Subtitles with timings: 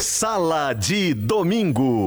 [0.00, 2.06] Sala de Domingo.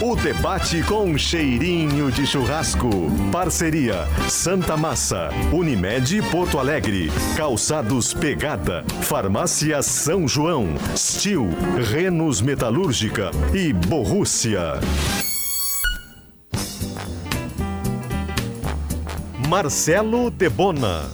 [0.00, 2.88] O debate com cheirinho de churrasco.
[3.32, 11.48] Parceria Santa Massa, Unimed Porto Alegre, Calçados Pegada, Farmácia São João, Stil,
[11.90, 14.78] Renos Metalúrgica e Borrússia.
[19.48, 21.10] Marcelo Debona.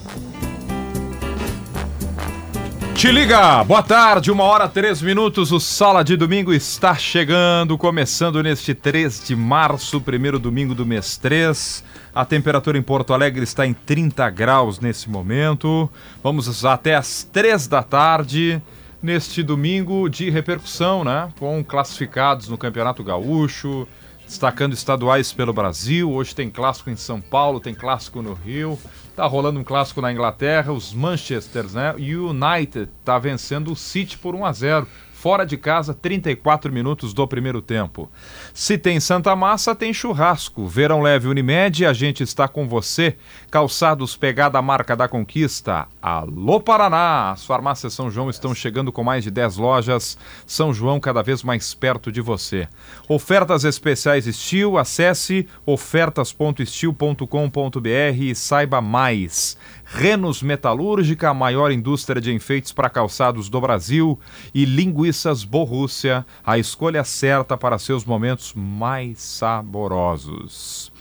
[2.99, 3.63] Te liga!
[3.63, 5.53] Boa tarde, uma hora três minutos.
[5.53, 11.17] O Sala de Domingo está chegando, começando neste 3 de março, primeiro domingo do mês
[11.17, 11.85] 3.
[12.13, 15.89] A temperatura em Porto Alegre está em 30 graus nesse momento.
[16.25, 18.61] Vamos até as 3 da tarde
[19.01, 21.29] neste domingo de repercussão, né?
[21.39, 23.87] Com classificados no Campeonato Gaúcho,
[24.27, 26.11] destacando estaduais pelo Brasil.
[26.11, 28.77] Hoje tem clássico em São Paulo, tem clássico no Rio.
[29.19, 31.93] Tá rolando um clássico na Inglaterra, os Manchesters, né?
[31.97, 34.87] United tá vencendo o City por 1 a 0
[35.19, 38.09] fora de casa, 34 minutos do primeiro tempo.
[38.55, 40.69] Se tem Santa Massa, tem churrasco.
[40.69, 43.17] Verão Leve Unimed, a gente está com você.
[43.51, 45.89] Calçados Pegada Marca da Conquista.
[46.01, 47.33] Alô Paraná!
[47.33, 50.17] As farmácias São João estão chegando com mais de 10 lojas.
[50.47, 52.69] São João cada vez mais perto de você.
[53.09, 59.59] Ofertas especiais Estil, acesse ofertas.estil.com.br e saiba mais.
[59.91, 64.21] Renos Metalúrgica, a maior indústria de enfeites para calçados do Brasil,
[64.55, 70.93] e Linguiças Borrússia, a escolha certa para seus momentos mais saborosos.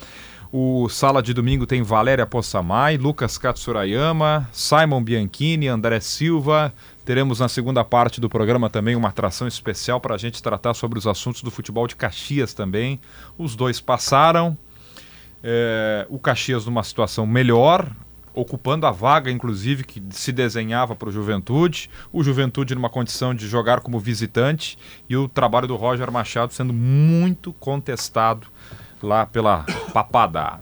[0.52, 6.73] O Sala de Domingo tem Valéria Possamay, Lucas Katsurayama, Simon Bianchini, André Silva.
[7.03, 10.97] Teremos na segunda parte do programa também uma atração especial para a gente tratar sobre
[10.97, 13.01] os assuntos do futebol de Caxias também.
[13.38, 14.57] Os dois passaram.
[15.44, 17.88] É, o Caxias numa situação melhor,
[18.38, 21.89] ocupando a vaga, inclusive, que se desenhava para o Juventude.
[22.13, 24.77] O Juventude numa condição de jogar como visitante
[25.09, 28.47] e o trabalho do Roger Machado sendo muito contestado
[29.02, 30.59] lá pela papada.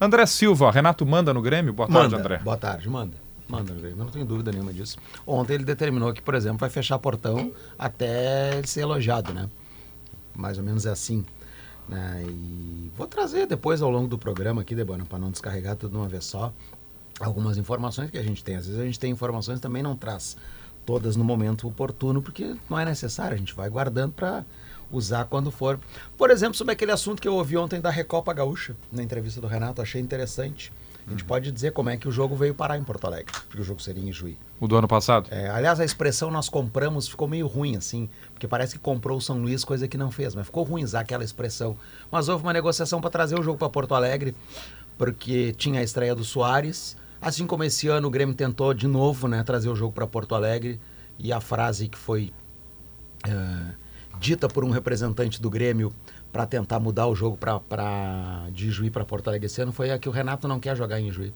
[0.00, 1.72] André Silva, Renato manda no Grêmio?
[1.72, 2.16] Boa tarde, manda.
[2.16, 2.38] André.
[2.38, 3.16] Boa tarde, manda.
[3.48, 4.96] Manda no Grêmio, não tenho dúvida nenhuma disso.
[5.26, 9.48] Ontem ele determinou que, por exemplo, vai fechar portão até ele ser elogiado, né?
[10.34, 11.24] Mais ou menos é assim.
[11.88, 12.24] Né?
[12.28, 15.96] E vou trazer depois ao longo do programa aqui, Debona, para não descarregar tudo de
[15.96, 16.52] uma vez só
[17.20, 18.56] algumas informações que a gente tem.
[18.56, 20.36] Às vezes a gente tem informações também não traz
[20.84, 24.44] todas no momento oportuno, porque não é necessário, a gente vai guardando para
[24.90, 25.80] usar quando for.
[26.16, 29.48] Por exemplo, sobre aquele assunto que eu ouvi ontem da Recopa Gaúcha, na entrevista do
[29.48, 30.72] Renato, achei interessante.
[31.06, 31.28] A gente uhum.
[31.28, 33.80] pode dizer como é que o jogo veio parar em Porto Alegre, porque o jogo
[33.80, 34.36] seria em Juí.
[34.58, 35.28] O do ano passado?
[35.30, 39.20] É, aliás, a expressão nós compramos ficou meio ruim, assim, porque parece que comprou o
[39.20, 41.76] São Luís, coisa que não fez, mas ficou ruim usar aquela expressão.
[42.10, 44.34] Mas houve uma negociação para trazer o jogo para Porto Alegre,
[44.98, 46.96] porque tinha a estreia do Soares,
[47.26, 50.32] Assim como esse ano o Grêmio tentou de novo né, trazer o jogo para Porto
[50.32, 50.78] Alegre
[51.18, 52.32] e a frase que foi
[53.26, 53.74] uh,
[54.20, 55.92] dita por um representante do Grêmio
[56.30, 59.98] para tentar mudar o jogo pra, de Juí para Porto Alegre esse ano foi a
[59.98, 61.34] que o Renato não quer jogar em Juí.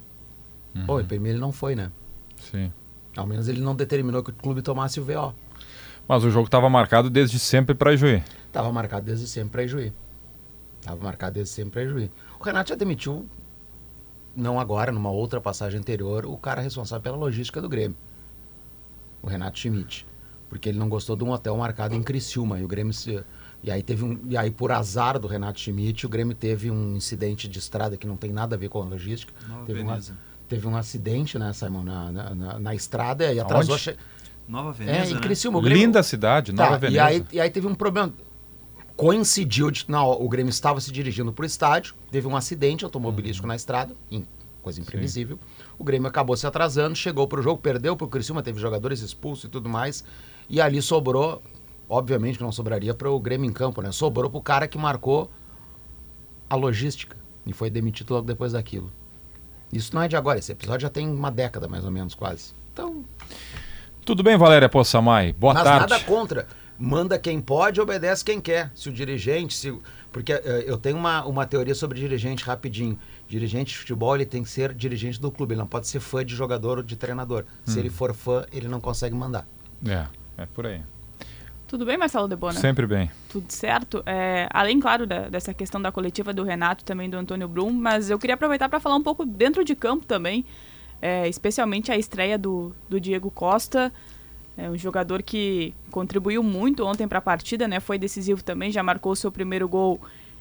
[0.77, 0.87] Uhum.
[0.87, 1.91] Pô, primeiro ele não foi, né?
[2.37, 2.73] Sim.
[3.17, 5.35] Ao menos ele não determinou que o clube tomasse o VO.
[6.07, 8.23] Mas o jogo estava marcado desde sempre para Juí.
[8.47, 9.93] Estava marcado desde sempre para Juí.
[10.79, 12.13] Estava marcado desde sempre para Juí.
[12.39, 13.27] O Renato já demitiu
[14.35, 17.97] não agora, numa outra passagem anterior, o cara responsável pela logística do Grêmio,
[19.23, 20.07] o Renato Schmidt,
[20.49, 23.23] porque ele não gostou de um hotel marcado em Criciúma e o Grêmio se,
[23.63, 26.97] e aí teve um, e aí por azar do Renato Schmidt, o Grêmio teve um
[26.97, 29.33] incidente de estrada que não tem nada a ver com a logística.
[29.47, 30.13] Nova teve, Veneza.
[30.13, 30.17] Um,
[30.49, 33.77] teve um acidente, né, Simon, na, na, na, na estrada e atrasou.
[33.77, 33.97] Che...
[34.49, 34.99] Nova Veneza.
[34.99, 35.21] É, em né?
[35.21, 35.61] Criciúma.
[35.61, 35.87] Grêmio...
[35.87, 36.97] Linda cidade, Nova tá, Veneza.
[36.97, 38.13] E aí, e aí teve um problema
[39.01, 43.47] coincidiu de não, o Grêmio estava se dirigindo para o estádio, teve um acidente automobilístico
[43.47, 43.49] uhum.
[43.49, 43.97] na estrada,
[44.61, 45.39] coisa imprevisível.
[45.39, 45.65] Sim.
[45.79, 49.01] O Grêmio acabou se atrasando, chegou para o jogo, perdeu para o Criciúma, teve jogadores
[49.01, 50.05] expulsos e tudo mais.
[50.51, 51.43] E ali sobrou,
[51.89, 53.91] obviamente que não sobraria para o Grêmio em campo, né?
[53.91, 55.31] Sobrou para o cara que marcou
[56.51, 57.17] a logística
[57.47, 58.93] e foi demitido logo depois daquilo.
[59.73, 62.53] Isso não é de agora, esse episódio já tem uma década mais ou menos quase.
[62.71, 63.03] Então.
[64.05, 65.33] Tudo bem, Valéria Possamay?
[65.33, 65.91] Boa mas tarde.
[65.91, 66.47] nada contra.
[66.83, 68.71] Manda quem pode, obedece quem quer.
[68.75, 69.79] Se o dirigente, se
[70.11, 72.99] porque uh, eu tenho uma, uma teoria sobre dirigente rapidinho.
[73.29, 76.25] Dirigente de futebol ele tem que ser dirigente do clube, ele não pode ser fã
[76.25, 77.45] de jogador ou de treinador.
[77.45, 77.71] Hum.
[77.71, 79.47] Se ele for fã, ele não consegue mandar.
[79.87, 80.07] É,
[80.39, 80.81] é por aí.
[81.69, 82.59] Tudo bem, Marcelo Debona?
[82.59, 83.09] Sempre bem.
[83.29, 84.03] Tudo certo.
[84.05, 88.11] É, além, claro, da, dessa questão da coletiva do Renato, também do Antônio Brum, mas
[88.11, 90.45] eu queria aproveitar para falar um pouco dentro de campo também,
[91.01, 93.93] é, especialmente a estreia do, do Diego Costa.
[94.63, 97.81] É um jogador que contribuiu muito ontem para a partida, né?
[97.81, 99.99] Foi decisivo também, já marcou seu primeiro gol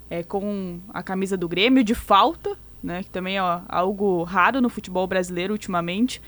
[0.10, 3.02] é, com a camisa do Grêmio de falta, né?
[3.02, 6.22] Que também é algo raro no futebol brasileiro ultimamente.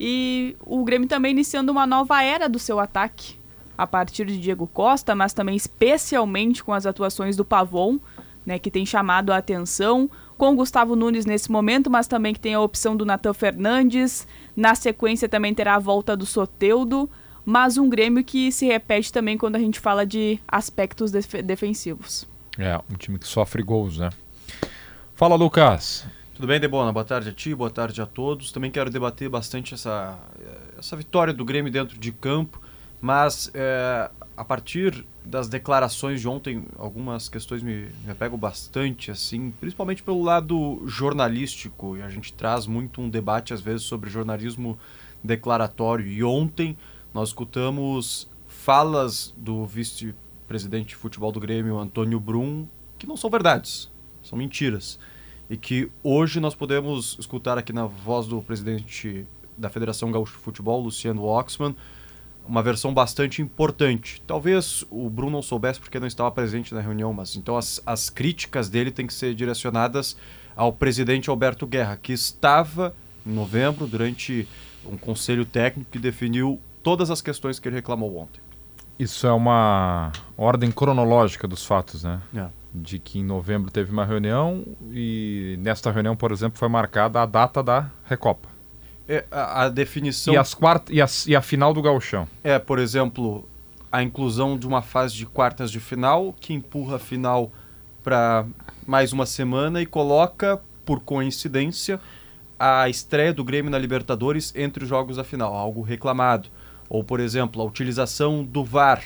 [0.00, 3.36] E o Grêmio também iniciando uma nova era do seu ataque.
[3.76, 7.98] a partir de Diego Costa, mas também especialmente com as atuações do Pavon,
[8.46, 12.40] né, que tem chamado a atenção, com o Gustavo Nunes nesse momento, mas também que
[12.40, 14.26] tem a opção do Natan Fernandes.
[14.56, 17.08] Na sequência também terá a volta do Soteudo,
[17.44, 22.26] mas um Grêmio que se repete também quando a gente fala de aspectos def defensivos.
[22.58, 24.10] É, um time que sofre gols, né?
[25.14, 26.06] Fala, Lucas.
[26.34, 26.92] Tudo bem, Debona?
[26.92, 28.50] Boa tarde a ti, boa tarde a todos.
[28.50, 30.18] Também quero debater bastante essa,
[30.76, 32.60] essa vitória do Grêmio dentro de campo,
[33.00, 39.52] mas é, a partir das declarações de ontem, algumas questões me, me apegam bastante, assim,
[39.60, 44.76] principalmente pelo lado jornalístico, e a gente traz muito um debate às vezes sobre jornalismo
[45.22, 46.06] declaratório.
[46.06, 46.76] E ontem
[47.14, 52.66] nós escutamos falas do vice-presidente de futebol do Grêmio, Antônio Brum,
[52.98, 53.88] que não são verdades,
[54.22, 54.98] são mentiras
[55.48, 59.26] e que hoje nós podemos escutar aqui na voz do presidente
[59.56, 61.76] da Federação Gaúcha de Futebol, Luciano Oxman,
[62.46, 64.20] uma versão bastante importante.
[64.26, 68.10] Talvez o Bruno não soubesse porque não estava presente na reunião, mas então as, as
[68.10, 70.16] críticas dele têm que ser direcionadas
[70.56, 72.94] ao presidente Alberto Guerra, que estava
[73.26, 74.48] em novembro durante
[74.84, 78.40] um conselho técnico que definiu todas as questões que ele reclamou ontem.
[78.96, 82.20] Isso é uma ordem cronológica dos fatos, né?
[82.36, 87.22] É de que em novembro teve uma reunião e nesta reunião, por exemplo, foi marcada
[87.22, 88.48] a data da Recopa.
[89.06, 90.34] É, a, a, definição...
[90.34, 90.90] E, as quart...
[90.90, 91.26] e, as...
[91.26, 92.26] e a final do gauchão.
[92.42, 93.48] É, por exemplo,
[93.92, 97.52] a inclusão de uma fase de quartas de final, que empurra a final
[98.02, 98.44] para
[98.84, 102.00] mais uma semana e coloca, por coincidência,
[102.58, 106.48] a estreia do Grêmio na Libertadores entre os jogos da final, algo reclamado.
[106.88, 109.02] Ou, por exemplo, a utilização do VAR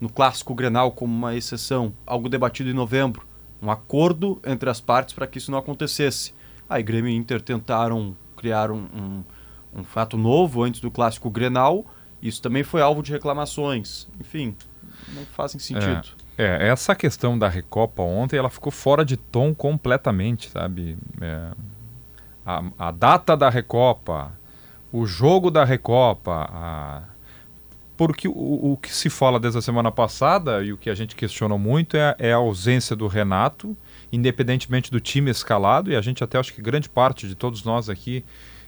[0.00, 3.26] no clássico Grenal como uma exceção, algo debatido em novembro,
[3.62, 6.34] um acordo entre as partes para que isso não acontecesse.
[6.68, 9.24] Aí Grêmio e Inter tentaram criar um, um,
[9.80, 11.84] um fato novo antes do clássico Grenal,
[12.22, 14.08] isso também foi alvo de reclamações.
[14.18, 14.56] Enfim,
[15.14, 16.08] não fazem sentido.
[16.38, 20.96] É, é, essa questão da Recopa ontem, ela ficou fora de tom completamente, sabe?
[21.20, 21.50] É,
[22.44, 24.32] a, a data da Recopa,
[24.92, 27.02] o jogo da Recopa, a
[28.00, 31.14] porque o, o, que se fala desde a semana passada e o que a gente
[31.14, 33.76] questionou muito é, é, a ausência do Renato,
[34.10, 37.90] independentemente do time escalado, e a gente até acho que grande parte de todos nós
[37.90, 38.24] aqui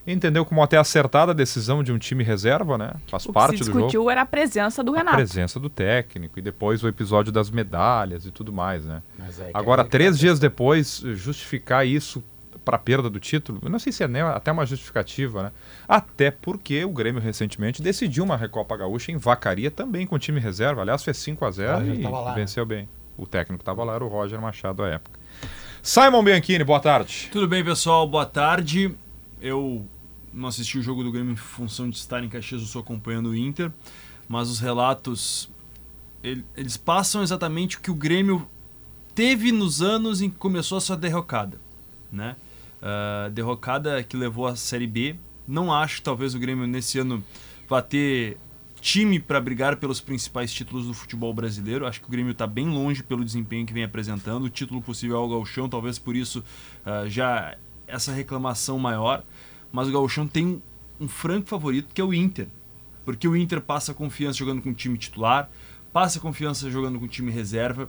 [0.07, 2.93] entendeu como até acertada a decisão de um time reserva, né?
[3.09, 3.87] Faz o parte que se do jogo.
[3.87, 5.15] discutiu era a presença do Renato.
[5.15, 9.03] A presença do técnico e depois o episódio das medalhas e tudo mais, né?
[9.55, 12.23] Agora, três dias depois, justificar isso
[12.65, 15.53] para a perda do título, eu não sei se é nem, até uma justificativa, né?
[15.87, 20.83] Até porque o Grêmio recentemente decidiu uma Recopa Gaúcha em Vacaria também com time reserva.
[20.83, 22.89] Aliás, fez 5 a 0 e lá, venceu bem.
[23.17, 25.19] O técnico estava lá, era o Roger Machado à época.
[25.83, 27.29] Simon Bianchini, boa tarde.
[27.33, 28.07] Tudo bem, pessoal?
[28.07, 28.95] Boa tarde.
[29.41, 29.85] Eu
[30.33, 33.31] não assisti o jogo do Grêmio em função de estar em Caxias, eu sou acompanhando
[33.31, 33.71] o Inter,
[34.29, 35.51] mas os relatos
[36.57, 38.49] eles passam exatamente o que o Grêmio
[39.15, 41.61] teve nos anos em que começou a sua derrocada,
[42.11, 42.37] né?
[42.83, 45.15] Uh, derrocada que levou a Série B.
[45.47, 47.23] Não acho que talvez o Grêmio nesse ano
[47.69, 48.39] vá ter
[48.81, 51.87] time para brigar pelos principais títulos do futebol brasileiro.
[51.87, 54.45] Acho que o Grêmio está bem longe pelo desempenho que vem apresentando.
[54.45, 56.45] O título possível é o Gauchão, talvez por isso
[56.85, 57.57] uh, já
[57.87, 59.23] essa reclamação maior.
[59.71, 60.61] Mas o Gauchão tem
[61.01, 62.49] um franco favorito que é o Inter.
[63.05, 65.49] Porque o Inter passa confiança jogando com o time titular,
[65.93, 67.89] passa confiança jogando com o time reserva.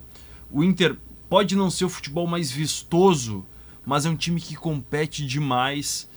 [0.51, 0.95] O Inter
[1.27, 3.45] pode não ser o futebol mais vistoso
[3.85, 6.09] mas é um time que compete demais.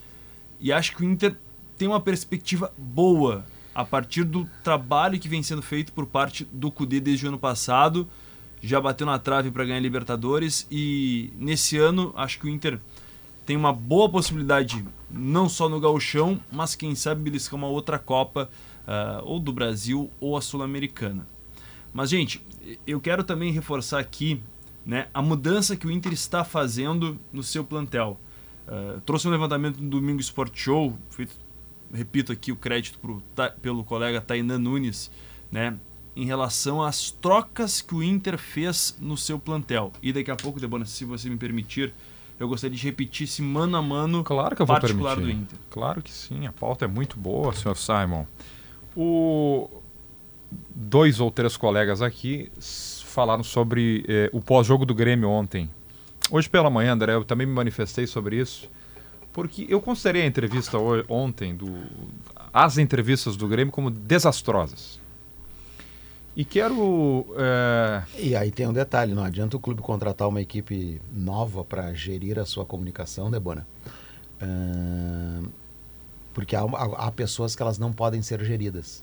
[0.60, 1.36] E acho que o Inter
[1.76, 3.44] tem uma perspectiva boa
[3.74, 7.38] a partir do trabalho que vem sendo feito por parte do Cudê desde o ano
[7.38, 8.08] passado.
[8.62, 12.80] Já bateu na trave para ganhar Libertadores e nesse ano acho que o Inter
[13.44, 18.50] tem uma boa possibilidade, não só no Gauchão, mas quem sabe beliscar uma outra Copa,
[18.86, 21.26] uh, ou do Brasil ou a Sul-Americana.
[21.92, 22.42] Mas, gente,
[22.86, 24.42] eu quero também reforçar aqui
[24.86, 28.18] né, a mudança que o Inter está fazendo no seu plantel.
[28.68, 31.34] Uh, trouxe um levantamento no Domingo Sport Show, feito,
[31.92, 33.22] repito aqui o crédito pro,
[33.60, 35.10] pelo colega Tainan Nunes,
[35.50, 35.76] né,
[36.14, 39.92] em relação às trocas que o Inter fez no seu plantel.
[40.00, 41.92] E daqui a pouco, Debona, se você me permitir,
[42.38, 45.36] eu gostaria de repetir esse mano a mano claro que eu vou particular permitir.
[45.36, 45.58] do Inter.
[45.68, 48.24] Claro que sim, a pauta é muito boa, senhor Simon.
[48.96, 49.68] O...
[50.74, 52.50] Dois ou três colegas aqui
[53.16, 55.70] falaram sobre eh, o pós-jogo do Grêmio ontem.
[56.30, 58.70] Hoje pela manhã, André, eu também me manifestei sobre isso,
[59.32, 60.76] porque eu considerei a entrevista
[61.08, 61.66] ontem, do,
[62.52, 65.00] as entrevistas do Grêmio, como desastrosas.
[66.36, 67.24] E quero.
[67.38, 68.02] É...
[68.18, 72.38] E aí tem um detalhe: não adianta o clube contratar uma equipe nova para gerir
[72.38, 73.66] a sua comunicação, Debona.
[74.42, 75.48] Uh,
[76.34, 76.62] porque há,
[76.98, 79.02] há, pessoas que elas não podem ser geridas.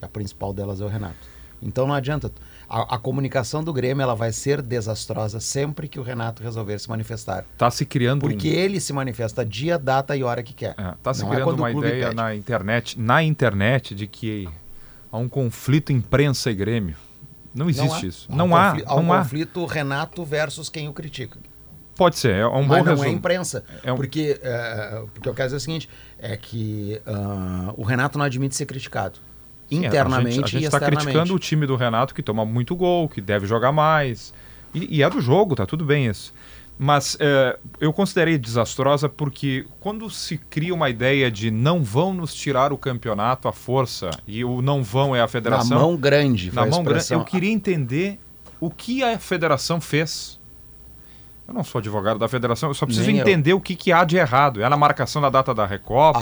[0.00, 1.39] A principal delas é o Renato.
[1.62, 2.30] Então não adianta.
[2.68, 6.88] A, a comunicação do Grêmio ela vai ser desastrosa sempre que o Renato resolver se
[6.88, 7.44] manifestar.
[7.58, 8.52] Tá se criando Porque um...
[8.52, 10.74] ele se manifesta dia, data e hora que quer.
[10.78, 12.16] É, tá se Não é criando o uma ideia pede.
[12.16, 14.48] na internet, na internet de que
[15.10, 16.94] há um conflito imprensa e Grêmio.
[17.52, 18.08] Não existe há.
[18.08, 18.26] isso.
[18.30, 19.18] Há um não há, há um não há.
[19.18, 21.38] conflito Renato versus quem o critica.
[21.96, 23.04] Pode ser, é um Mas bom não resumo.
[23.08, 23.64] é imprensa.
[23.82, 25.88] É um- Porque, é, porque eu quero dizer o seguinte:
[26.18, 29.18] é que ah, o Renato não admite ser criticado.
[29.70, 31.04] Internamente a gente e está externamente.
[31.04, 34.32] criticando o time do Renato que toma muito gol, que deve jogar mais.
[34.74, 36.32] E, e é do jogo, tá tudo bem isso.
[36.82, 42.34] Mas é, eu considerei desastrosa porque quando se cria uma ideia de não vão nos
[42.34, 45.78] tirar o campeonato à força, e o não vão é a Na federação.
[45.78, 46.50] mão grande.
[46.54, 47.12] na a mão grande.
[47.12, 48.18] Eu queria entender
[48.58, 50.39] o que a federação fez.
[51.50, 53.22] Eu não sou advogado da federação, eu só preciso Nem eu.
[53.22, 54.62] entender o que, que há de errado.
[54.62, 56.20] É na marcação da data da Recopa,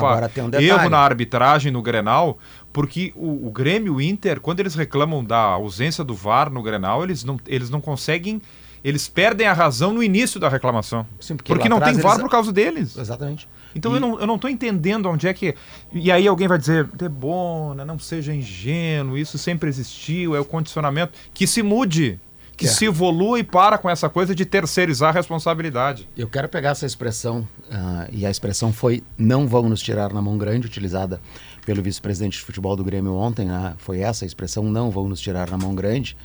[0.57, 2.39] um erro na arbitragem no Grenal,
[2.73, 7.05] porque o, o Grêmio o Inter, quando eles reclamam da ausência do VAR no Grenal,
[7.05, 8.41] eles não, eles não conseguem.
[8.83, 11.05] Eles perdem a razão no início da reclamação.
[11.21, 12.97] Sim, porque porque não tem VAR eles- por causa deles.
[12.97, 13.47] Exatamente.
[13.75, 15.55] Então E- eu, não, eu não tô entendendo onde é que.
[15.93, 21.13] E aí alguém vai dizer, Debona, não seja ingênuo, isso sempre existiu, é o condicionamento.
[21.35, 22.19] Que se mude,
[22.59, 22.69] que É.
[22.69, 26.09] se evolua e para com essa coisa de terceirizar a responsabilidade.
[26.17, 30.21] Eu quero pegar essa expressão, ah, e a expressão foi não vão nos tirar na
[30.21, 31.21] mão grande, utilizada
[31.65, 33.75] pelo vice-presidente de futebol do Grêmio ontem, né?
[33.79, 36.17] foi essa a expressão, não vão nos tirar na mão grande.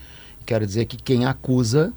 [0.43, 1.93] Quero dizer que quem acusa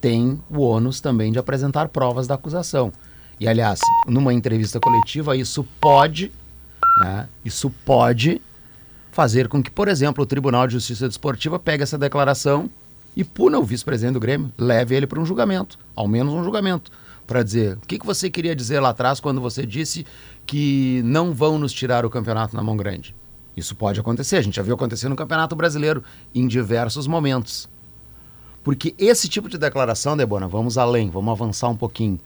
[0.00, 2.92] tem o ônus também de apresentar provas da acusação.
[3.40, 6.30] E, aliás, numa entrevista coletiva, isso pode,
[7.00, 7.28] né?
[7.44, 8.40] isso pode
[9.10, 12.70] fazer com que, por exemplo, o Tribunal de Justiça Desportiva pegue essa declaração
[13.16, 16.92] e puna o vice-presidente do Grêmio, leve ele para um julgamento, ao menos um julgamento,
[17.26, 20.06] para dizer o que, que você queria dizer lá atrás quando você disse
[20.44, 23.16] que não vão nos tirar o campeonato na mão grande.
[23.56, 26.04] Isso pode acontecer, a gente já viu acontecer no Campeonato Brasileiro
[26.34, 27.66] em diversos momentos.
[28.62, 32.20] Porque esse tipo de declaração, Debona, vamos além, vamos avançar um pouquinho.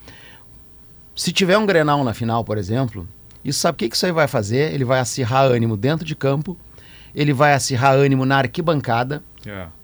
[1.14, 3.06] Se tiver um Grenal na final, por exemplo,
[3.44, 4.72] isso sabe o que que isso aí vai fazer?
[4.72, 6.56] Ele vai acirrar ânimo dentro de campo,
[7.14, 9.22] ele vai acirrar ânimo na arquibancada,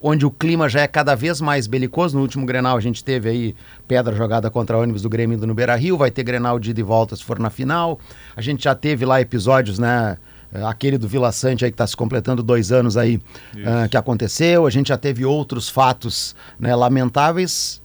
[0.02, 2.16] onde o clima já é cada vez mais belicoso.
[2.16, 3.54] No último Grenal a gente teve aí
[3.88, 6.82] pedra jogada contra ônibus do Grêmio indo no Beira-Rio, vai ter Grenal de ida e
[6.82, 7.98] volta se for na final.
[8.36, 10.18] A gente já teve lá episódios, né?
[10.52, 13.20] eh, Aquele do Vila Sante aí que está se completando dois anos aí
[13.64, 14.66] ah, que aconteceu.
[14.66, 17.82] A gente já teve outros fatos né, lamentáveis.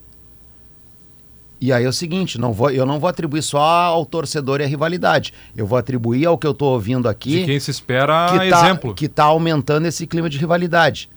[1.60, 4.64] E aí é o seguinte, não vou, eu não vou atribuir só ao torcedor e
[4.64, 5.32] à rivalidade.
[5.56, 8.64] Eu vou atribuir ao que eu estou ouvindo aqui De quem se espera que tá,
[8.64, 8.94] exemplo.
[8.94, 11.08] que tá aumentando esse clima de rivalidade.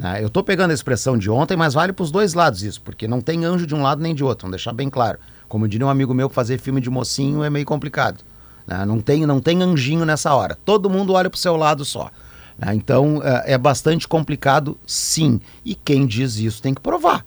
[0.00, 0.22] Né?
[0.22, 3.06] Eu estou pegando a expressão de ontem, mas vale para os dois lados isso, porque
[3.06, 5.18] não tem anjo de um lado nem de outro, vamos deixar bem claro.
[5.46, 8.24] Como diria um amigo meu, fazer filme de mocinho é meio complicado.
[8.66, 8.86] né?
[8.86, 10.56] Não, tem, não tem anjinho nessa hora.
[10.64, 12.10] Todo mundo olha para o seu lado só.
[12.56, 12.74] né?
[12.74, 15.38] Então é, é bastante complicado, sim.
[15.62, 17.26] E quem diz isso tem que provar.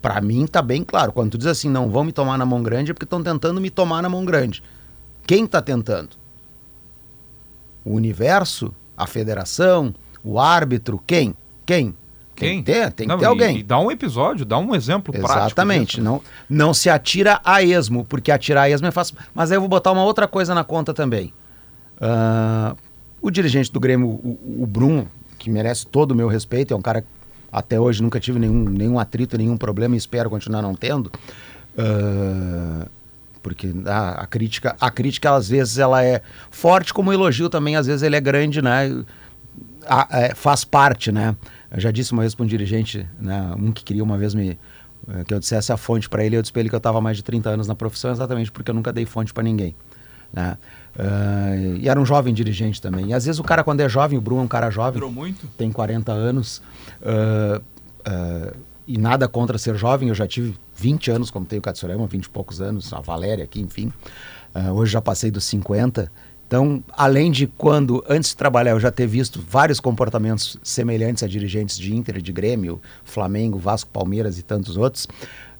[0.00, 1.12] Para mim tá bem claro.
[1.12, 3.60] Quando tu diz assim, não vão me tomar na mão grande, é porque estão tentando
[3.60, 4.62] me tomar na mão grande.
[5.26, 6.10] Quem está tentando?
[7.84, 8.72] O universo?
[8.96, 9.92] A federação?
[10.24, 11.02] O árbitro?
[11.06, 11.34] Quem?
[11.66, 11.94] Quem?
[12.34, 12.62] Tem Quem?
[12.62, 13.58] que ter, tem que Não, ter e- alguém.
[13.58, 15.38] E dá um episódio, dá um exemplo prático.
[15.46, 16.00] Exatamente.
[16.00, 19.16] Não, não se atira a esmo, porque atirar a esmo é fácil.
[19.34, 21.32] Mas aí eu vou botar uma outra coisa na conta também.
[22.00, 22.74] Ah,
[23.20, 26.82] o dirigente do Grêmio, o, o Bruno, que merece todo o meu respeito, é um
[26.82, 27.08] cara que
[27.52, 31.12] até hoje nunca tive nenhum, nenhum atrito, nenhum problema e espero continuar não tendo.
[31.76, 32.86] Ah,
[33.42, 37.76] porque a, a crítica, a crítica às vezes ela é forte como o elogio também,
[37.76, 39.04] às vezes ele é grande, né?
[39.86, 41.36] A- é, faz parte, né?
[41.70, 44.58] Eu já disse uma vez para um dirigente, né, um que queria uma vez me
[45.08, 47.00] eh, que eu dissesse a fonte para ele, eu disse para ele que eu estava
[47.00, 49.74] mais de 30 anos na profissão, exatamente porque eu nunca dei fonte para ninguém,
[50.32, 50.56] né?
[50.98, 53.06] Ah, e era um jovem dirigente também.
[53.08, 55.10] E às vezes o cara quando é jovem, o Bruno é um cara jovem, Durou
[55.10, 55.46] muito?
[55.56, 56.62] tem 40 anos,
[57.04, 57.60] ah,
[58.04, 58.52] ah,
[58.86, 62.24] e nada contra ser jovem, eu já tive 20 anos, como tem o Katsurama, 20
[62.26, 63.92] e poucos anos, a Valéria aqui, enfim.
[64.74, 66.12] Hoje já passei dos 50.
[66.52, 71.26] Então, além de quando, antes de trabalhar, eu já ter visto vários comportamentos semelhantes a
[71.26, 75.08] dirigentes de Inter, de Grêmio, Flamengo, Vasco, Palmeiras e tantos outros,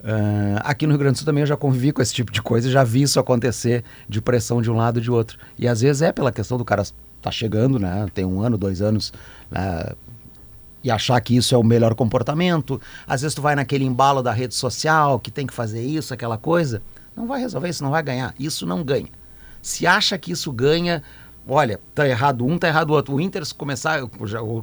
[0.04, 2.42] ah, aqui no Rio Grande do Sul também eu já convivi com esse tipo de
[2.42, 5.38] coisa, já vi isso acontecer de pressão de um lado e de outro.
[5.58, 6.84] E às vezes é pela questão do cara
[7.22, 8.06] tá chegando, né?
[8.12, 9.14] Tem um ano, dois anos,
[9.50, 9.94] né?
[10.84, 12.78] e achar que isso é o melhor comportamento.
[13.06, 16.36] Às vezes tu vai naquele embalo da rede social que tem que fazer isso, aquela
[16.36, 16.82] coisa.
[17.16, 18.34] Não vai resolver isso, não vai ganhar.
[18.38, 19.21] Isso não ganha.
[19.62, 21.02] Se acha que isso ganha,
[21.48, 23.14] olha, tá errado um, tá errado o outro.
[23.14, 24.00] O Inter se começar,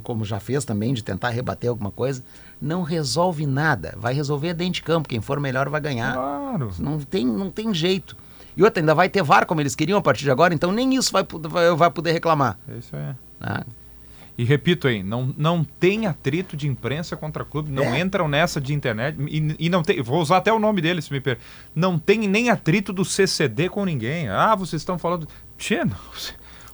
[0.02, 2.22] como já fez também, de tentar rebater alguma coisa,
[2.60, 3.94] não resolve nada.
[3.96, 5.08] Vai resolver dentro de campo.
[5.08, 6.14] Quem for melhor vai ganhar.
[6.14, 6.70] Claro.
[6.78, 8.14] Não tem, não tem jeito.
[8.56, 10.94] E outra, ainda vai ter VAR como eles queriam a partir de agora, então nem
[10.94, 12.58] isso vai, vai, vai poder reclamar.
[12.68, 13.14] É isso aí.
[13.40, 13.60] né?
[14.40, 18.00] E repito aí, não, não tem atrito de imprensa contra clube, não É.
[18.00, 21.12] entram nessa de internet e, e não tem, vou usar até o nome dele se
[21.12, 21.36] me per...
[21.74, 24.30] Não tem nem atrito do CCD com ninguém.
[24.30, 25.28] Ah, vocês estão falando.
[25.58, 25.94] Tchê, não.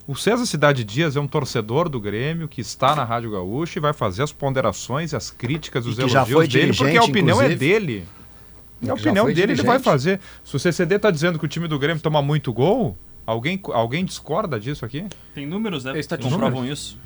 [0.06, 3.82] O César Cidade Dias é um torcedor do Grêmio que está na Rádio Gaúcha e
[3.82, 7.58] vai fazer as ponderações, as críticas, os elogios foi dele, porque a opinião é inclusive.
[7.58, 8.06] dele.
[8.80, 10.20] E É a opinião dele, ele vai fazer.
[10.44, 12.96] Se o CCD está dizendo que o time do Grêmio toma muito gol,
[13.26, 15.04] alguém, alguém discorda disso aqui?
[15.34, 15.90] Tem números, né?
[15.90, 16.32] É que estatística.
[16.32, 16.96] comprovam isso.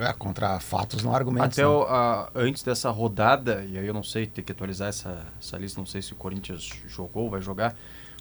[0.00, 1.58] É, contra fatos, não argumentos.
[1.58, 1.68] Até né?
[1.68, 5.56] o- a- antes dessa rodada, e aí eu não sei, tem que atualizar essa, essa
[5.58, 7.74] lista, não sei se o Corinthians jogou, vai jogar.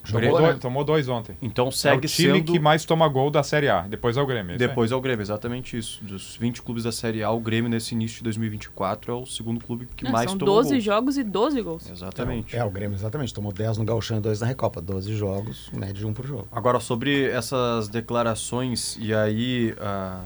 [0.03, 0.59] Jogou, Grêmio- Tomou, né?
[0.61, 1.35] tomou dois ontem.
[1.41, 2.53] Então É segue o time sendo...
[2.53, 3.81] que mais toma gol da Série A.
[3.81, 4.53] Depois é o Grêmio.
[4.53, 4.57] é?
[4.57, 6.01] Depois é o Grêmio, exatamente isso.
[6.01, 9.59] Dos 20 clubes da Série A, o Grêmio nesse início de 2024 é o segundo
[9.65, 10.79] clube que Não, mais são tomou 12 gol.
[10.79, 11.89] jogos e 12 gols.
[11.91, 12.55] Exatamente.
[12.55, 13.33] É, o Grêmio, exatamente.
[13.33, 14.79] Tomou 10 no Gauchão e 2 na Recopa.
[14.79, 16.47] 12 jogos, média de um por jogo.
[16.53, 20.21] Agora, sobre essas declarações, e aí a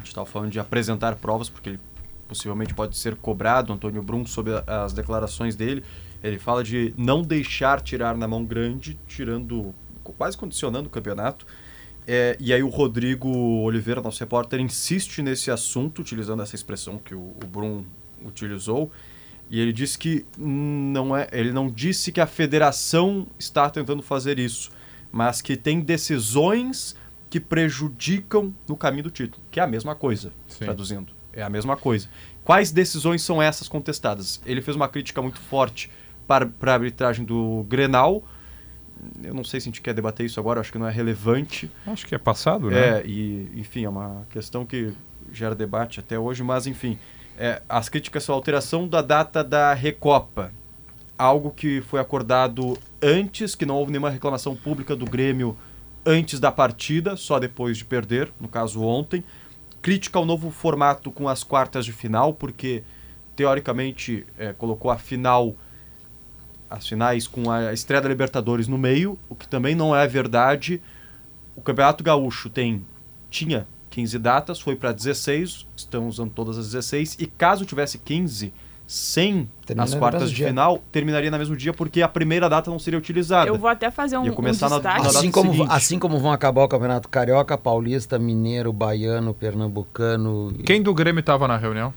[0.00, 1.80] gente estava falando de apresentar provas, porque ele
[2.28, 5.82] possivelmente pode ser cobrado, Antônio Brum, sobre as declarações dele.
[6.22, 11.46] Ele fala de não deixar tirar na mão grande, tirando, quase condicionando o campeonato.
[12.06, 13.28] É, e aí o Rodrigo
[13.62, 17.84] Oliveira, nosso repórter, insiste nesse assunto, utilizando essa expressão que o, o Brum
[18.24, 18.90] utilizou.
[19.48, 24.38] E ele disse que não é, ele não disse que a federação está tentando fazer
[24.38, 24.70] isso,
[25.10, 26.94] mas que tem decisões
[27.30, 30.64] que prejudicam no caminho do título, que é a mesma coisa, Sim.
[30.64, 31.12] traduzindo.
[31.32, 32.08] É a mesma coisa.
[32.42, 34.42] Quais decisões são essas contestadas?
[34.44, 35.88] Ele fez uma crítica muito forte
[36.26, 38.24] para, para a arbitragem do Grenal.
[39.22, 41.70] Eu não sei se a gente quer debater isso agora, acho que não é relevante.
[41.86, 42.98] Acho que é passado, né?
[42.98, 44.92] É, e enfim, é uma questão que
[45.32, 46.98] gera debate até hoje, mas enfim,
[47.38, 50.52] é, as críticas são a alteração da data da Recopa,
[51.16, 55.56] algo que foi acordado antes, que não houve nenhuma reclamação pública do Grêmio
[56.04, 59.22] antes da partida, só depois de perder, no caso ontem.
[59.82, 62.82] Crítica ao novo formato com as quartas de final, porque
[63.34, 65.56] teoricamente é, colocou a final
[66.68, 70.80] as finais com a estreia da Libertadores no meio, o que também não é verdade.
[71.56, 72.84] O Campeonato Gaúcho tem
[73.28, 78.52] tinha 15 datas, foi para 16, estão usando todas as 16 e caso tivesse 15
[78.92, 79.48] sem
[79.78, 83.48] as quartas de final, terminaria no mesmo dia porque a primeira data não seria utilizada.
[83.48, 85.68] Eu vou até fazer um, Ia um começar na- na Assim como, seguinte.
[85.70, 90.52] assim como vão acabar o Campeonato Carioca, Paulista, Mineiro, Baiano, Pernambucano.
[90.58, 91.94] e- Quem do Grêmio estava na reunião?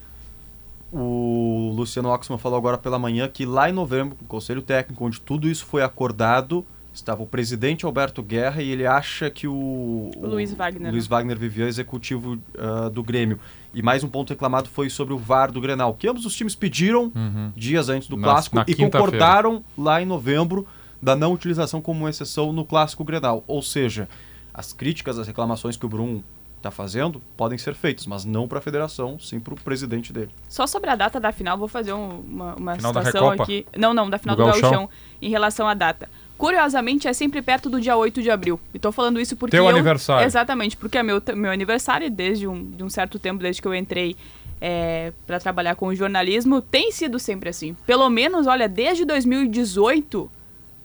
[0.91, 5.19] O Luciano Oxman falou agora pela manhã que lá em novembro, no Conselho Técnico, onde
[5.19, 10.27] tudo isso foi acordado, estava o presidente Alberto Guerra e ele acha que o, O
[10.27, 11.07] Luiz Wagner, Luiz?
[11.07, 13.39] Wagner vivia executivo ah, do Grêmio.
[13.73, 16.53] E mais um ponto reclamado foi sobre o VAR do Grenal, que ambos os times
[16.55, 17.11] pediram
[17.55, 20.67] dias antes do Na- clássico na e concordaram lá em novembro
[21.01, 23.43] da não utilização como exceção no clássico Grenal.
[23.47, 24.07] Ou seja,
[24.53, 26.21] as críticas, as reclamações que o Brum
[26.57, 30.29] está fazendo podem ser feitas, mas não para a federação, sim para o presidente dele.
[30.47, 33.65] Só sobre a data da final, vou fazer um- uma, uma situação aqui.
[33.77, 34.69] Não, não, da final Do do, Gauchão?
[34.69, 34.89] Gauchão,
[35.21, 36.09] em relação à data.
[36.37, 38.59] Curiosamente, é sempre perto do dia 8 de abril.
[38.73, 39.55] E tô falando isso porque.
[39.55, 40.25] Teu eu- aniversário.
[40.25, 43.73] Exatamente, porque é meu, meu aniversário, desde um, de um certo tempo, desde que eu
[43.75, 44.15] entrei
[44.59, 47.75] é, para trabalhar com o jornalismo, tem sido sempre assim.
[47.85, 50.31] Pelo menos, olha, desde 2018,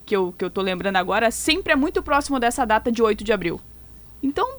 [0.05, 3.23] que eu, que eu tô lembrando agora, sempre é muito próximo dessa data de 8
[3.23, 3.61] de abril.
[4.23, 4.59] Então,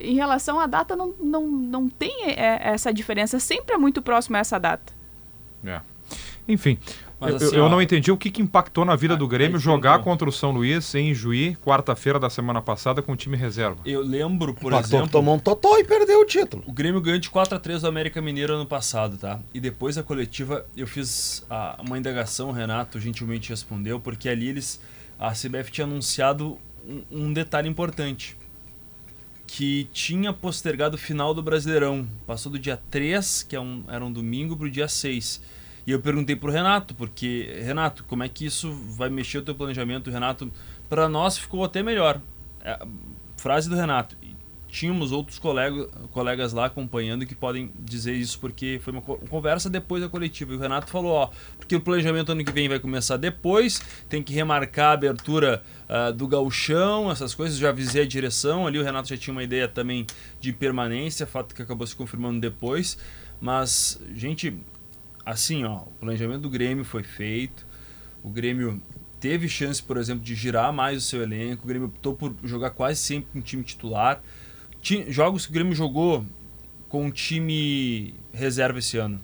[0.00, 4.36] em relação à data, não, não, não tem é, essa diferença, sempre é muito próximo
[4.36, 4.92] a essa data.
[5.64, 5.80] É.
[6.48, 6.78] Enfim,
[7.20, 9.26] Mas eu, assim, eu ó, não entendi o que, que impactou na vida aí- do
[9.26, 13.16] Grêmio aí jogar contra o São Luís em Juí, quarta-feira da semana passada, com o
[13.16, 13.78] time reserva.
[13.84, 16.62] Eu lembro, por Impactou que exemplo, tomou um totó e perdeu o título.
[16.66, 19.40] o Grêmio ganhou de 4 a 3 do América Mineiro ano passado, tá?
[19.52, 24.48] E depois da coletiva eu fiz ah, uma indagação, o Renato gentilmente respondeu, porque ali
[24.48, 24.80] eles
[25.18, 28.36] a CBF tinha anunciado um, um detalhe importante.
[29.46, 32.06] Que tinha postergado o final do Brasileirão.
[32.26, 35.40] Passou do dia 3, que é um, era um domingo, pro dia 6.
[35.88, 39.54] E eu perguntei pro Renato, porque, Renato, como é que isso vai mexer o teu
[39.54, 40.10] planejamento?
[40.10, 40.52] Renato,
[40.86, 42.20] para nós ficou até melhor.
[42.62, 42.78] É,
[43.38, 44.14] frase do Renato.
[44.68, 49.70] Tínhamos outros colega, colegas lá acompanhando que podem dizer isso, porque foi uma co- conversa
[49.70, 50.52] depois da coletiva.
[50.52, 54.22] E o Renato falou: ó, porque o planejamento ano que vem vai começar depois, tem
[54.22, 57.56] que remarcar a abertura ah, do gauchão, essas coisas.
[57.56, 60.06] Já avisei a direção ali, o Renato já tinha uma ideia também
[60.38, 62.98] de permanência, fato que acabou se confirmando depois.
[63.40, 64.54] Mas, gente,
[65.32, 67.66] assim, ó, o planejamento do Grêmio foi feito.
[68.22, 68.80] O Grêmio
[69.20, 71.64] teve chance, por exemplo, de girar mais o seu elenco.
[71.64, 74.22] O Grêmio optou por jogar quase sempre com time titular.
[74.80, 76.24] Ti- Jogos que o Grêmio jogou
[76.88, 79.20] com um time reserva esse ano,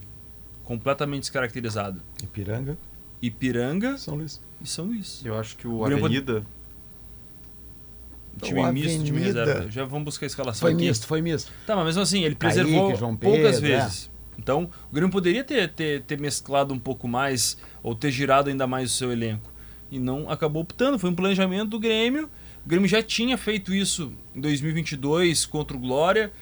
[0.65, 2.03] completamente descaracterizado.
[2.23, 2.77] Ipiranga,
[3.23, 4.41] Ipiranga São Luís.
[4.61, 5.23] e São Luís.
[5.25, 6.45] Eu acho que o O Grêmio- Avenida
[8.43, 9.45] time O misto, time Avenida.
[9.45, 9.71] reserva.
[9.71, 10.87] Já vamos buscar a escalação Foi aqui.
[10.87, 11.53] misto, foi misto.
[11.67, 14.14] Tá, mas mesmo assim, ele Kaique, preservou João poucas Pedro, é.
[14.39, 18.67] Então, o Grêmio poderia ter, ter, ter mesclado um pouco mais, ou ter girado ainda
[18.67, 19.53] mais o seu elenco.
[19.91, 20.99] E não acabou optando.
[20.99, 22.29] Foi um planejamento do Grêmio.
[22.65, 26.33] O Grêmio já tinha feito isso em 2022 contra o Glória.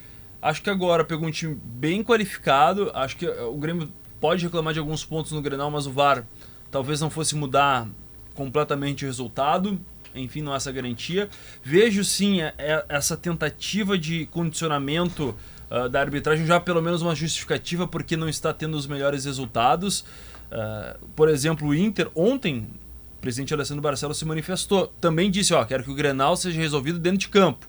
[0.41, 2.91] Acho que agora pegou um time bem qualificado.
[2.95, 6.27] Acho que eh, o Grêmio pode reclamar de alguns pontos no Grenal, mas o VAR
[6.71, 7.89] talvez não fosse mudar
[8.35, 9.79] completamente o resultado.
[10.15, 11.29] Enfim, não é essa garantia.
[11.63, 15.35] Vejo sim é- é- essa tentativa de condicionamento
[15.75, 20.05] ah, da arbitragem, já pelo menos uma justificativa porque não está tendo os melhores resultados.
[20.51, 22.69] Ah, por exemplo, o Inter, ontem,
[23.17, 24.93] o presidente Alessandro Barcelos se manifestou.
[25.01, 27.67] Também disse: Ó, quero que o Grenal seja resolvido dentro de campo.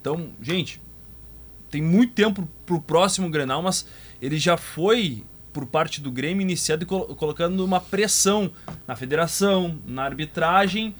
[0.00, 0.80] Então, gente,
[1.68, 3.86] tem muito tempo pro próximo Grenal, mas
[4.20, 8.50] ele já foi por parte do Grêmio iniciado e colo- colocando uma pressão
[8.86, 10.94] na federação, na arbitragem,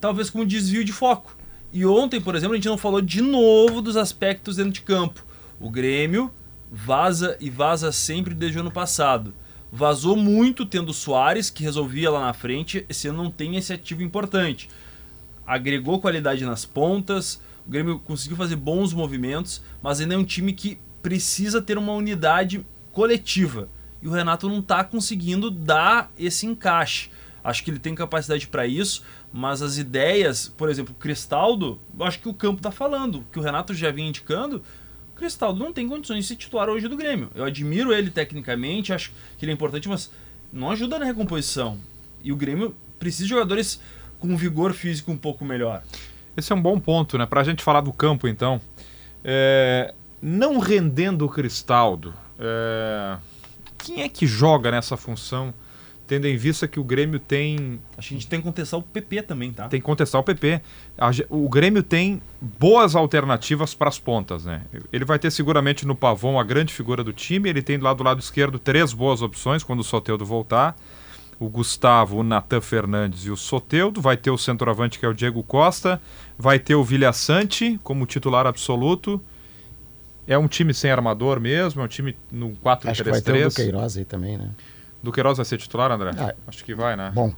[0.00, 1.36] talvez como desvio de foco.
[1.72, 5.24] E ontem, por exemplo, a gente não falou de novo dos aspectos dentro de campo.
[5.60, 6.32] O Grêmio
[6.70, 9.34] vaza e vaza sempre desde o ano passado.
[9.70, 13.72] Vazou muito tendo o Soares, que resolvia lá na frente, esse ano não tem esse
[13.72, 14.68] ativo importante
[15.48, 20.52] agregou qualidade nas pontas, o Grêmio conseguiu fazer bons movimentos, mas ainda é um time
[20.52, 23.70] que precisa ter uma unidade coletiva.
[24.02, 27.10] E o Renato não está conseguindo dar esse encaixe.
[27.42, 32.04] Acho que ele tem capacidade para isso, mas as ideias, por exemplo, o Cristaldo, eu
[32.04, 34.62] acho que o campo está falando, que o Renato já vinha indicando,
[35.18, 37.30] Cristaldo não tem condições de ser titular hoje do Grêmio.
[37.34, 40.10] Eu admiro ele tecnicamente, acho que ele é importante, mas
[40.52, 41.78] não ajuda na recomposição.
[42.22, 43.80] E o Grêmio precisa de jogadores
[44.18, 45.82] com vigor físico um pouco melhor.
[46.36, 47.26] Esse é um bom ponto, né?
[47.26, 48.60] Pra gente falar do campo, então.
[49.24, 53.18] É, Não rendendo o Cristaldo, é,
[53.76, 55.52] quem é que joga nessa função,
[56.08, 58.82] tendo em vista que o Grêmio tem Acho que a gente tem que contestar o
[58.82, 59.68] PP também, tá?
[59.68, 60.60] tem que contestar o PP.
[61.28, 64.62] O Grêmio tem boas alternativas para as pontas, né?
[64.90, 67.50] Ele vai ter seguramente no Pavão a grande figura do time.
[67.50, 70.74] Ele tem do lado do lado esquerdo três boas opções quando o Soteudo voltar.
[71.38, 74.00] O Gustavo, o Natan Fernandes e o Soteudo.
[74.00, 76.00] Vai ter o centroavante que é o Diego Costa.
[76.38, 79.20] Vai ter o Vilha Sante como titular absoluto.
[80.26, 82.90] É um time sem armador mesmo, é um time no 4-3-3.
[82.90, 84.50] Acho que vai ter o Queiroz aí também, né?
[85.08, 86.10] Duqueiroz vai ser titular, André?
[86.18, 87.10] Ah, Acho que vai, né?
[87.14, 87.32] Bom,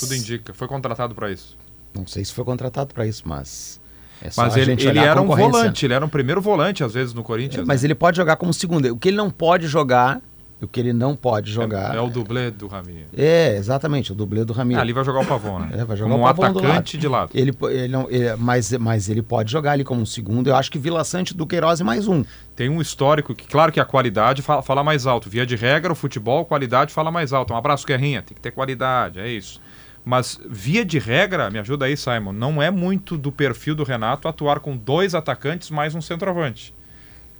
[0.00, 0.52] Tudo indica.
[0.52, 1.56] Foi contratado para isso.
[1.94, 3.80] não sei se foi contratado para isso, mas
[4.20, 7.22] é Mas ele, ele era um volante, ele era um primeiro volante, às vezes, no
[7.22, 7.66] Corinthians.
[7.66, 7.86] Mas né?
[7.86, 8.86] ele pode jogar como segundo.
[8.92, 10.20] O que ele não pode jogar,
[10.60, 11.94] o que ele não pode jogar.
[11.94, 13.06] É, é o dublê do Raminha.
[13.14, 14.80] É, exatamente, o dublê do Ramiro.
[14.80, 15.68] Ah, ali vai jogar o Pavão, né?
[15.72, 17.30] É, vai jogar como o um Pavão do atacante de lado.
[17.34, 20.48] Ele, ele não, ele- mas, mas ele pode jogar ali como um segundo.
[20.48, 22.24] Eu acho que Vila Sante do Queiroz é mais um.
[22.54, 25.28] Tem um histórico que, claro que a qualidade fala, fala mais alto.
[25.28, 27.52] Via de regra, o futebol, qualidade fala mais alto.
[27.52, 28.22] Um abraço, Guerrinha.
[28.22, 29.60] Tem que ter qualidade, é isso.
[30.04, 34.28] Mas, via de regra, me ajuda aí, Simon, não é muito do perfil do Renato
[34.28, 36.72] atuar com dois atacantes mais um centroavante.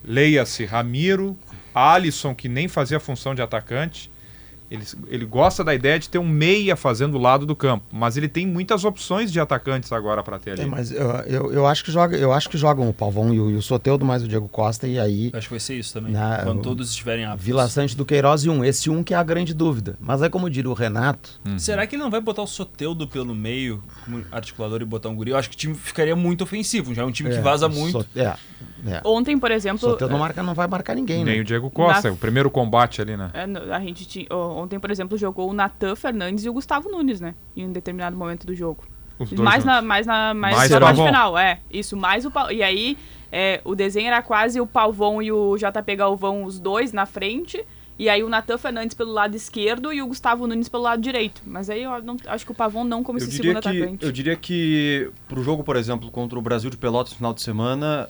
[0.05, 1.37] Leia-se Ramiro,
[1.77, 4.11] Alisson, que nem fazia função de atacante.
[4.69, 8.17] Ele, ele gosta da ideia de ter um meia fazendo o lado do campo, mas
[8.17, 10.63] ele tem muitas opções de atacantes agora para ter ali.
[10.63, 13.39] É, mas eu, eu, eu acho que joga, eu acho que jogam o Pavão e
[13.39, 15.93] o, e o Soteudo mais o Diego Costa e aí Acho que vai ser isso
[15.95, 16.11] também.
[16.13, 17.45] Na- quando o- todos estiverem aptos.
[17.47, 18.65] Vila Sante do Queiroz e um.
[18.65, 19.97] Esse um que é a grande dúvida.
[20.01, 23.37] Mas aí como diria o Renato, Será que ele não vai botar o Soteudo pelo
[23.37, 25.31] meio, como articulador, e botar um guri?
[25.31, 26.93] Eu acho que o time ficaria muito ofensivo.
[26.93, 27.93] Já é um time que é, vaza o muito.
[28.03, 28.35] Sot- é,
[28.87, 29.01] é.
[29.05, 31.41] Ontem, por exemplo, Soteudo não, marca, não vai marcar ninguém, Nem né?
[31.41, 33.31] o Diego Costa, Na- o primeiro combate ali, né?
[33.35, 37.21] é, a gente tinha, ontem, por exemplo, jogou o Natan Fernandes e o Gustavo Nunes,
[37.21, 37.35] né?
[37.57, 38.85] Em um determinado momento do jogo.
[39.19, 39.77] Os dois mais, juntos.
[39.77, 41.07] na, mais na mais Mais na parte Pavon.
[41.09, 41.61] final, é.
[41.71, 42.99] Isso, mais o E aí,
[43.33, 47.65] é, o desenho era quase o Palvão e o JP Galvão, os dois na frente.
[47.99, 51.41] E aí o Natan Fernandes pelo lado esquerdo e o Gustavo Nunes pelo lado direito.
[51.47, 54.05] Mas aí eu não- acho que o Pavão não como Eu esse segundo que, atacante.
[54.05, 57.41] eu diria que pro jogo, por exemplo, contra o Brasil de Pelotas no final de
[57.41, 58.07] semana,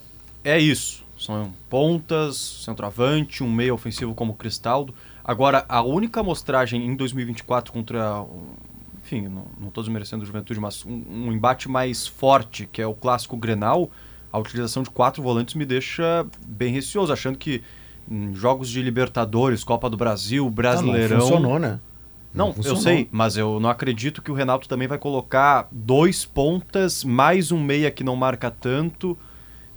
[0.47, 1.05] é isso.
[1.19, 4.95] São pontas, centroavante, um meio ofensivo como o Cristaldo.
[5.25, 8.25] Agora, a única amostragem em 2024 contra,
[9.03, 12.87] enfim, não, não tô desmerecendo o Juventude, mas um, um embate mais forte, que é
[12.87, 13.91] o clássico Grenal,
[14.31, 17.63] a utilização de quatro volantes me deixa bem receoso, achando que
[18.09, 21.19] em jogos de Libertadores, Copa do Brasil, Brasileirão...
[21.19, 21.81] Não, não funcionou, né?
[22.33, 22.83] Não, eu funcionou.
[22.83, 27.61] sei, mas eu não acredito que o Renato também vai colocar dois pontas, mais um
[27.61, 29.19] meia que não marca tanto.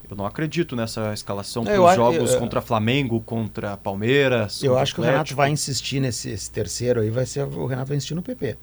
[0.10, 4.63] Eu não acredito nessa escalação É, para os jogos eu- contra Flamengo, contra Palmeiras.
[4.63, 7.65] Eu contra acho que o Renato vai insistir nesse esse terceiro aí, vai ser o
[7.67, 8.58] Renato vai insistir no PP.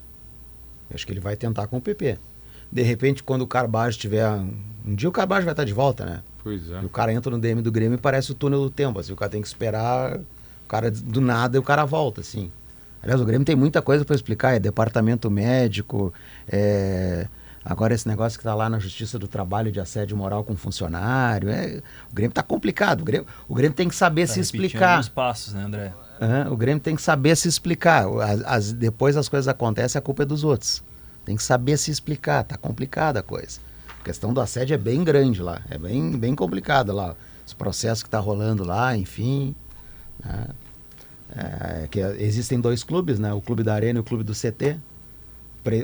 [0.90, 2.18] Eu acho que ele vai tentar com o PP.
[2.70, 4.28] De repente, quando o Carbajo tiver.
[4.84, 6.22] Um dia o Carbajo vai estar de volta, né?
[6.42, 6.80] Pois é.
[6.82, 8.98] E o cara entra no DM do Grêmio e parece o túnel do tempo.
[8.98, 12.50] Assim, o cara tem que esperar, o cara do nada e o cara volta, assim.
[13.02, 16.12] Aliás, o Grêmio tem muita coisa para explicar, é departamento médico,
[16.48, 17.28] é
[17.68, 21.48] Agora esse negócio que está lá na Justiça do Trabalho de assédio moral com funcionário,
[21.48, 23.00] é, o Grêmio está complicado.
[23.00, 25.00] O Grêmio, o Grêmio tem que saber Tá se explicar.
[25.00, 25.92] os passos, né, André?
[26.22, 28.06] Aham, o Grêmio tem que saber se explicar.
[28.22, 30.80] As, as- depois as coisas acontecem, a culpa é dos outros.
[31.24, 32.44] Tem que saber se explicar.
[32.44, 33.58] Tá complicada a coisa.
[34.00, 35.60] A questão do assédio é bem grande lá.
[35.68, 37.16] É bem, bem complicado lá.
[37.44, 39.56] Os processos que tá rolando lá, enfim.
[40.24, 40.46] né?
[41.36, 43.32] É, que existem dois clubes, né?
[43.32, 44.78] O clube da Arena e o clube do CT.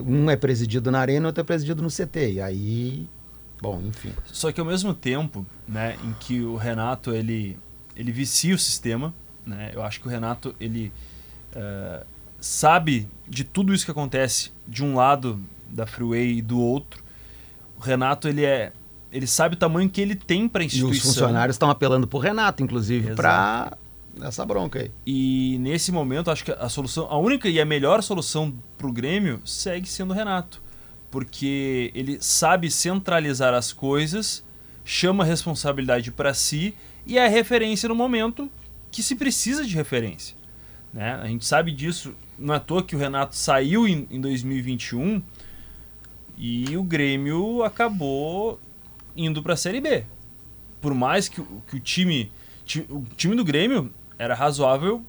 [0.06, 2.32] Um é presidido na Arena e outro é presidido no CT.
[2.34, 3.08] E aí,
[3.60, 4.12] bom, enfim.
[4.26, 7.58] Só que ao mesmo tempo, né, em que o Renato ele
[7.96, 9.12] ele vicia o sistema,
[9.46, 9.70] né?
[9.74, 10.92] Eu acho que o Renato ele
[11.54, 12.04] eh,
[12.40, 17.02] sabe de tudo isso que acontece de um lado da Freeway e do outro.
[17.76, 18.72] O Renato ele é
[19.10, 21.10] ele sabe o tamanho que ele tem para a E os instituição.
[21.12, 23.76] funcionários estão apelando pro Renato, inclusive, para
[24.20, 24.90] essa bronca aí.
[25.06, 28.92] E nesse momento, acho que a solução, a única e a melhor solução para o
[28.92, 30.60] Grêmio segue sendo o Renato.
[31.10, 34.44] Porque ele sabe centralizar as coisas,
[34.84, 36.74] chama a responsabilidade para si
[37.06, 38.50] e é a referência no momento
[38.90, 40.36] que se precisa de referência.
[40.92, 41.14] Né?
[41.22, 45.22] A gente sabe disso, não é à toa que o Renato saiu em, em 2021
[46.36, 48.58] e o Grêmio acabou
[49.16, 50.04] indo para a Série B.
[50.80, 52.30] Por mais que, que o time
[52.64, 55.02] ti- o time do Grêmio era razoável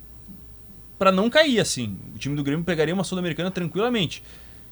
[0.97, 1.97] para não cair assim.
[2.15, 4.23] O time do Grêmio pegaria uma Sul-Americana tranquilamente.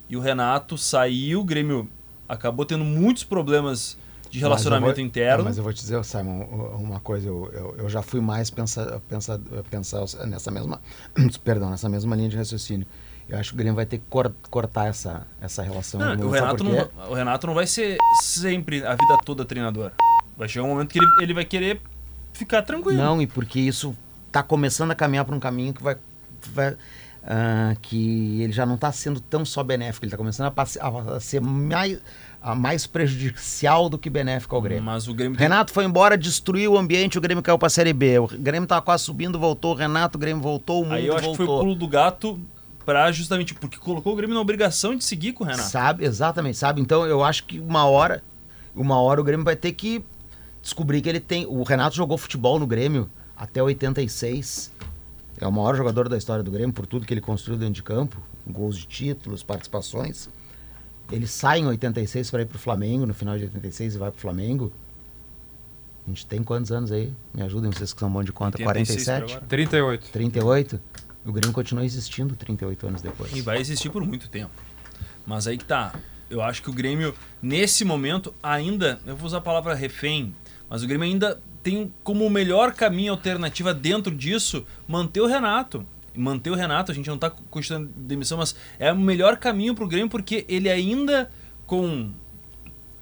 [0.09, 1.89] E o Renato saiu, o Grêmio
[2.27, 3.97] acabou tendo muitos problemas
[4.29, 5.43] de relacionamento Mas vou- interno.
[5.43, 6.43] Mas eu vou te dizer, Simon,
[6.79, 9.39] uma coisa, eu, eu, eu já fui mais pensar, pensar,
[9.69, 10.81] pensar nessa mesma,
[11.43, 12.87] perdão, nessa mesma linha de raciocínio.
[13.27, 15.99] Eu acho que o Grêmio vai ter que cor- cortar essa, essa relação.
[15.99, 19.91] Não, o, Renato não, o Renato não vai ser sempre a vida toda treinador.
[20.37, 21.81] Vai chegar um momento que ele, ele vai querer
[22.33, 22.97] ficar tranquilo.
[22.97, 23.95] Não, e porque isso
[24.31, 25.97] está começando a caminhar para um caminho que vai,
[26.53, 26.75] vai
[27.23, 30.79] ah, que ele já não está sendo tão só benéfico, ele está começando a, passe-
[30.81, 31.99] a ser mais,
[32.41, 34.83] a mais prejudicial do que benéfico ao Grêmio.
[34.83, 38.17] Mas o Grêmio Renato foi embora, destruiu o ambiente, o Grêmio caiu pra Série B.
[38.19, 39.73] O Grêmio tava quase subindo, voltou.
[39.73, 41.65] O Renato, o Grêmio voltou, o mundo Aí eu acho que foi o voltou.
[41.65, 42.39] pulo do gato
[42.83, 45.69] pra justamente porque colocou o Grêmio na obrigação de seguir com o Renato.
[45.69, 46.81] Sabe, exatamente, sabe?
[46.81, 48.23] Então eu acho que uma hora,
[48.75, 50.03] uma hora o Grêmio vai ter que
[50.59, 51.45] descobrir que ele tem.
[51.45, 53.07] O Renato jogou futebol no Grêmio
[53.41, 54.71] até 86.
[55.39, 57.81] É o maior jogador da história do Grêmio por tudo que ele construiu dentro de
[57.81, 60.29] campo, gols de títulos, participações.
[61.11, 64.21] Ele sai em 86 para ir pro Flamengo, no final de 86 e vai pro
[64.21, 64.71] Flamengo.
[66.05, 67.11] A gente tem quantos anos aí?
[67.33, 68.59] Me ajudem vocês que são bom de conta.
[68.59, 69.33] 86 por 47?
[69.33, 69.47] agora.
[69.47, 70.11] 38.
[70.11, 70.81] 38?
[71.25, 73.35] O Grêmio continua existindo 38 anos depois.
[73.35, 74.51] E vai existir por muito tempo.
[75.25, 75.95] Mas aí que tá.
[76.29, 79.01] Eu acho que o Grêmio, nesse momento, ainda.
[79.03, 80.35] Eu vou usar a palavra refém,
[80.69, 85.85] mas o Grêmio ainda tem como melhor caminho alternativa dentro disso manter o Renato.
[86.15, 89.87] Manter o Renato, a gente não tá cogitando demissão, mas é o melhor caminho pro
[89.87, 91.31] Grêmio porque ele ainda,
[91.65, 92.11] com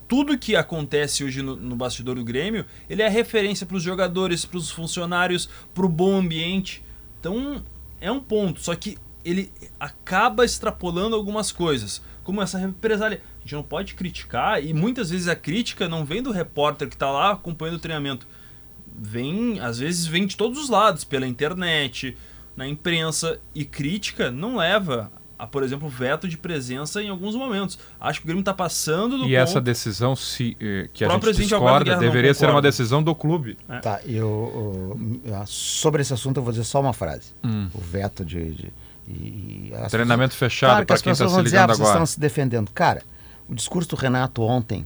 [0.07, 4.43] tudo que acontece hoje no, no bastidor do Grêmio, ele é referência para os jogadores,
[4.43, 6.83] para os funcionários, para o bom ambiente.
[7.19, 7.63] Então
[8.01, 13.21] é um ponto, só que ele acaba extrapolando algumas coisas, como essa represália.
[13.37, 16.95] A gente não pode criticar e muitas vezes a crítica não vem do repórter que
[16.95, 18.27] está lá acompanhando o treinamento,
[19.01, 22.15] vem às vezes vem de todos os lados, pela internet,
[22.55, 27.79] na imprensa e crítica não leva a, por exemplo, veto de presença em alguns momentos.
[27.97, 29.35] Acho que o Grêmio está passando do E ponto.
[29.38, 33.57] essa decisão, se, eh, que a gente discorda, deveria ser uma decisão do clube.
[33.81, 37.33] Tá, e eu, eu- sobre esse assunto eu vou dizer só uma frase.
[37.43, 37.69] Hum.
[37.73, 38.51] O veto de.
[38.51, 38.73] de-
[39.07, 41.71] e, e Treinamento pessoas- fechado Claro que para as quem está se vão dizer, ligando
[41.71, 41.95] ah, vocês agora.
[42.03, 42.71] estão se defendendo.
[42.73, 43.01] Cara,
[43.47, 44.85] o discurso do Renato ontem,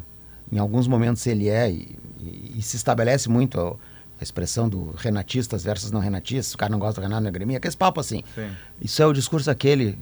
[0.52, 3.78] em alguns momentos ele é, e, e- e se estabelece muito
[4.23, 7.31] a, expressão do renatistas versus não renatistas, o cara não gosta do Renato, não é
[7.31, 8.23] Grêmio, aquele papo assim.
[8.33, 8.49] Sim.
[8.81, 9.97] Isso é o discurso aquele.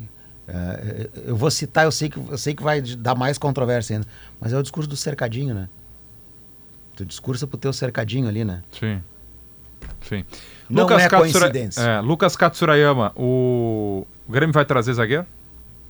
[0.47, 4.07] eh, eu vou citar, eu sei, que, eu sei que vai dar mais controvérsia ainda,
[4.39, 5.69] mas é o discurso do cercadinho, né?
[6.95, 8.61] Tu discursa pro teu cercadinho ali, né?
[8.71, 9.01] Sim.
[10.07, 10.25] Sim.
[10.69, 11.81] Não é coincidência.
[11.81, 14.05] é, Lucas Katsurayama, o...
[14.27, 15.25] o Grêmio vai trazer zagueiro?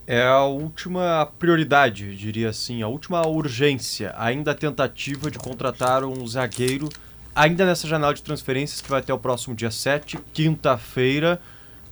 [0.08, 4.14] É a última prioridade, diria assim, a última urgência.
[4.18, 6.90] Ainda a tentativa de contratar um zagueiro,
[7.36, 11.40] ainda nessa janela de transferências que vai até o próximo dia 7, quinta-feira.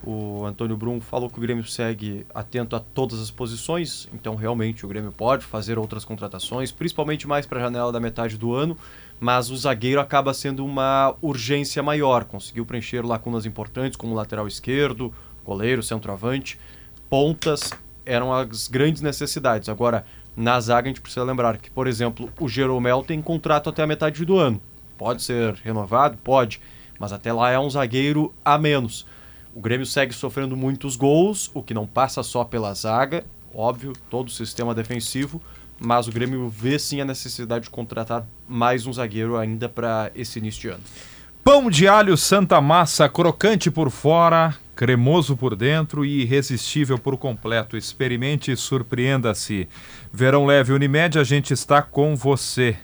[0.01, 4.85] O Antônio Brum falou que o Grêmio segue atento a todas as posições, então realmente
[4.85, 8.77] o Grêmio pode fazer outras contratações, principalmente mais para a janela da metade do ano,
[9.19, 12.23] mas o zagueiro acaba sendo uma urgência maior.
[12.23, 16.57] Conseguiu preencher lacunas importantes como lateral esquerdo, goleiro, centroavante,
[17.09, 17.71] pontas
[18.05, 19.67] eram as grandes necessidades.
[19.67, 23.83] Agora, na zaga a gente precisa lembrar que, por exemplo, o Jeromel tem contrato até
[23.83, 24.61] a metade do ano.
[24.99, 26.17] Pode ser renovado?
[26.21, 26.59] Pode,
[26.99, 29.05] mas até lá é um zagueiro a menos.
[29.55, 33.23] O Grêmio segue sofrendo muitos gols, o que não passa só pela zaga,
[33.55, 35.41] óbvio, todo o sistema defensivo,
[35.79, 40.37] mas o Grêmio vê sim a necessidade de contratar mais um zagueiro ainda para esse
[40.37, 40.83] início de ano.
[41.45, 47.77] Pão de alho Santa Massa, crocante por fora, cremoso por dentro e irresistível por completo.
[47.77, 49.69] Experimente e surpreenda-se.
[50.11, 52.77] Verão Leve Unimed, a gente está com você.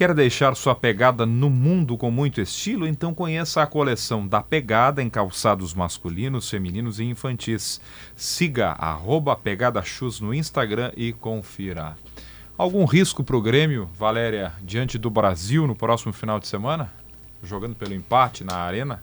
[0.00, 2.86] Quer deixar sua pegada no mundo com muito estilo?
[2.86, 7.82] Então conheça a coleção da Pegada em calçados masculinos, femininos e infantis.
[8.16, 11.98] Siga arroba Pegada Shoes no Instagram e confira.
[12.56, 16.90] Algum risco para o Grêmio, Valéria, diante do Brasil no próximo final de semana?
[17.42, 19.02] Jogando pelo empate na arena?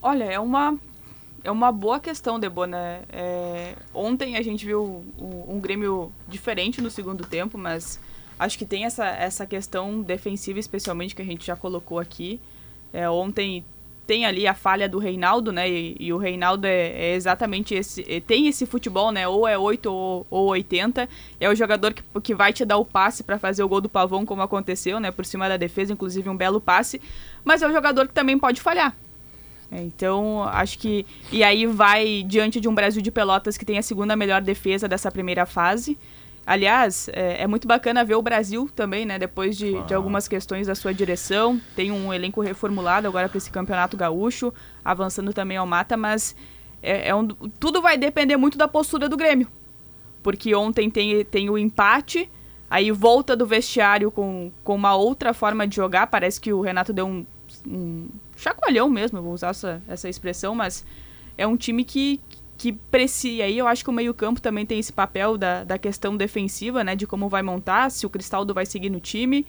[0.00, 0.78] Olha, é uma,
[1.42, 3.00] é uma boa questão, Debona.
[3.08, 7.98] É, ontem a gente viu um, um Grêmio diferente no segundo tempo, mas
[8.38, 12.40] acho que tem essa, essa questão defensiva, especialmente, que a gente já colocou aqui.
[12.92, 13.64] É, ontem
[14.06, 15.68] tem ali a falha do Reinaldo, né?
[15.68, 18.04] E, e o Reinaldo é, é, exatamente esse.
[18.08, 19.26] É, tem esse futebol, né?
[19.26, 21.08] Ou é 8 ou, ou 80.
[21.40, 23.88] É o jogador que, que vai te dar o passe para fazer o gol do
[23.88, 25.10] Pavão, como aconteceu, né?
[25.10, 27.00] Por cima da defesa, inclusive um belo passe.
[27.44, 28.94] Mas é um jogador que também pode falhar.
[29.70, 31.04] É, então, acho que.
[31.32, 34.88] E aí vai diante de um Brasil de Pelotas que tem a segunda melhor defesa
[34.88, 35.98] dessa primeira fase.
[36.46, 39.18] Aliás, é, é, muito bacana ver o Brasil também, né?
[39.18, 41.60] Depois de, de, algumas questões da sua direção.
[41.74, 44.54] Tem um elenco reformulado agora para esse campeonato gaúcho,
[44.84, 46.36] avançando também ao mata, mas
[46.80, 49.48] é, é um, tudo vai depender muito da postura do Grêmio.
[50.22, 52.30] Porque ontem tem, tem o empate,
[52.70, 56.06] aí volta do vestiário com, com uma outra forma de jogar.
[56.06, 57.26] Parece que o Renato deu um,
[57.66, 60.84] um chacoalhão mesmo, vou usar essa, essa expressão, mas
[61.36, 62.20] é um time que,
[62.56, 63.44] que precisa.
[63.44, 66.96] aí eu acho que o meio-campo também tem esse papel da, da questão defensiva, né?
[66.96, 69.46] De como vai montar, se o Cristaldo vai seguir no time.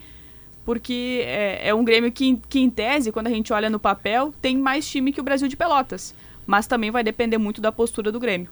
[0.66, 4.34] Porque é, é um Grêmio que, que, em tese, quando a gente olha no papel,
[4.42, 6.14] tem mais time que o Brasil de Pelotas.
[6.46, 8.50] Mas também vai depender muito da postura do Grêmio.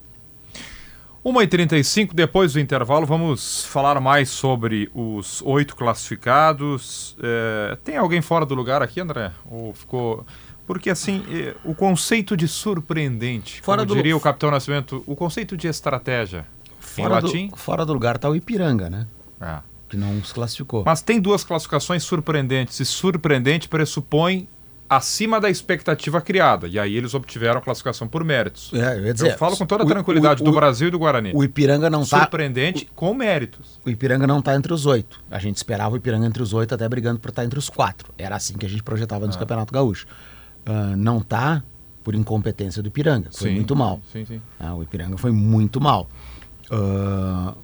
[1.26, 7.18] 1h35, depois do intervalo, vamos falar mais sobre os oito classificados.
[7.20, 9.32] É, tem alguém fora do lugar aqui, André?
[9.44, 10.24] Ou ficou.
[10.66, 13.96] Porque, assim, eh, o conceito de surpreendente, fora como do...
[13.96, 16.46] diria o Capitão Nascimento, o conceito de estratégia
[16.80, 17.48] fora em latim...
[17.50, 19.08] Do, fora do lugar está o Ipiranga, né?
[19.40, 19.60] É.
[19.88, 20.84] Que não se classificou.
[20.84, 24.48] Mas tem duas classificações surpreendentes, e surpreendente pressupõe
[24.90, 26.68] acima da expectativa criada.
[26.68, 28.72] E aí eles obtiveram a classificação por méritos.
[28.74, 30.98] É, eu, dizer, eu falo com toda a tranquilidade o, o, do Brasil e do
[30.98, 31.32] Guarani.
[31.36, 32.22] O Ipiranga não está...
[32.22, 33.80] Surpreendente com méritos.
[33.86, 35.22] O Ipiranga não está entre os oito.
[35.30, 38.12] A gente esperava o Ipiranga entre os oito, até brigando por estar entre os quatro.
[38.18, 39.38] Era assim que a gente projetava no ah.
[39.38, 40.08] Campeonato Gaúcho
[40.68, 41.64] uh, não está
[42.04, 43.30] por incompetência do Ipiranga.
[43.32, 44.00] Foi sim, muito mal.
[44.12, 44.42] Sim, sim.
[44.60, 46.08] Uh, o Ipiranga foi muito mal.
[46.72, 47.58] Uh,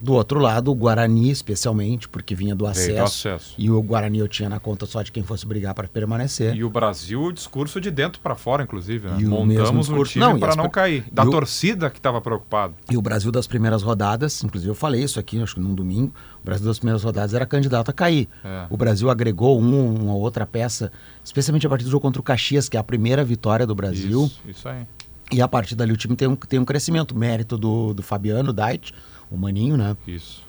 [0.00, 4.28] do outro lado, o Guarani, especialmente, porque vinha do acesso, acesso, E o Guarani eu
[4.28, 6.54] tinha na conta só de quem fosse brigar para permanecer.
[6.54, 9.08] E o Brasil, o discurso de dentro para fora, inclusive.
[9.08, 9.16] Né?
[9.20, 11.04] E Montamos o, o time para não cair.
[11.10, 11.30] Da o...
[11.30, 12.74] torcida que estava preocupado.
[12.90, 16.12] E o Brasil das primeiras rodadas, inclusive eu falei isso aqui, acho que num domingo,
[16.42, 18.28] o Brasil das primeiras rodadas era candidato a cair.
[18.44, 18.66] É.
[18.70, 20.92] O Brasil agregou um, uma outra peça,
[21.24, 24.24] especialmente a partir do jogo contra o Caxias, que é a primeira vitória do Brasil.
[24.24, 24.86] Isso, isso aí.
[25.30, 27.16] E a partir dali o time tem um, tem um crescimento.
[27.16, 28.94] Mérito do, do Fabiano Dait
[29.30, 29.96] o Maninho, né?
[30.06, 30.46] Isso.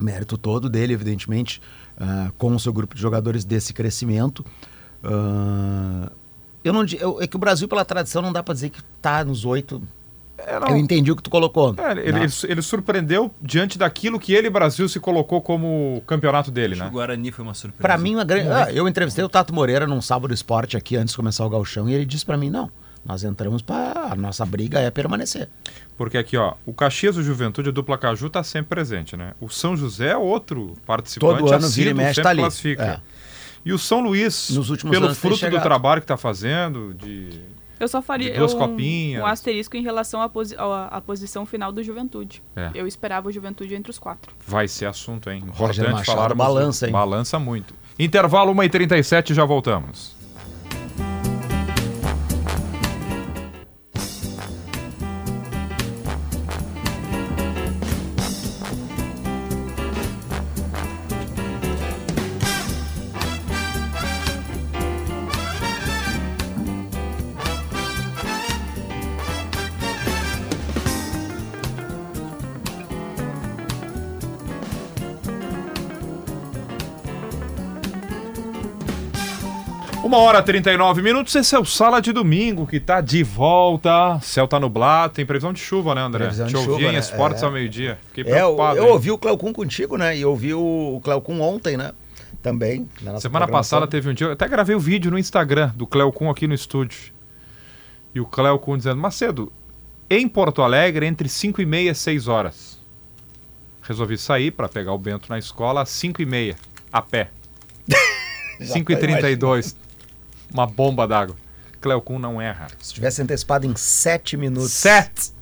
[0.00, 1.60] Mérito todo dele, evidentemente,
[1.96, 4.44] uh, com o seu grupo de jogadores desse crescimento.
[5.02, 6.10] Uh,
[6.62, 9.24] eu não, eu, é que o Brasil, pela tradição, não dá para dizer que está
[9.24, 9.80] nos oito.
[10.36, 11.74] É, eu entendi o que tu colocou.
[11.78, 16.74] É, ele, ele, ele, surpreendeu diante daquilo que ele, Brasil, se colocou como campeonato dele,
[16.74, 16.88] Acho né?
[16.88, 17.80] O Guarani foi uma surpresa.
[17.80, 18.50] Para mim, uma grande.
[18.50, 21.88] Ah, eu entrevistei o Tato Moreira num sábado esporte aqui antes de começar o galchão
[21.88, 22.70] e ele disse para mim: não,
[23.06, 24.12] nós entramos para.
[24.12, 25.48] A nossa briga é permanecer.
[25.96, 29.32] Porque aqui, ó, o Caxias do Juventude, a dupla Caju, está sempre presente, né?
[29.40, 32.42] O São José é outro participante Todo ano vira e mexe, tá ali.
[32.42, 32.84] classifica.
[32.84, 33.00] É.
[33.64, 37.40] E o São Luís, Nos últimos pelo fruto do trabalho que está fazendo, de
[37.78, 39.22] eu só faria duas um, copinhas.
[39.22, 42.42] um asterisco em relação à, posi à, posição final do Juventude.
[42.54, 42.70] É.
[42.74, 44.34] Eu esperava o Juventude entre os quatro.
[44.46, 45.44] Vai ser assunto, hein?
[45.50, 46.92] Roger Machado falar, balança, hein?
[46.92, 47.74] Balança muito.
[47.98, 50.15] Intervalo 1h37, já voltamos.
[80.36, 84.18] Hora e 39 minutos, esse é o Sala de Domingo, que tá de volta.
[84.20, 86.24] Céu tá nublado, tem previsão de chuva, né, André?
[86.24, 86.98] Previsão Te de ouvi chuva, em né?
[86.98, 87.46] esportes é.
[87.46, 87.98] ao meio-dia.
[88.08, 88.78] Fiquei preocupado.
[88.78, 90.16] É, eu, eu ouvi o Cleocum contigo, né?
[90.16, 91.92] E ouvi o, Cleocum ontem, né?
[92.42, 92.86] Também.
[93.18, 96.28] Semana passada teve um dia, eu até gravei o um vídeo no Instagram do Cleocum
[96.28, 97.12] aqui no estúdio.
[98.14, 99.50] E o Cleocum dizendo, Macedo,
[100.08, 102.78] em Porto Alegre, entre 5 e meia e 6 horas.
[103.82, 106.56] resolvi sair para pegar o Bento na escola às 5h30,
[106.92, 107.30] a pé.
[108.60, 109.74] Já 5h32,
[110.52, 111.36] uma bomba d'água.
[111.80, 112.66] Cleocum não erra.
[112.80, 114.72] Se tivesse antecipado em 7 minutos.
[114.72, 115.32] Sete.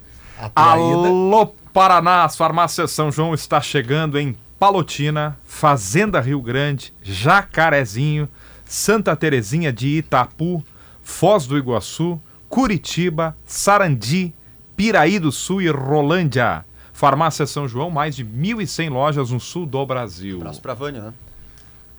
[0.55, 8.29] Alô, Paraná, as farmácias São João está chegando em Palotina, Fazenda Rio Grande, Jacarezinho,
[8.65, 10.65] Santa Terezinha de Itapu,
[11.03, 14.33] Foz do Iguaçu, Curitiba, Sarandi,
[14.77, 16.65] Piraí do Sul e Rolândia.
[16.93, 20.39] Farmácia São João, mais de 1.100 lojas no sul do Brasil.
[20.39, 21.13] Abraço pra Vânia, né?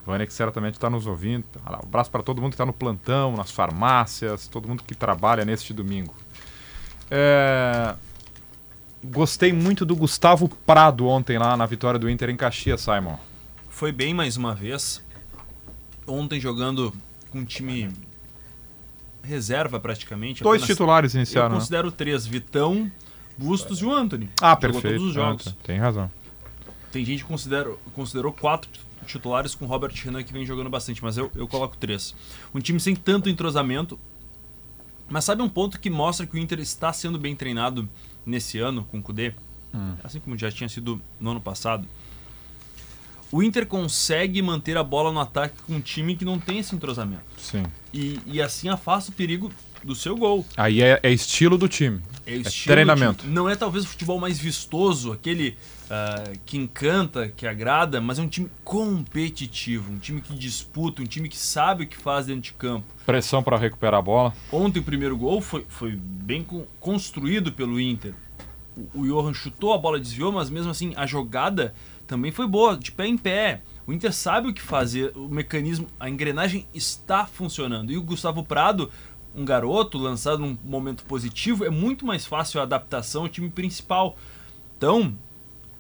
[0.06, 1.44] Vânia que certamente está nos ouvindo.
[1.66, 5.44] Um abraço para todo mundo que está no plantão, nas farmácias, todo mundo que trabalha
[5.44, 6.14] neste domingo.
[7.10, 7.96] É,
[9.04, 13.18] Gostei muito do Gustavo Prado ontem lá na vitória do Inter em Caxias, Simon.
[13.70, 15.04] Foi bem mais uma vez.
[16.08, 16.92] Ontem jogando
[17.32, 17.92] com um time
[19.24, 20.42] reserva praticamente.
[20.44, 21.50] Dois apenas- titulares Eu iniciaram.
[21.50, 21.56] né?
[21.56, 22.92] considero três: Vitão,
[23.38, 24.30] Bustos e o Anthony.
[24.42, 24.96] Ah, Jogou perfeito.
[24.98, 25.56] todos os jogos.
[25.64, 26.10] Tem razão.
[26.92, 28.70] Tem gente que considera, considerou quatro
[29.06, 32.14] titulares com Robert Renan que vem jogando bastante, mas eu, eu coloco três.
[32.54, 34.00] Um time sem tanto entrosamento.
[35.08, 37.88] Mas sabe um ponto que mostra que o Inter está sendo bem treinado
[38.26, 39.34] nesse ano com o Kudê?
[40.04, 41.86] Assim como já tinha sido no ano passado.
[43.32, 46.74] O Inter consegue manter a bola no ataque com um time que não tem esse
[46.74, 47.24] entrosamento.
[47.38, 47.64] Sim.
[47.94, 49.52] E, e assim afasta o perigo
[49.84, 50.46] do seu gol.
[50.56, 52.02] Aí é, é estilo do time.
[52.26, 53.18] É, É estilo treinamento.
[53.18, 53.34] do time.
[53.34, 55.58] Não é talvez o futebol mais vistoso, aquele
[55.90, 61.06] ah, que encanta, que agrada, mas é um time competitivo, um time que disputa, um
[61.06, 62.86] time que sabe o que faz dentro de campo.
[63.06, 64.34] Pressão para recuperar a bola.
[64.52, 68.14] Ontem o primeiro gol foi, foi bem con- construído pelo Inter.
[68.76, 71.74] O, o Johan chutou, a bola desviou, mas mesmo assim a jogada
[72.08, 73.62] também foi boa, de pé em pé.
[73.88, 77.92] O Inter sabe o que fazer, o mecanismo, a engrenagem está funcionando.
[77.92, 78.90] E o Gustavo Prado,
[79.36, 84.18] um garoto lançado num momento positivo, é muito mais fácil a adaptação ao time principal.
[84.76, 85.16] Então,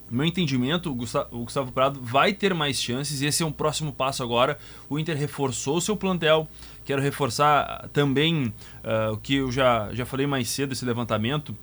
[0.09, 3.51] meu entendimento, o Gusta- o Gustavo Prado vai ter mais chances e esse é um
[3.51, 4.57] próximo passo agora.
[4.89, 6.47] O Inter reforçou o seu plantel.
[6.85, 8.53] Quero reforçar também
[8.83, 11.57] ah, o que eu já, já falei mais cedo, esse levantamento.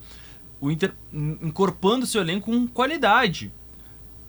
[0.61, 3.53] O Inter in- incorporando seu elenco com qualidade.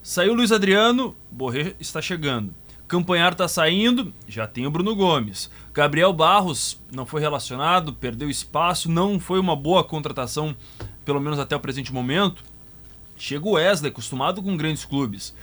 [0.01, 2.53] Saiu o Luiz Adriano, Borré está chegando.
[2.87, 5.49] Campanhar está saindo, já tem o Bruno Gomes.
[5.73, 10.55] Gabriel Barros não foi relacionado, perdeu espaço, não foi uma boa contratação,
[11.03, 12.43] pelo menos até o presente momento.
[13.17, 15.33] Chega o Wesley, acostumado com grandes clubes.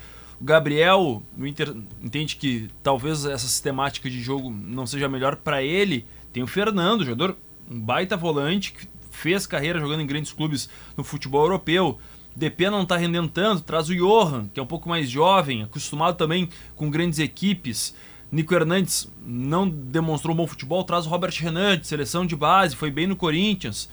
[0.41, 5.62] O Gabriel, o Inter entende que talvez essa sistemática de jogo não seja melhor para
[5.62, 6.07] ele.
[6.33, 7.37] Tem o Fernando, jogador,
[7.71, 11.99] um baita volante, que fez carreira jogando em grandes clubes no futebol europeu.
[12.35, 16.16] DP não está rendendo tanto, traz o Johan, que é um pouco mais jovem, acostumado
[16.16, 17.95] também com grandes equipes.
[18.33, 22.91] Nico Hernandes não demonstrou bom futebol, traz o Robert Renan, de seleção de base, foi
[22.91, 23.91] bem no Corinthians.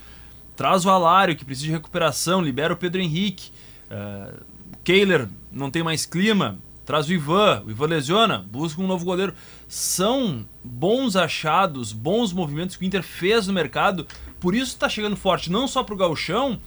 [0.55, 3.51] Traz o Alário, que precisa de recuperação, libera o Pedro Henrique.
[3.89, 4.43] Uh,
[4.83, 9.33] Kehler não tem mais clima, traz o Ivan, o Ivan lesiona, busca um novo goleiro.
[9.67, 14.07] São bons achados, bons movimentos que o Inter fez no mercado,
[14.39, 16.59] por isso está chegando forte, não só para o Gauchão,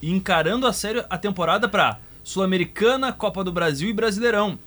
[0.00, 4.58] e encarando a sério a temporada para Sul-Americana, Copa do Brasil e Brasileirão.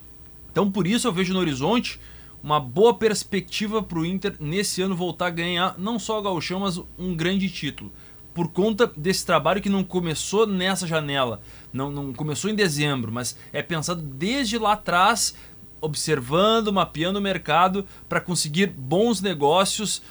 [0.51, 1.99] Então por isso eu vejo no horizonte
[2.43, 6.59] uma boa perspectiva para o Inter nesse ano voltar a ganhar não só o Gauchão,
[6.61, 7.91] mas um grande título.
[8.37, 11.41] Por conta desse trabalho que não começou nessa janela,
[11.73, 15.33] não, não começou em dezembro, mas é pensado desde lá atrás,
[15.81, 20.03] observando, mapeando o mercado para conseguir bons negócios,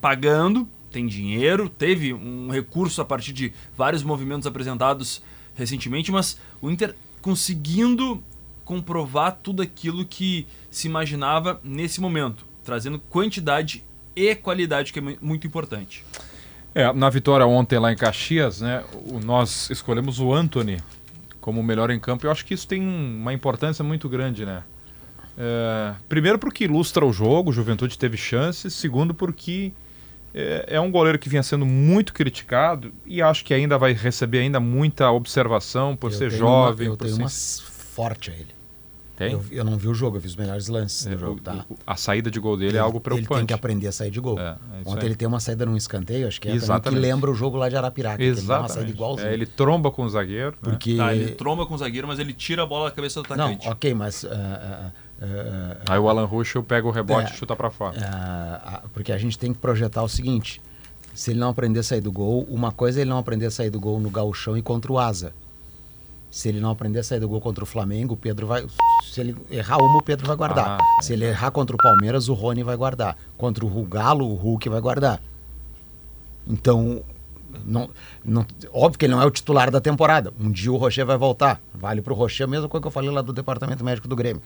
[0.00, 5.22] pagando, tem dinheiro, teve um recurso a partir de vários movimentos apresentados
[5.54, 8.20] recentemente, mas o Inter conseguindo
[8.64, 13.84] comprovar tudo aquilo que se imaginava nesse momento, trazendo quantidade
[14.16, 16.04] e qualidade, que é mu- muito importante.
[16.74, 20.78] É, na vitória ontem lá em Caxias, né, o- nós escolhemos o Anthony
[21.40, 22.26] como o melhor em campo.
[22.26, 24.62] Eu acho que isso tem uma importância muito grande, né?
[25.36, 28.74] É, primeiro porque ilustra o jogo, o Juventude teve chances.
[28.74, 29.72] Segundo porque
[30.34, 34.38] é, é um goleiro que vinha sendo muito criticado e acho que ainda vai receber
[34.40, 36.88] ainda muita observação por Eu ser jovem.
[36.88, 37.22] Uma, eu por tenho ser...
[37.22, 38.59] uma forte a ele.
[39.20, 39.32] Tem?
[39.32, 41.66] Eu, eu não vi o jogo, eu vi os melhores lances É, do jogo, tá?
[41.68, 43.38] o- a saída de gol dele é algo Ele preocupante.
[43.40, 44.38] tem que aprender a sair de gol.
[44.40, 44.56] É, é
[44.86, 45.06] Ontem aí.
[45.08, 47.00] ele tem uma saída num escanteio, acho que é que Exatamente.
[47.02, 48.16] lembra o jogo lá de Arapiraca.
[48.16, 48.94] que Ele dá uma saída Exatamente.
[48.94, 49.28] igualzinha.
[49.28, 50.52] É, ele tromba com o zagueiro.
[50.52, 50.56] né?
[50.62, 50.96] Porque...
[50.96, 53.44] Tá, ele tromba com o zagueiro, mas ele tira a bola da cabeça do Não,
[53.44, 53.68] atacante.
[53.68, 54.24] ok, mas...
[54.24, 54.90] ah, ah,
[55.22, 57.34] ah, Aí o Alan Ruschel pega o rebote É.
[57.34, 57.98] e chuta pra fora.
[58.02, 60.62] ah, porque a gente tem que projetar o seguinte:
[61.12, 63.50] se ele não aprender a sair do gol, uma coisa é ele não aprender a
[63.50, 65.34] sair do gol no gauchão e contra o Asa.
[66.30, 68.64] Se ele não aprender a sair do gol contra o Flamengo, o Pedro vai.
[69.04, 70.78] Se ele errar uma, o Pedro vai guardar.
[70.80, 73.16] Ah, se ele errar contra o Palmeiras, o Rony vai guardar.
[73.36, 75.20] Contra o Galo, o Hulk vai guardar.
[76.46, 77.02] Então,
[77.64, 77.90] não,
[78.24, 80.32] não, óbvio que ele não é o titular da temporada.
[80.40, 81.60] Um dia o Rocher vai voltar.
[81.74, 84.42] Vale pro Rocher a mesma coisa que eu falei lá do departamento médico do Grêmio.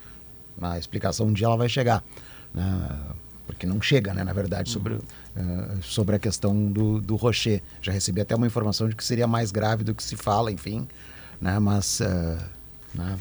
[0.60, 2.02] A explicação um dia ela vai chegar.
[2.54, 2.98] né?
[3.46, 4.98] Porque não chega, né, na verdade, sobre,
[5.36, 7.62] eh, sobre a questão do, do Rocher.
[7.82, 10.88] Já recebi até uma informação de que seria mais grave do que se fala, enfim.
[11.44, 12.38] Né, mas eh,
[12.94, 13.18] né,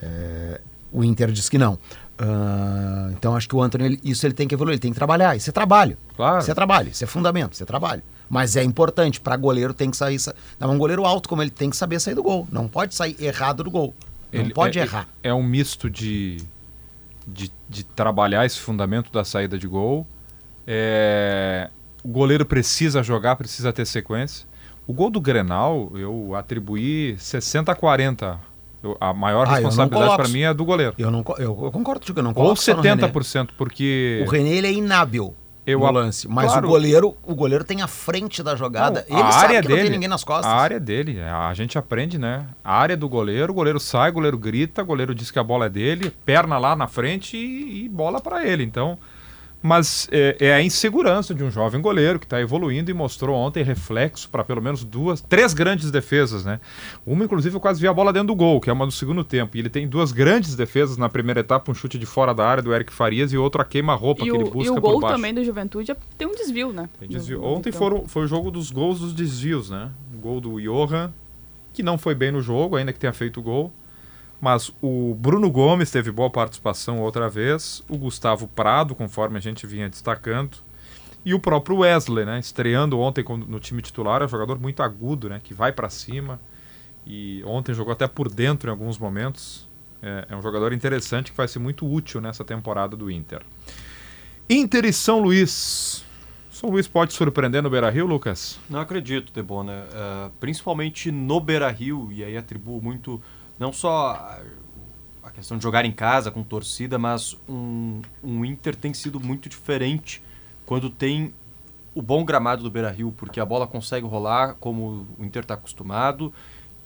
[0.00, 0.60] eh,
[0.92, 1.76] o Inter diz que não.
[2.16, 5.34] Ah, então acho que o Antônio, isso ele tem que evoluir, ele tem que trabalhar.
[5.34, 5.98] Isso é trabalho.
[6.14, 6.38] Claro.
[6.38, 8.04] Isso é trabalho, isso é fundamento, isso é trabalho.
[8.28, 10.20] Mas é importante, para goleiro tem que sair.
[10.20, 12.46] sa- Não, um goleiro alto como ele tem que saber sair do gol.
[12.52, 13.92] Não pode sair errado do gol.
[14.32, 15.08] Não Ele- pode é, errar.
[15.20, 16.36] É um misto de,
[17.26, 20.06] de, de trabalhar esse fundamento da saída de gol.
[20.64, 21.68] É,
[22.04, 24.46] o goleiro precisa jogar, precisa ter sequência.
[24.90, 28.40] O gol do Grenal, eu atribuí 60 a 40.
[28.82, 30.94] Eu- a maior Ah, responsabilidade para mim é do goleiro.
[30.98, 32.96] Eu, não, eu, eu concordo contigo, eu não Ou coloco René.
[32.96, 34.24] 70%, porque.
[34.26, 35.32] O René ele é inábil
[35.64, 36.66] Eu no lance, mas Claro.
[36.66, 39.06] o goleiro, o goleiro tem a frente da jogada.
[39.08, 40.46] Não, ele a sabe área que dele, não tem ninguém nas costas.
[40.50, 42.46] A área dele, é, a gente aprende, né?
[42.64, 45.44] A área do goleiro, o goleiro sai, o goleiro grita, o goleiro diz que a
[45.44, 48.64] bola é dele, perna lá na frente e, e bola para ele.
[48.64, 48.98] Então,
[49.62, 53.62] mas é, é a insegurança de um jovem goleiro que está evoluindo e mostrou ontem
[53.62, 56.60] reflexo para pelo menos duas, três grandes defesas, né?
[57.06, 59.22] Uma, inclusive, eu quase vi a bola dentro do gol, que é uma do segundo
[59.22, 59.56] tempo.
[59.56, 62.62] E ele tem duas grandes defesas na primeira etapa, um chute de fora da área
[62.62, 65.16] do Eric Farias e outro a queima-roupa que ele busca e o por gol baixo.
[65.16, 66.88] também do Juventude é- tem um desvio, né?
[66.98, 67.44] Tem desvio.
[67.44, 69.90] Ontem foram, foi o jogo dos gols dos desvios, né?
[70.14, 71.12] O gol do Johan,
[71.72, 73.72] que não foi bem no jogo, ainda que tenha feito o gol.
[74.40, 77.82] Mas o Bruno Gomes teve boa participação outra vez.
[77.88, 80.58] O Gustavo Prado, conforme a gente vinha destacando.
[81.24, 82.38] E o próprio Wesley, né?
[82.38, 85.40] Estreando ontem no time titular, é um jogador muito agudo, né?
[85.42, 86.40] Que vai para cima.
[87.06, 89.68] E ontem jogou até por dentro em alguns momentos.
[90.02, 93.42] É, é um jogador interessante que vai ser muito útil nessa temporada do Inter.
[94.48, 96.02] Inter e São Luís.
[96.50, 98.58] São Luís pode surpreender no Beira-Rio, Lucas?
[98.68, 99.84] Não acredito, Debona.
[99.84, 103.22] Uh, principalmente no Beira-Rio, e aí atribuo muito,
[103.60, 104.40] não só
[105.22, 109.48] a, questão de jogar em casa com torcida, mas um, um Inter tem sido muito
[109.48, 110.22] diferente
[110.66, 111.32] quando tem
[111.94, 116.32] o bom gramado do Beira-Rio, porque a bola consegue rolar como o Inter está acostumado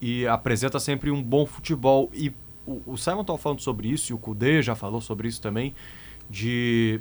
[0.01, 2.11] e apresenta sempre um bom futebol.
[2.13, 2.33] E
[2.67, 5.75] o, o Simon estava falando sobre isso, e o Kudê já falou sobre isso também,
[6.29, 7.01] de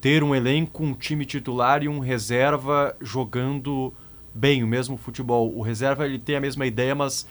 [0.00, 3.92] ter um elenco, um time titular e um reserva jogando
[4.34, 5.52] bem o mesmo futebol.
[5.56, 7.26] O reserva ele tem a mesma ideia, mas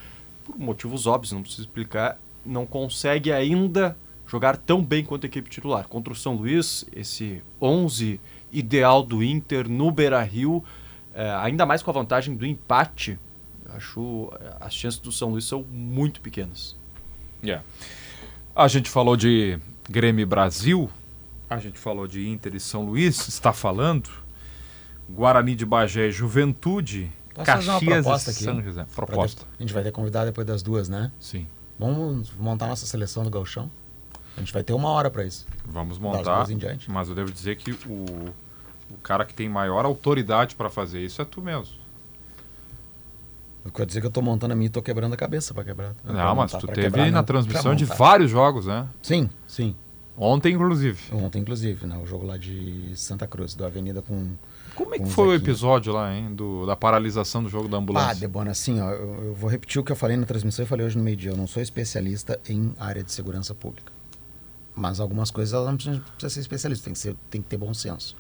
[0.45, 5.49] por motivos óbvios, não preciso explicar, não consegue ainda jogar tão bem quanto a equipe
[5.49, 5.87] titular.
[5.87, 8.21] Contra o São Luís, esse 11
[8.51, 10.63] ideal do Inter no Beira-Rio,
[11.13, 13.19] eh, ainda mais com a vantagem do empate,
[13.69, 16.75] acho eh, as chances do São Luís são muito pequenas.
[18.55, 20.89] A gente falou de Grêmio Brasil,
[21.49, 24.09] a gente falou de Inter e São Luís, está falando
[25.09, 28.43] Guarani de Bagé e Juventude, Posso fazer uma Caxias proposta aqui?
[28.43, 28.86] São José.
[28.95, 31.11] Proposta, A gente vai ter convidado depois das duas, né?
[31.19, 31.47] sim.
[31.77, 33.69] Vamos montar nossa seleção do Galchão?
[34.38, 35.45] A gente vai ter uma hora para isso.
[35.65, 36.47] Vamos montar,
[36.88, 38.33] mas eu devo dizer que o,
[38.89, 41.75] o cara que tem maior autoridade para fazer isso é tu mesmo.
[43.65, 45.63] Eu quero dizer que eu tô montando a minha e tô quebrando a cabeça para
[45.63, 45.95] quebrar.
[46.03, 48.88] Não, mas tu teve quebrar, na não, transmissão pra de vários jogos, né?
[49.01, 49.75] Sim, sim.
[50.17, 51.13] Ontem, inclusive.
[51.13, 51.97] Ontem, inclusive, né?
[51.97, 54.31] O jogo lá de Santa Cruz, do Avenida com.
[54.76, 55.49] Como é que foi o Zequinha.
[55.51, 56.36] episódio lá, hein?
[56.36, 58.15] Do, da paralisação do jogo da Ah, ambulância?
[58.15, 60.86] Debona, assim, ó, eu, eu vou repetir o que eu falei na transmissão e falei
[60.86, 61.32] hoje no meio-dia.
[61.32, 63.91] Eu não sou especialista em área de segurança pública.
[64.76, 67.57] Mas algumas coisas ela não precisa, precisa ser especialista, tem que, ser, tem que ter
[67.57, 68.15] bom senso.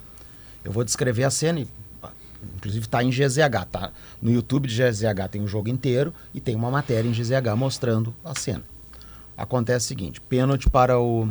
[0.63, 1.67] Eu vou descrever a cena e.
[2.01, 2.11] ah,
[2.55, 3.91] Inclusive tá em GZH, tá?
[4.21, 8.15] No YouTube de GZH tem o jogo inteiro e tem uma matéria em GZH mostrando
[8.23, 8.63] a cena.
[9.37, 11.27] Acontece o seguinte: pênalti para o,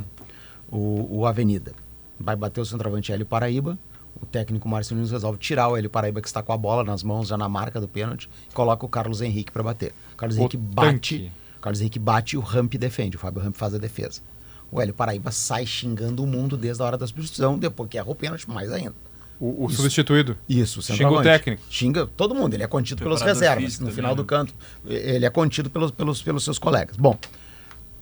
[0.70, 1.72] o, o Avenida.
[2.20, 3.78] Vai bater o centroavante Hélio Paraíba.
[4.20, 7.02] O técnico Márcio Nunes resolve tirar o Hélio Paraíba que está com a bola nas
[7.02, 9.92] mãos, já na marca do pênalti, e coloca o Carlos Henrique para bater.
[10.12, 10.88] O Carlos O Henrique bate.
[11.18, 11.32] tanque.
[11.58, 13.16] O Carlos Henrique bate e o Ramp defende.
[13.16, 14.20] O Fábio Ramp faz a defesa.
[14.70, 18.10] O Hélio Paraíba sai xingando o mundo desde a hora da substituição, depois que erra
[18.10, 18.94] o pênalti, mais ainda.
[19.40, 19.82] O, o Isso.
[19.82, 20.38] substituído.
[20.48, 21.62] Isso, Xinga o técnico.
[21.68, 23.64] Xinga todo mundo, ele é contido pelos Preparador reservas.
[23.64, 24.16] físico No final né?
[24.16, 24.54] do canto,
[24.86, 26.96] ele é contido pelos, pelos, pelos seus colegas.
[26.96, 27.18] Bom,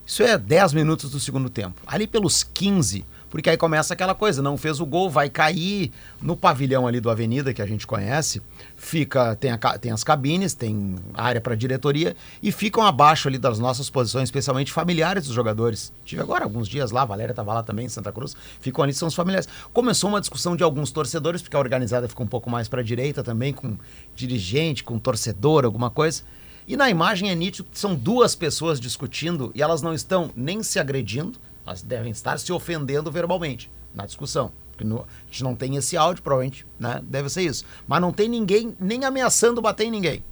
[0.06, 1.80] isso é 10 minutos do segundo tempo.
[1.86, 6.36] Ali pelos 15, porque aí começa aquela coisa, não fez o gol, vai cair no
[6.36, 8.42] pavilhão ali do Avenida, que a gente conhece,
[8.76, 13.58] fica tem, a tem as cabines, tem área para diretoria, e ficam abaixo ali das
[13.58, 15.94] nossas posições, especialmente familiares dos jogadores.
[16.04, 18.92] Tive agora alguns dias lá, a Valéria estava lá também, em Santa Cruz, ficam ali,
[18.92, 19.48] são os familiares.
[19.72, 22.84] Começou uma discussão de alguns torcedores, porque a organizada fica um pouco mais para a
[22.84, 23.78] direita também, com
[24.14, 26.22] dirigente, com torcedor, alguma coisa.
[26.68, 30.62] E na imagem é nítido que são duas pessoas discutindo e elas não estão nem
[30.62, 34.50] se agredindo, elas devem estar se ofendendo verbalmente na discussão.
[34.70, 37.00] Porque no- a gente não tem esse áudio, provavelmente, né?
[37.04, 37.64] Deve ser isso.
[37.86, 40.24] Mas não tem ninguém nem ameaçando bater em ninguém.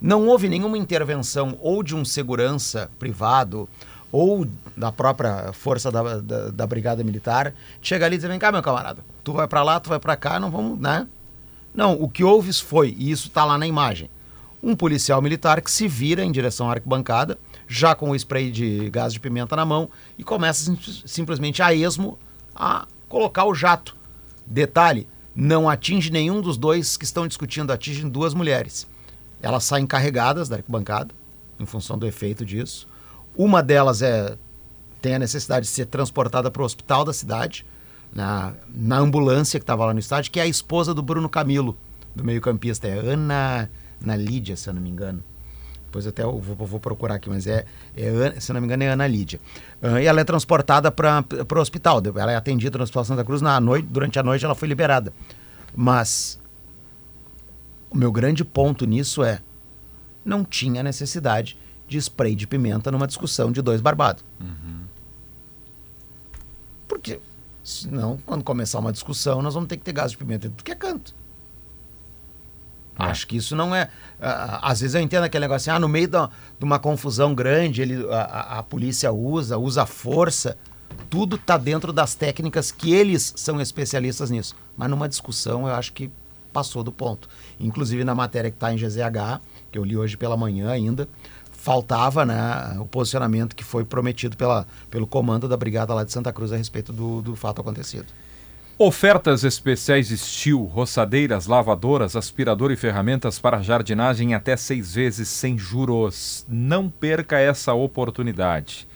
[0.00, 3.68] Não houve nenhuma intervenção ou de um segurança privado
[4.12, 8.38] ou da própria força da, da, da brigada militar de chegar ali e dizer, vem
[8.38, 11.06] cá, meu camarada, tu vai pra lá, tu vai pra cá, não vamos, né?
[11.74, 14.08] Não, o que houve foi, e isso tá lá na imagem,
[14.62, 17.36] um policial militar que se vira em direção à arquibancada,
[17.66, 19.88] já com o spray de gás de pimenta na mão,
[20.18, 22.18] e começa sim- simplesmente a esmo
[22.54, 23.96] a colocar o jato.
[24.46, 28.86] Detalhe, não atinge nenhum dos dois que estão discutindo, atinge duas mulheres.
[29.42, 31.14] Elas saem carregadas da arquibancada,
[31.58, 32.86] em função do efeito disso.
[33.36, 34.36] Uma delas é
[35.00, 37.66] tem a necessidade de ser transportada para o hospital da cidade,
[38.10, 41.76] na, na ambulância que estava lá no estádio, que é a esposa do Bruno Camilo,
[42.16, 42.88] do meio-campista.
[42.88, 43.68] É Ana,
[44.02, 45.22] Ana Lídia, se eu não me engano.
[45.94, 47.64] Depois até eu vou, vou procurar aqui, mas é,
[47.96, 49.40] é se não me engano, é Ana Lídia.
[49.80, 51.24] Ah, e ela é transportada para
[51.54, 52.02] o hospital.
[52.16, 55.12] Ela é atendida no Hospital Santa Cruz na noite, durante a noite ela foi liberada.
[55.72, 56.40] Mas
[57.88, 59.40] o meu grande ponto nisso é
[60.24, 64.24] não tinha necessidade de spray de pimenta numa discussão de dois barbados.
[66.88, 67.20] Porque
[67.62, 70.72] senão, quando começar uma discussão, nós vamos ter que ter gás de pimenta tudo que
[70.72, 71.14] é canto.
[72.98, 73.02] É.
[73.04, 73.88] Acho que isso não é.
[74.20, 78.06] às vezes eu entendo aquele negócio assim, ah, no meio de uma confusão grande, ele,
[78.12, 80.56] a, a- a polícia usa, usa força.
[81.10, 84.54] Tudo está dentro das técnicas que eles são especialistas nisso.
[84.76, 86.10] Mas numa discussão, eu acho que
[86.52, 87.28] passou do ponto.
[87.58, 89.40] Inclusive na matéria que está em GZH,
[89.72, 91.08] que eu li hoje pela manhã ainda,
[91.50, 96.32] faltava né, o posicionamento que foi prometido pela, pelo comando da brigada lá de Santa
[96.32, 98.06] Cruz a respeito do, do fato acontecido.
[98.76, 105.56] Ofertas especiais Steel, roçadeiras, lavadoras, aspirador e ferramentas para jardinagem em até seis vezes sem
[105.56, 106.44] juros.
[106.48, 108.88] Não perca essa oportunidade.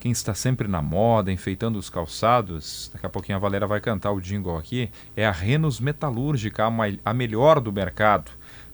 [0.00, 4.12] Quem está sempre na moda, enfeitando os calçados, daqui a pouquinho a Valera vai cantar
[4.12, 6.70] o jingle aqui, é a Renos Metalúrgica, a,
[7.04, 8.30] a melhor do mercado.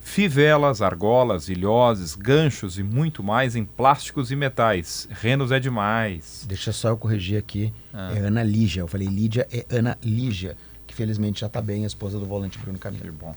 [0.06, 5.08] Fivelas, argolas, ilhoses, ganchos e muito mais em plásticos e metais.
[5.10, 6.44] Renos é demais.
[6.46, 7.72] Deixa só eu corrigir aqui.
[7.92, 8.12] Ah.
[8.14, 8.82] É Ana Lígia.
[8.82, 12.58] Eu falei Lídia, é Ana Lígia, que felizmente já está bem, a esposa do volante
[12.58, 13.12] Bruno Que Camilo.
[13.12, 13.34] bom.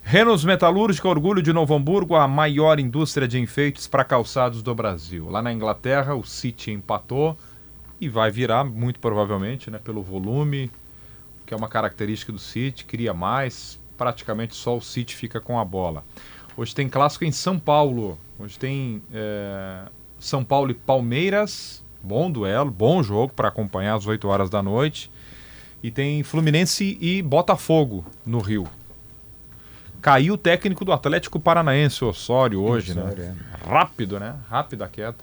[0.00, 5.28] Renos Metalúrgica, orgulho de Novo Hamburgo, a maior indústria de enfeites para calçados do Brasil.
[5.28, 7.36] Lá na Inglaterra, o City empatou
[8.00, 10.70] e vai virar, muito provavelmente, né, pelo volume,
[11.44, 15.64] que é uma característica do City, cria mais, praticamente só o City fica com a
[15.64, 16.04] bola.
[16.56, 18.18] Hoje tem clássico em São Paulo.
[18.38, 19.82] Hoje tem é,
[20.18, 25.10] São Paulo e Palmeiras, bom duelo, bom jogo para acompanhar às 8 horas da noite.
[25.82, 28.66] E tem Fluminense e Botafogo no Rio.
[30.00, 33.36] Caiu o técnico do Atlético Paranaense, o Osório, hoje, Osório, né?
[33.66, 34.36] Rápido, né?
[34.48, 35.16] Rápida queda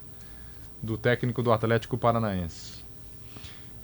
[0.82, 2.83] do técnico do Atlético Paranaense.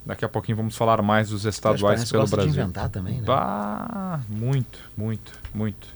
[0.04, 2.52] Daqui a pouquinho vamos falar mais dos estaduais pelo gosta Brasil.
[2.52, 3.24] de inventar também, né?
[3.24, 5.88] Bah, muito, muito, muito.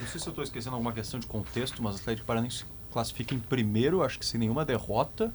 [0.00, 3.34] Não sei se eu estou esquecendo alguma questão de contexto, mas o Atlético Paranaense classifica
[3.34, 5.32] em primeiro, acho que sem nenhuma derrota.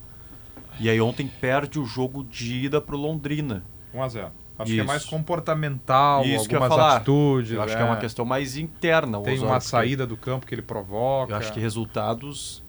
[0.79, 3.63] E aí ontem perde o jogo de ida pro Londrina.
[3.93, 4.31] 1 a 0.
[4.57, 4.87] Acho que é Isso.
[4.87, 6.95] mais comportamental, Isso que algumas falar.
[6.97, 7.51] atitudes.
[7.51, 7.77] Eu acho é.
[7.77, 9.19] que é uma questão mais interna.
[9.19, 11.33] o Tem uma saída do campo que ele provoca.
[11.33, 12.63] Eu acho que resultados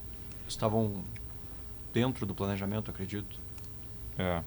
[0.48, 1.04] estavam
[1.92, 3.38] dentro do planejamento, acredito.
[4.18, 4.42] É.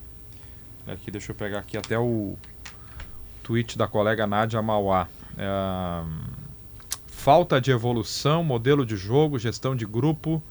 [0.88, 2.36] Aqui, deixa eu pegar aqui até o
[3.44, 5.08] tweet da colega Nádia Mauá.
[5.38, 6.04] É,
[7.08, 10.42] falta de evolução, modelo de jogo, gestão de grupo,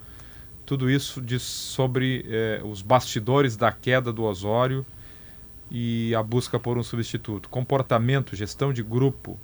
[0.64, 4.85] tudo isso diz sobre é, os bastidores da queda do Osório
[5.70, 7.49] e a busca por um substituto.
[7.49, 9.39] Comportamento, gestão de grupo.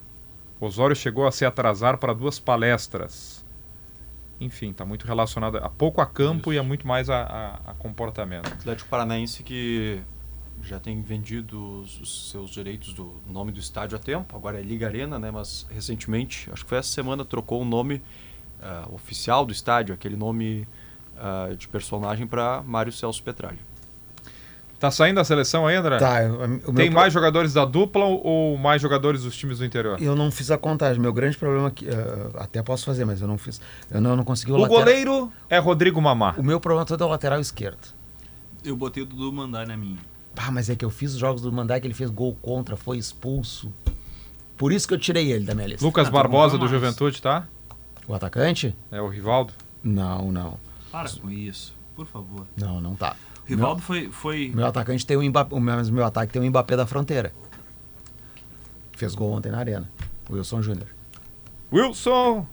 [0.60, 3.44] Osório chegou a se atrasar para duas palestras.
[4.40, 6.54] Enfim, está muito relacionado a pouco a campo Isso.
[6.54, 8.46] e a muito mais a, a- a comportamento.
[8.52, 10.00] Atlético Paranaense que
[10.62, 14.62] já tem vendido os, os seus direitos do nome do estádio há tempo, agora é
[14.62, 15.30] Liga Arena, né?
[15.30, 18.02] Mas recentemente, acho que foi essa semana, trocou o nome
[18.62, 20.66] ah, oficial do estádio, aquele nome
[21.18, 23.58] ah, de personagem para Mário Celso Petralha.
[24.80, 25.98] Tá saindo a seleção aí, André?
[25.98, 29.64] Tá, o meu Tem pro- mais jogadores da dupla ou, mais jogadores dos times do
[29.64, 30.02] interior?
[30.02, 31.00] Eu não fiz a contagem.
[31.00, 33.60] Meu grande problema aqui, eh, até posso fazer, mas eu não fiz.
[33.90, 34.80] Eu não, eu não consegui o, O lateral.
[34.84, 36.34] goleiro é Rodrigo Mamá.
[36.36, 37.78] O meu problema todo é o lateral esquerdo.
[38.62, 40.00] Eu botei o Dudu Mandai na minha.
[40.34, 42.76] Pá, mas é que eu fiz os jogos do Mandai que ele fez gol contra,
[42.76, 43.72] foi expulso.
[44.56, 45.84] Por isso que eu tirei ele da minha lista.
[45.84, 46.72] Lucas Ah, Barbosa então do.
[46.72, 47.46] Juventude, tá?
[48.06, 48.74] O atacante?
[48.90, 49.52] É o Rivaldo.
[49.82, 50.58] Não, não.
[50.90, 52.46] Para com isso, por favor.
[52.56, 53.16] Não, não tá.
[53.46, 56.76] Rivaldo foi, foi Meu atacante tem o Mbappé, o meu, meu ataque tem o Mbappé
[56.76, 57.32] da fronteira.
[58.92, 59.90] Fez gol ontem na arena.
[60.28, 60.86] O Wilson Júnior.
[61.72, 62.46] Wilson!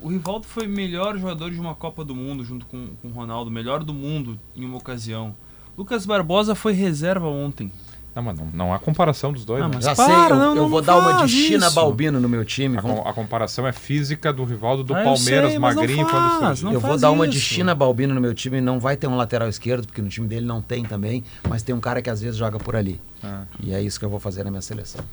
[0.00, 3.50] O Rivaldo foi melhor jogador de uma Copa do Mundo junto com, com o Ronaldo,
[3.50, 5.34] melhor do mundo em uma ocasião.
[5.78, 7.70] Lucas Barbosa foi reserva ontem.
[8.14, 9.62] Não, mas não, não há comparação dos dois.
[9.62, 9.74] Ah, né?
[9.76, 11.74] mas Já para, sei, eu, não, eu não vou dar uma de China isso.
[11.76, 12.76] Balbino no meu time.
[12.76, 16.58] A, com- a comparação é física do Rivaldo do Ah, Palmeiras, sei, magrinho, quando faz,
[16.58, 16.64] surgiu.
[16.66, 17.46] não eu vou dar uma de isso.
[17.46, 18.60] China Balbino no meu time.
[18.60, 21.22] Não vai ter um lateral esquerdo, porque no time dele não tem também.
[21.48, 23.00] Mas tem um cara que às vezes joga por ali.
[23.22, 23.44] Ah.
[23.62, 25.04] E é isso que eu vou fazer na minha seleção.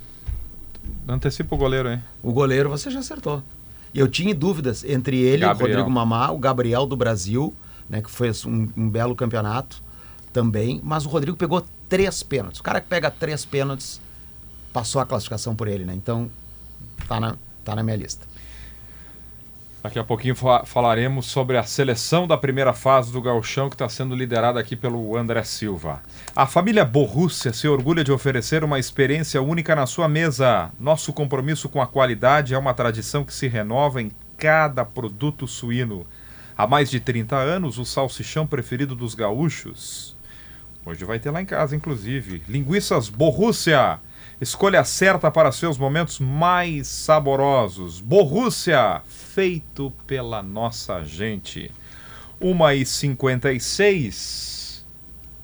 [1.07, 2.01] Antecipa o goleiro, hein?
[2.23, 3.43] O goleiro você já acertou.
[3.93, 5.77] Eu tinha dúvidas entre ele, o Gabriel.
[5.77, 7.53] Rodrigo Mamá, o Gabriel do Brasil,
[7.87, 9.81] né, que fez um, um belo campeonato
[10.35, 10.81] também.
[10.83, 12.59] Mas o Rodrigo pegou três pênaltis.
[12.59, 14.01] O cara que pega três pênaltis
[14.73, 15.93] passou a classificação por ele, né?
[15.95, 16.29] Então
[17.07, 18.27] tá na, tá na minha lista.
[19.81, 23.87] Daqui a pouquinho fa- falaremos sobre a seleção da primeira fase do Gauchão, que está
[23.87, 26.01] sendo liderada aqui pelo André Silva.
[26.35, 30.71] A família Borrússia se orgulha de oferecer uma experiência única na sua mesa.
[30.79, 36.05] Nosso compromisso com a qualidade é uma tradição que se renova em cada produto suíno.
[36.57, 40.14] Há mais de 30 anos, o salsichão preferido dos gaúchos.
[40.85, 42.43] Hoje vai ter lá em casa, inclusive.
[42.47, 43.99] Linguiças Borrússia.
[44.39, 47.99] Escolha certa para seus momentos mais saborosos.
[47.99, 51.71] Borrússia, feito pela nossa gente.
[52.39, 54.83] 1h56.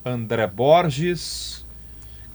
[0.06, 1.66] André Borges.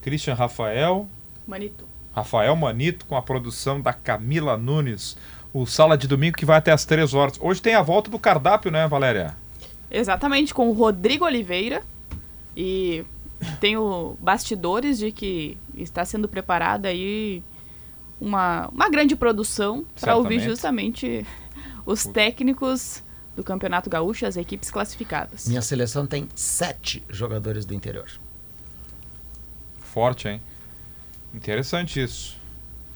[0.03, 1.07] Christian Rafael.
[1.47, 1.87] Manito.
[2.13, 5.17] Rafael Manito com a produção da Camila Nunes.
[5.55, 7.39] O Sala de Domingo que vai até as 3 horas.
[7.41, 9.37] Hoje tem a volta do cardápio, né, Valéria?
[9.89, 11.85] Exatamente, com o Rodrigo Oliveira.
[12.57, 13.05] E
[13.61, 17.43] tenho bastidores de que está sendo preparada aí
[18.21, 21.27] uma, uma grande produção para ouvir justamente
[21.85, 23.03] os técnicos
[23.37, 25.47] do Campeonato Gaúcho, as equipes classificadas.
[25.47, 28.11] Minha seleção tem sete jogadores do interior.
[29.81, 30.41] Forte, hein?
[31.35, 32.39] Interessante isso.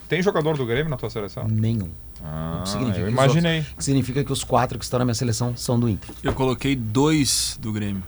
[0.08, 1.46] Tem jogador do Grêmio na tua seleção?
[1.46, 1.90] Nenhum.
[2.22, 3.66] Ah, significa eu que os imaginei.
[3.76, 6.14] Que significa que os quatro que estão na minha seleção são do Inter.
[6.22, 8.02] Eu coloquei dois do Grêmio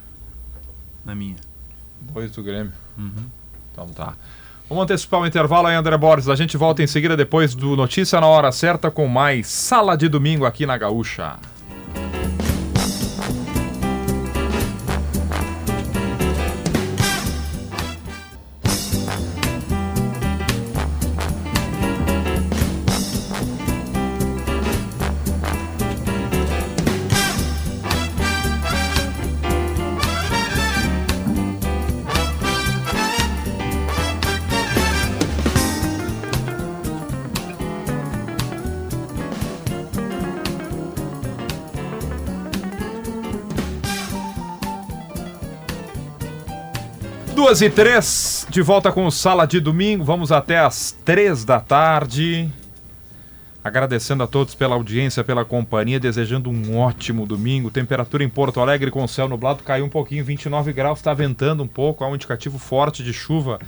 [1.04, 1.36] na minha.
[2.00, 2.72] Dois do Grêmio.
[2.98, 3.26] Uhum.
[3.72, 4.14] Então tá.
[4.68, 6.28] Vamos antecipar o intervalo aí, André Borges.
[6.28, 10.08] A gente volta em seguida depois do Notícia na Hora Certa com mais Sala de
[10.08, 11.36] Domingo aqui na Gaúcha.
[47.52, 50.02] Duas e três, de volta com Sala de Domingo.
[50.02, 52.50] Vamos até às três da tarde.
[53.62, 57.70] Agradecendo a todos pela audiência, pela companhia, desejando um ótimo domingo.
[57.70, 61.66] Temperatura em Porto Alegre com céu nublado caiu um pouquinho, 29 graus, está ventando um
[61.66, 63.58] pouco, há um indicativo forte de chuva.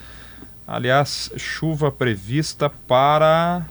[0.66, 3.66] Aliás, chuva prevista para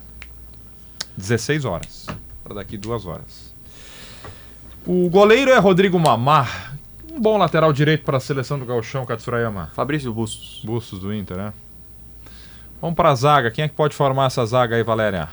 [1.18, 2.05] 16 horas,
[2.43, 3.51] para daqui duas horas.
[4.86, 6.78] O goleiro é Rodrigo Mamar,
[7.14, 9.72] um bom lateral direito para a seleção do Gauchão, Katsurayama.
[9.74, 10.61] Fabrício Bustos.
[10.64, 11.53] Bustos do Inter, né?
[12.82, 13.51] Vamos para a zaga.
[13.51, 15.30] Quem é que pode formar essa zaga aí, Valéria?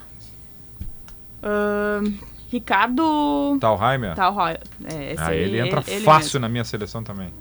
[1.43, 2.13] Ahn,
[2.51, 4.15] Ricardo Talheimer?
[4.15, 4.57] Talroy.
[4.85, 6.41] É, ah, ele entra ele fácil mesmo.
[6.41, 7.33] na minha seleção também.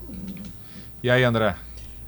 [1.02, 1.54] E aí, André?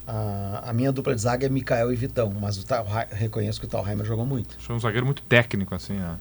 [0.07, 3.67] A, a minha dupla de zaga é Mikael e Vitão, mas o Talha- reconheço que
[3.67, 4.57] o Talheimer jogou muito.
[4.59, 6.17] Achei um zagueiro muito técnico, assim, né?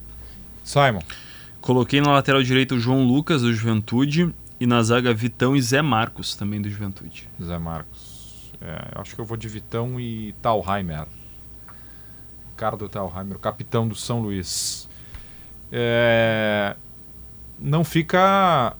[0.62, 1.02] Simon.
[1.60, 4.32] Coloquei na lateral direita o João Lucas, do Juventude,
[4.62, 7.28] e na zaga Vitão e Zé Marcos, também do Juventude.
[7.42, 8.52] Zé Marcos.
[8.60, 11.06] É, acho que eu vou de Vitão e Talheimer.
[12.50, 14.88] Ricardo Talheimer, o capitão do São Luís.
[15.72, 16.76] É,
[17.58, 18.76] não fica.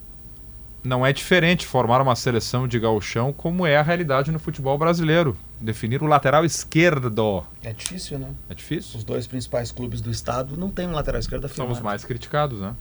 [0.84, 5.36] Não é diferente formar uma seleção de gauchão como é a realidade no futebol brasileiro.
[5.60, 7.44] Definir o lateral esquerdo.
[7.60, 8.32] É difícil, né?
[8.48, 8.98] É difícil?
[8.98, 11.72] Os dois principais clubes do estado não tem um lateral esquerdo São afirmado.
[11.72, 12.72] os mais criticados, né?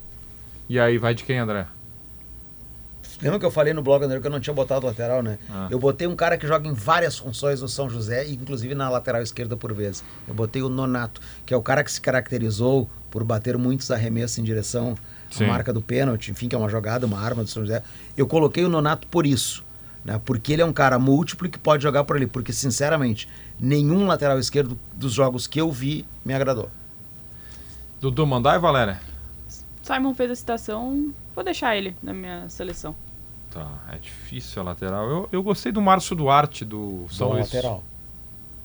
[0.70, 1.66] E aí vai de quem, André?
[3.22, 5.38] Lembra que eu falei no blog André, que eu não tinha botado lateral, né?
[5.50, 5.68] Ah.
[5.70, 9.22] Eu botei um cara que joga em várias funções no São José, inclusive na lateral
[9.22, 10.04] esquerda por vezes.
[10.28, 14.40] Eu botei o Nonato, que é o cara que se caracterizou por bater muitos arremessos
[14.40, 14.96] em direção
[15.30, 15.46] Sim.
[15.46, 17.84] à marca do pênalti, enfim, que é uma jogada, uma arma do São José.
[18.18, 19.64] Eu coloquei o Nonato por isso,
[20.04, 20.20] né?
[20.26, 22.26] Porque ele é um cara múltiplo e que pode jogar por ali.
[22.26, 23.28] Porque, sinceramente,
[23.60, 26.72] nenhum lateral esquerdo dos jogos que eu vi me agradou.
[28.00, 29.00] Dudu Mandai, Valéria?
[29.84, 32.96] Simon fez a citação, vou deixar ele na minha seleção.
[33.52, 35.10] Tá, é difícil a lateral.
[35.10, 37.52] Eu, eu gostei do Márcio Duarte do São Bom Luís.
[37.52, 37.84] lateral.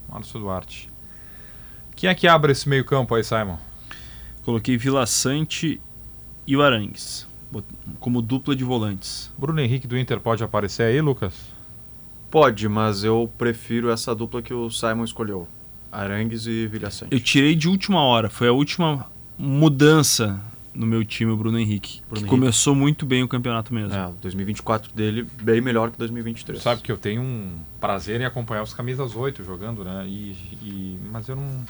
[0.08, 0.88] Márcio Duarte.
[1.96, 3.58] Quem é que abre esse meio campo aí, Simon?
[4.44, 5.80] Coloquei Vila Sante
[6.46, 7.26] e o Arangues,
[7.98, 9.32] como dupla de volantes.
[9.36, 11.34] Bruno Henrique do Inter pode aparecer aí, Lucas?
[12.30, 15.48] Pode, mas eu prefiro essa dupla que o Simon escolheu.
[15.90, 17.12] Arangues e Vilhaçante.
[17.12, 18.28] Eu tirei de última hora.
[18.28, 20.40] Foi a última mudança
[20.76, 22.00] no meu time, o Bruno Henrique.
[22.02, 22.28] Bruno que Henrique.
[22.30, 23.94] começou muito bem o campeonato mesmo.
[23.94, 26.58] É, 2024 dele bem melhor que 2023.
[26.58, 30.04] Tu sabe que eu tenho um prazer em acompanhar os camisas 8 jogando, né?
[30.06, 31.64] E, e- mas eu não.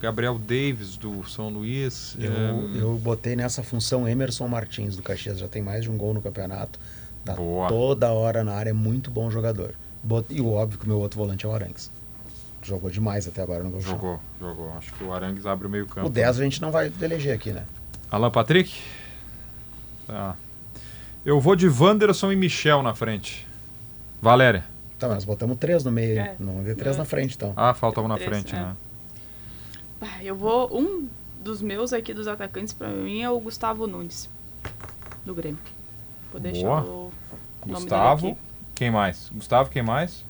[0.00, 2.16] Gabriel Davis do São Luís.
[2.18, 5.96] Eu, é, eu botei nessa função Emerson Martins do Caxias, já tem mais de um
[5.96, 6.78] gol no campeonato.
[7.24, 7.68] Tá Boa.
[7.68, 9.74] toda hora na área, é muito bom jogador.
[10.30, 11.90] E o óbvio que o meu outro volante é o Arangues.
[12.66, 13.80] Jogou demais até agora no gol.
[13.80, 14.72] Jogou, jogou.
[14.76, 16.08] Acho que o Arangues abre o meio campo.
[16.08, 17.64] O 10 a gente não vai eleger aqui, né?
[18.10, 18.82] Alan Patrick?
[20.04, 20.34] Tá.
[21.24, 23.46] Eu vou de Wanderson e Michel na frente.
[24.20, 24.64] Valéria.
[24.98, 26.34] Tá, mas nós botamos três no meio, É.
[26.40, 26.98] não três É.
[26.98, 27.52] na frente, então.
[27.54, 28.58] Ah, falta um na Três, frente, é.
[28.58, 28.76] né?
[30.22, 30.76] Eu vou.
[30.76, 31.08] Um
[31.44, 34.28] dos meus aqui dos atacantes pra mim é o Gustavo Nunes,
[35.24, 35.60] do Grêmio.
[36.32, 36.82] Vou deixar Boa.
[36.82, 37.12] o
[37.64, 38.22] nome Gustavo.
[38.22, 38.40] dele aqui.
[38.74, 39.30] Quem mais?
[39.32, 40.24] Gustavo, quem mais?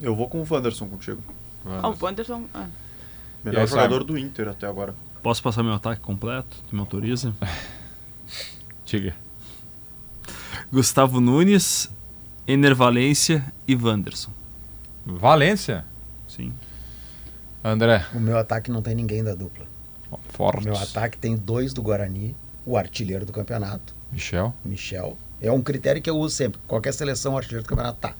[0.00, 1.22] Eu vou com o Wanderson contigo.
[1.64, 2.44] Ah, o Wanderson.
[2.54, 2.66] ah,
[3.42, 4.06] Melhor aí, jogador Simon?
[4.06, 4.94] do Inter até agora.
[5.22, 6.56] Posso passar meu ataque completo?
[6.68, 7.34] Tu me autoriza?
[8.84, 9.14] Diga.
[10.72, 11.90] Gustavo Nunes,
[12.46, 14.30] Ener Valência e Wanderson.
[15.04, 15.84] Valência.
[16.28, 16.52] Sim.
[17.64, 18.04] André.
[18.14, 19.66] O meu ataque não tem ninguém da dupla.
[20.10, 20.64] O Forte.
[20.64, 22.34] meu ataque tem dois do Guarani,
[22.64, 24.54] o artilheiro do campeonato, Michel.
[24.64, 25.16] Michel.
[25.40, 26.60] É um critério que eu uso sempre.
[26.66, 28.14] Qualquer seleção, o artilheiro do campeonato tá.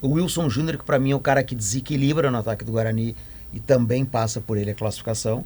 [0.00, 3.16] O Wilson Júnior, que pra mim é o cara que desequilibra no ataque do Guarani
[3.52, 5.44] e também passa por ele a classificação.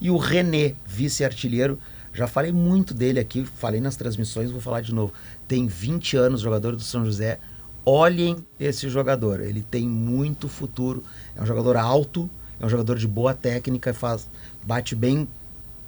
[0.00, 1.78] E o René, vice-artilheiro.
[2.12, 5.12] Já falei muito dele aqui, falei nas transmissões, vou falar de novo.
[5.48, 7.38] Tem 20 anos, jogador do São José.
[7.84, 11.04] Olhem esse jogador, ele tem muito futuro.
[11.34, 12.28] É um jogador alto,
[12.58, 14.28] é um jogador de boa técnica, faz,
[14.64, 15.28] bate bem,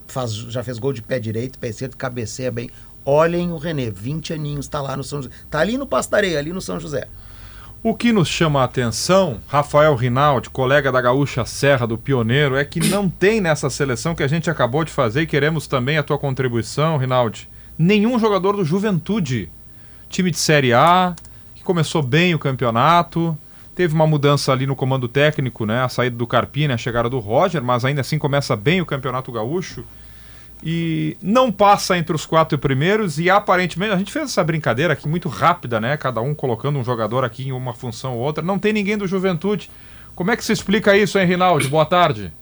[0.06, 2.70] faz, já fez gol de pé direito, pé esquerdo, cabeceia bem.
[3.04, 5.34] Olhem o René, 20 aninhos, tá lá no São José.
[5.50, 7.08] Tá ali no Pastareia, ali no São José.
[7.80, 12.64] O que nos chama a atenção, Rafael Rinaldi, colega da Gaúcha Serra do Pioneiro, é
[12.64, 16.02] que não tem nessa seleção que a gente acabou de fazer e queremos também a
[16.02, 17.48] tua contribuição, Rinaldi.
[17.78, 19.48] Nenhum jogador do Juventude.
[20.08, 21.14] Time de Série A,
[21.54, 23.38] que começou bem o campeonato.
[23.76, 25.84] Teve uma mudança ali no comando técnico, né?
[25.84, 29.30] A saída do Carpini, a chegada do Roger, mas ainda assim começa bem o Campeonato
[29.30, 29.84] Gaúcho.
[30.62, 35.08] E não passa entre os quatro primeiros e aparentemente a gente fez essa brincadeira aqui
[35.08, 35.96] muito rápida, né?
[35.96, 38.42] Cada um colocando um jogador aqui em uma função ou outra.
[38.42, 39.70] Não tem ninguém do Juventude.
[40.14, 41.68] Como é que se explica isso, hein, Rinaldi?
[41.68, 42.32] Boa tarde.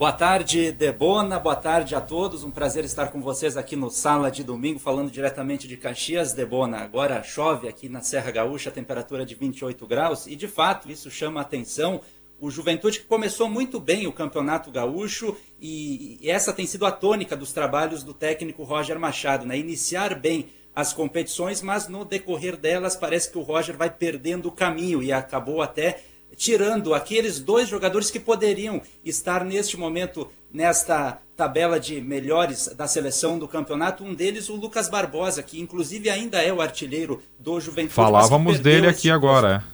[0.00, 1.38] Boa tarde, Debona.
[1.38, 2.42] Boa tarde a todos.
[2.42, 6.78] Um prazer estar com vocês aqui no Sala de Domingo, falando diretamente de Caxias, Debona.
[6.78, 11.40] Agora chove aqui na Serra Gaúcha, temperatura de 28 graus, e de fato isso chama
[11.40, 12.00] a atenção.
[12.40, 16.90] O Juventude que começou muito bem o Campeonato Gaúcho e, e essa tem sido a
[16.90, 19.58] tônica dos trabalhos do técnico Roger Machado, né?
[19.58, 24.52] Iniciar bem as competições, mas no decorrer delas parece que o Roger vai perdendo o
[24.52, 26.00] caminho e acabou até
[26.36, 33.38] tirando aqueles dois jogadores que poderiam estar neste momento nesta tabela de melhores da seleção
[33.38, 34.04] do campeonato.
[34.04, 37.94] Um deles, o Lucas Barbosa, que inclusive ainda é o artilheiro do Juventude.
[37.94, 39.64] Falávamos dele aqui agora,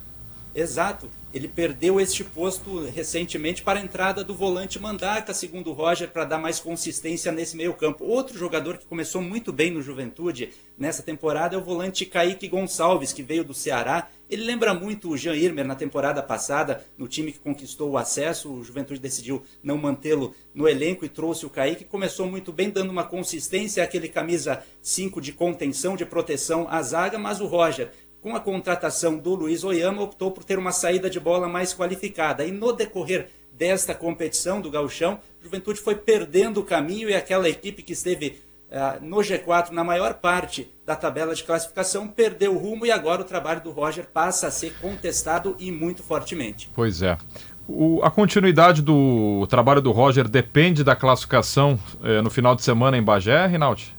[0.54, 0.60] é.
[0.60, 1.10] Exato.
[1.34, 6.24] Ele perdeu este posto recentemente para a entrada do volante Mandaca, segundo o Roger, para
[6.24, 8.04] dar mais consistência nesse meio-campo.
[8.04, 13.12] Outro jogador que começou muito bem no Juventude nessa temporada é o volante Kaique Gonçalves,
[13.12, 14.08] que veio do Ceará.
[14.28, 18.52] Ele lembra muito o Jean Irmer na temporada passada, no time que conquistou o acesso.
[18.52, 21.84] O Juventude decidiu não mantê-lo no elenco e trouxe o Kaique.
[21.84, 27.18] Começou muito bem, dando uma consistência, aquele camisa 5 de contenção, de proteção à zaga,
[27.18, 27.90] mas o Roger
[28.26, 32.44] com a contratação do Luiz Oyama, optou por ter uma saída de bola mais qualificada.
[32.44, 37.84] E no decorrer desta competição do Gauchão, Juventude foi perdendo o caminho e aquela equipe
[37.84, 42.84] que esteve uh, no G4 na maior parte da tabela de classificação perdeu o rumo
[42.84, 46.68] e agora o trabalho do Roger passa a ser contestado e muito fortemente.
[46.74, 47.16] Pois é.
[47.68, 52.98] O, a continuidade do trabalho do Roger depende da classificação eh, no final de semana
[52.98, 53.94] em Bagé, Rinaldi?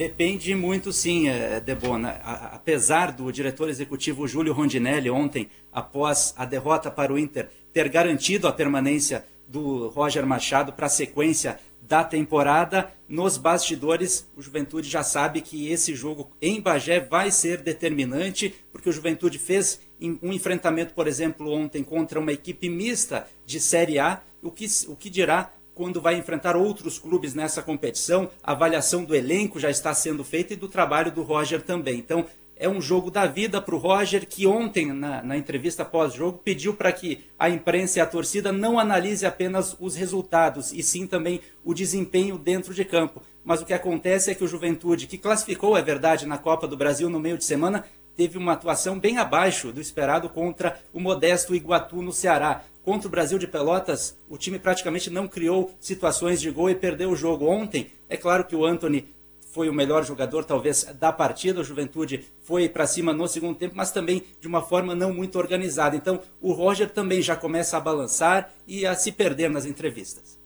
[0.00, 1.26] Depende muito, sim,
[1.62, 2.12] Debona.
[2.54, 8.48] Apesar do diretor executivo Júlio Rondinelli ontem, após a derrota para o Inter, ter garantido
[8.48, 15.02] a permanência do Roger Machado para a sequência da temporada, nos bastidores, o Juventude já
[15.02, 20.94] sabe que esse jogo em Bagé vai ser determinante, porque o Juventude fez um enfrentamento,
[20.94, 25.52] por exemplo, ontem contra uma equipe mista de Série A, o que, o que dirá
[25.74, 28.30] quando vai enfrentar outros clubes nessa competição.
[28.42, 31.98] A avaliação do elenco já está sendo feita e do trabalho do Roger também.
[31.98, 32.26] Então,
[32.60, 36.74] é um jogo da vida para o Roger, que ontem, na, na entrevista pós-jogo, pediu
[36.74, 41.40] para que a imprensa e a torcida não analise apenas os resultados, e sim também
[41.64, 43.22] o desempenho dentro de campo.
[43.42, 46.76] Mas o que acontece é que o Juventude, que classificou, é verdade, na Copa do
[46.76, 47.82] Brasil no meio de semana,
[48.14, 52.62] teve uma atuação bem abaixo do esperado contra o modesto Iguatu no Ceará.
[52.82, 57.10] Contra o Brasil de Pelotas, o time praticamente não criou situações de gol e perdeu
[57.10, 57.88] o jogo ontem.
[58.08, 59.06] É claro que o Anthony
[59.52, 61.60] foi o melhor jogador, talvez, da partida.
[61.60, 65.38] O Juventude foi para cima no segundo tempo, mas também de uma forma não muito
[65.38, 65.96] organizada.
[65.96, 70.38] Então, o Roger também já começa a balançar e a se perder nas entrevistas.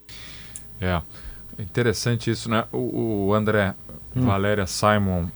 [0.81, 1.01] É,
[1.57, 2.65] interessante isso, né?
[2.71, 3.75] O, o André,
[4.15, 4.25] hum.
[4.25, 5.27] Valéria, Simon,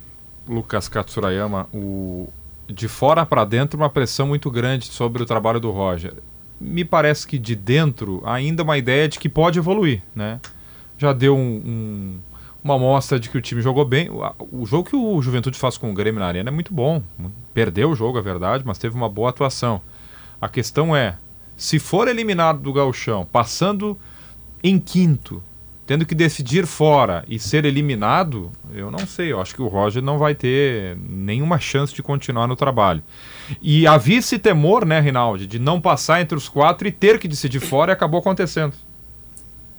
[0.48, 2.28] Lucas Katsurayama, o,
[2.68, 6.16] de fora para dentro, uma pressão muito grande sobre o trabalho do Roger.
[6.60, 10.40] Me parece que de dentro, ainda uma ideia de que pode evoluir, né?
[10.98, 12.20] Já deu um, um
[12.64, 14.10] uma amostra de que o time jogou bem.
[14.10, 17.02] O, o, jogo que o Juventude faz com o Grêmio na Arena é muito bom.
[17.54, 19.82] Perdeu o jogo, é verdade, mas teve uma boa atuação.
[20.42, 21.18] A questão é,
[21.56, 23.98] se for eliminado do gauchão, passando
[24.64, 25.42] em quinto,
[25.90, 29.32] tendo que decidir fora e ser eliminado, eu não sei.
[29.32, 33.02] Eu acho que o Roger não vai ter nenhuma chance de continuar no trabalho.
[33.60, 37.28] E havia esse temor, né, Rinaldi, de não passar entre os quatro e ter que
[37.28, 38.76] decidir fora e acabou acontecendo.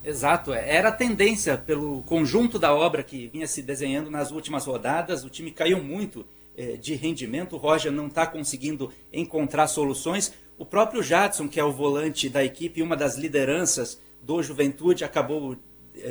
[0.02, 0.74] Exato, é.
[0.74, 5.22] era a tendência pelo conjunto da obra que vinha se desenhando nas últimas rodadas.
[5.22, 10.34] O time caiu muito eh, de rendimento, o Roger não está conseguindo encontrar soluções.
[10.58, 15.56] O próprio Jadson, que é o volante da equipe, uma das lideranças do Juventude, acabou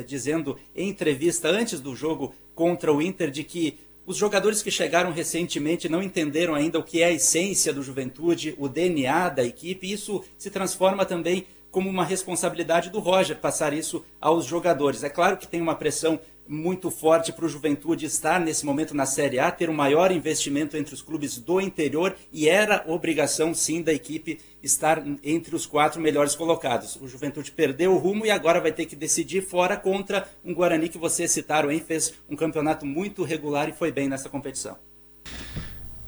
[0.06, 5.12] dizendo em entrevista antes do jogo contra o Inter de que os jogadores que chegaram
[5.12, 9.90] recentemente não entenderam ainda o que é a essência do Juventude, o DNA da equipe.
[9.90, 15.04] Isso se transforma também como uma responsabilidade do Roger passar isso aos jogadores.
[15.04, 16.20] É claro que tem uma pressão
[16.50, 20.76] muito forte para o Juventude estar nesse momento na Série A, ter um maior investimento
[20.76, 26.00] entre os clubes do interior e era obrigação sim da equipe estar entre os quatro
[26.00, 26.96] melhores colocados.
[26.96, 30.88] O Juventude perdeu o rumo e agora vai ter que decidir fora contra um Guarani
[30.88, 31.82] que vocês citaram, hein?
[31.86, 34.76] fez um campeonato muito regular e foi bem nessa competição.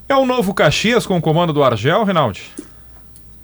[0.09, 2.51] É o novo Caxias com o comando do Argel, Rinaldi?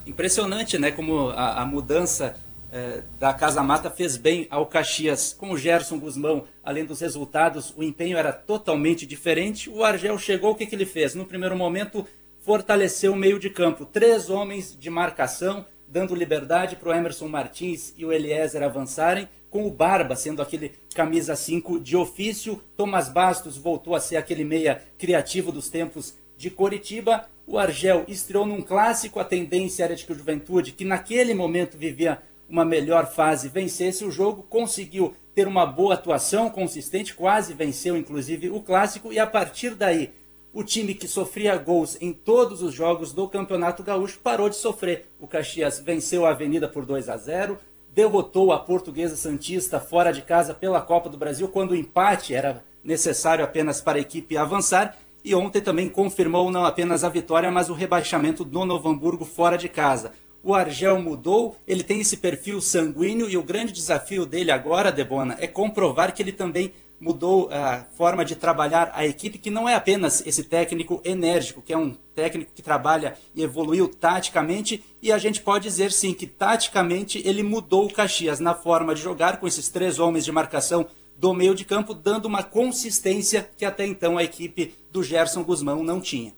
[0.05, 0.91] Impressionante, né?
[0.91, 2.35] Como a, a mudança
[2.71, 5.33] é, da Casa Mata fez bem ao Caxias.
[5.33, 9.69] Com o Gerson Guzmão, além dos resultados, o empenho era totalmente diferente.
[9.69, 11.15] O Argel chegou, o que, que ele fez?
[11.15, 12.05] No primeiro momento,
[12.39, 13.85] fortaleceu o meio de campo.
[13.85, 19.65] Três homens de marcação, dando liberdade para o Emerson Martins e o Eliezer avançarem, com
[19.65, 22.61] o Barba sendo aquele camisa 5 de ofício.
[22.77, 28.45] Thomas Bastos voltou a ser aquele meia criativo dos tempos de Coritiba o Argel estreou
[28.45, 33.05] num clássico, a tendência era de que o Juventude, que naquele momento vivia uma melhor
[33.11, 39.13] fase, vencesse o jogo, conseguiu ter uma boa atuação consistente, quase venceu inclusive o clássico,
[39.13, 40.11] e a partir daí
[40.51, 45.05] o time que sofria gols em todos os jogos do Campeonato Gaúcho parou de sofrer.
[45.19, 47.57] O Caxias venceu a Avenida por 2 a 0,
[47.93, 52.63] derrotou a Portuguesa Santista fora de casa pela Copa do Brasil, quando o empate era
[52.83, 57.69] necessário apenas para a equipe avançar, e ontem também confirmou não apenas a vitória, mas
[57.69, 60.13] o rebaixamento do Novo Hamburgo fora de casa.
[60.41, 65.35] O Argel mudou, ele tem esse perfil sanguíneo e o grande desafio dele agora, Debona,
[65.39, 69.75] é comprovar que ele também mudou a forma de trabalhar a equipe, que não é
[69.75, 75.17] apenas esse técnico enérgico, que é um técnico que trabalha e evoluiu taticamente, e a
[75.17, 79.47] gente pode dizer sim que taticamente ele mudou o Caxias na forma de jogar com
[79.47, 80.87] esses três homens de marcação
[81.17, 85.83] do meio de campo, dando uma consistência que até então a equipe do Gerson Guzmão
[85.83, 86.33] não tinha.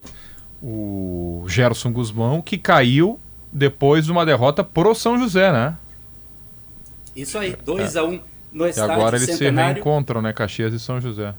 [0.61, 3.19] O Gerson Guzmão que caiu
[3.51, 5.77] depois de uma derrota pro São José, né?
[7.15, 7.99] Isso aí, 2 é.
[7.99, 8.19] a 1 um
[8.51, 10.33] no estádio E agora eles se reencontram, né?
[10.33, 11.33] Caxias e São José.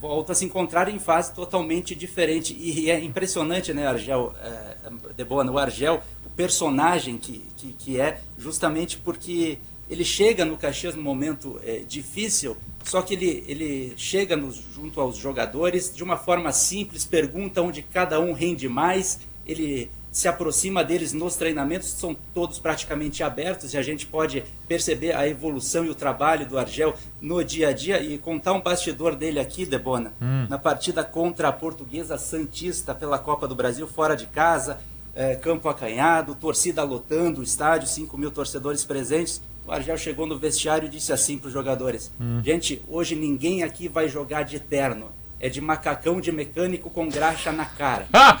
[0.00, 2.56] Volta a se encontrar em fase totalmente diferente.
[2.58, 4.76] E é impressionante, né, Argel, é,
[5.16, 9.58] de boa, no Argel, o personagem que, que, que é, justamente porque
[9.90, 15.00] ele chega no Caxias num momento é, difícil, só que ele, ele chega no, junto
[15.00, 20.82] aos jogadores de uma forma simples, pergunta onde cada um rende mais, ele se aproxima
[20.82, 25.90] deles nos treinamentos, são todos praticamente abertos e a gente pode perceber a evolução e
[25.90, 30.12] o trabalho do Argel no dia a dia e contar um bastidor dele aqui, Debona,
[30.20, 30.46] hum.
[30.48, 34.80] na partida contra a Portuguesa Santista pela Copa do Brasil, fora de casa,
[35.14, 40.38] é, campo acanhado, torcida lotando o estádio, 5 mil torcedores presentes o Argel chegou no
[40.38, 42.40] vestiário e disse assim para os jogadores: hum.
[42.42, 45.10] Gente, hoje ninguém aqui vai jogar de terno.
[45.40, 48.06] É de macacão de mecânico com graxa na cara.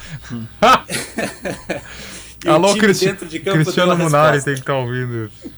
[2.46, 5.52] Alô, Cristi de Cristiano Munari tem que estar tá ouvindo isso.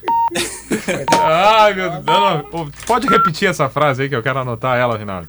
[1.21, 2.71] Ai, meu Deus.
[2.87, 5.29] Pode repetir essa frase aí que eu quero anotar ela, Rinaldo.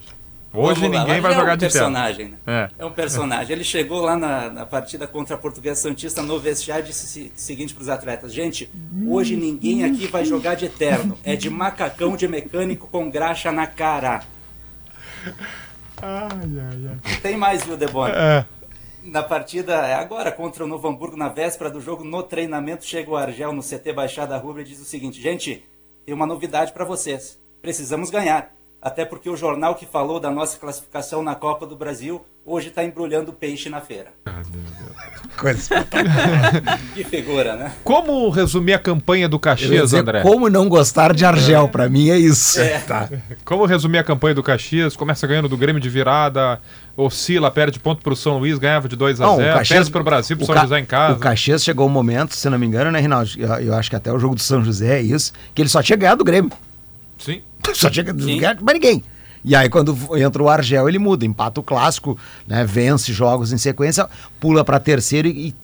[0.54, 2.38] Hoje ninguém vai jogar é um de personagem, né?
[2.46, 2.70] é.
[2.80, 3.54] é um personagem.
[3.54, 7.40] Ele chegou lá na, na partida contra a Portuguesa Santista no vestiário e disse o
[7.40, 8.70] seguinte para os atletas: Gente,
[9.08, 11.18] hoje ninguém aqui vai jogar de eterno.
[11.24, 14.24] É de macacão de mecânico com graxa na cara.
[16.02, 17.20] Ai, ai, ai.
[17.22, 18.14] Tem mais, viu, Debona?
[18.16, 18.46] É.
[19.04, 23.10] Na partida é agora contra o Novo Hamburgo, na véspera do jogo, no treinamento, chega
[23.10, 25.66] o Argel no CT Baixada Rubra e diz o seguinte: gente,
[26.06, 27.40] tem uma novidade para vocês.
[27.62, 28.54] Precisamos ganhar.
[28.82, 32.84] Até porque o jornal que falou da nossa classificação na Copa do Brasil hoje está
[32.84, 34.08] embrulhando peixe na feira.
[35.38, 35.70] Coisa
[36.96, 37.72] Que figura, né?
[37.84, 40.22] Como resumir a campanha do Caxias, dizer, André?
[40.22, 41.68] Como não gostar de Argel?
[41.70, 42.60] Pra mim é isso.
[42.88, 43.08] Tá.
[43.46, 44.96] Como resumir a campanha do Caxias?
[44.96, 46.60] Começa ganhando do Grêmio de virada,
[46.98, 50.36] oscila, perde ponto pro São Luís, ganhava de 2 a Não, 0 perde pro Brasil,
[50.38, 51.16] pro o São Ca- José em casa.
[51.18, 53.30] O Caxias chegou um momento, se não me engano, né, Rinaldo?
[53.38, 55.84] Eu, eu acho que até o jogo do São José é isso, que ele só
[55.84, 56.52] tinha ganhado do Grêmio.
[57.20, 57.44] Sim.
[57.74, 58.38] Só tinha Sim.
[58.40, 59.04] ganhado pra ninguém.
[59.44, 62.16] E aí, quando entra o Argel, ele muda, empata o clássico,
[62.48, 62.64] né?
[62.64, 64.08] Vence jogos em sequência,
[64.40, 65.56] pula pra terceiro e,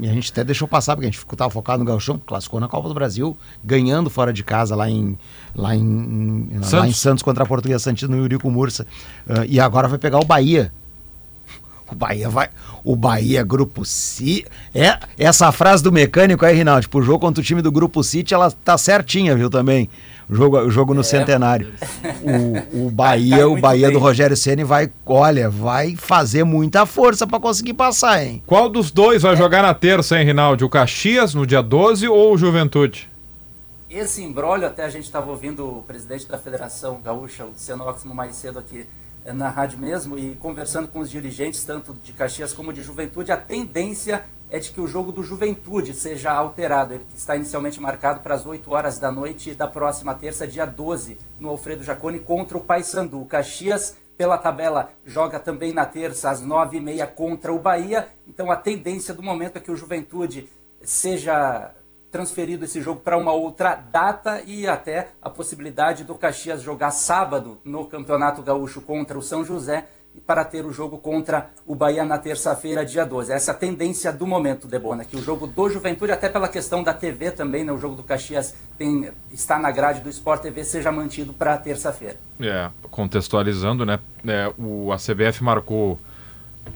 [0.00, 2.68] e a gente até deixou passar, porque a gente estava focado no Gauchão, classificou na
[2.68, 5.18] Copa do Brasil, ganhando fora de casa lá em,
[5.52, 6.88] lá em, em- lá Santos.
[6.90, 8.86] em Santos contra a Portuguesa Santista no Eurico Mursa.
[9.28, 10.72] Ah, e agora vai pegar o Bahia.
[11.90, 12.48] O Bahia vai.
[12.82, 14.44] O Bahia, grupo C.
[14.74, 18.02] É, essa frase do mecânico aí, Rinaldo, tipo, o jogo contra o time do grupo
[18.02, 19.90] City, ela tá certinha, viu, também.
[20.28, 21.72] O jogo, o jogo no centenário.
[22.24, 23.98] O, o Bahia, Cai o Bahia do.
[23.98, 28.42] Rogério Ceni vai, olha, vai fazer muita força pra conseguir passar, hein?
[28.46, 30.64] Qual dos dois vai jogar na terça, hein, Rinaldo?
[30.64, 33.10] O Caxias no dia 12 ou o Juventude?
[33.90, 38.14] Esse embrólio, até a gente estava ouvindo o presidente da Federação Gaúcha, o Luciano Oxmo,
[38.14, 38.86] mais cedo aqui
[39.24, 43.30] eh, na rádio mesmo, e conversando com os dirigentes, tanto de Caxias como de Juventude,
[43.30, 46.94] a tendência é de que o jogo do Juventude seja alterado.
[46.94, 51.18] Ele está inicialmente marcado para as 8 horas da noite da próxima terça, dia 12,
[51.40, 53.20] no Alfredo Jaconi, contra o Paysandu.
[53.20, 58.06] O Caxias, pela tabela, joga também na terça, às 9h30, contra o Bahia.
[58.28, 60.48] Então a tendência do momento é que o Juventude
[60.80, 61.72] seja
[62.12, 67.58] transferido esse jogo para uma outra data e até a possibilidade do Caxias jogar sábado
[67.64, 69.88] no Campeonato Gaúcho contra o São José
[70.26, 73.32] para ter o jogo contra o Bahia na terça-feira, dia 12.
[73.32, 76.82] Essa é a tendência do momento, Debona, que o jogo do Juventude, até pela questão
[76.82, 80.64] da TV também, né, o jogo do Caxias tem, está na grade do Sport TV,
[80.64, 82.16] seja mantido para terça-feira.
[82.40, 83.98] É, contextualizando, né?
[84.26, 85.98] é, o, a CBF marcou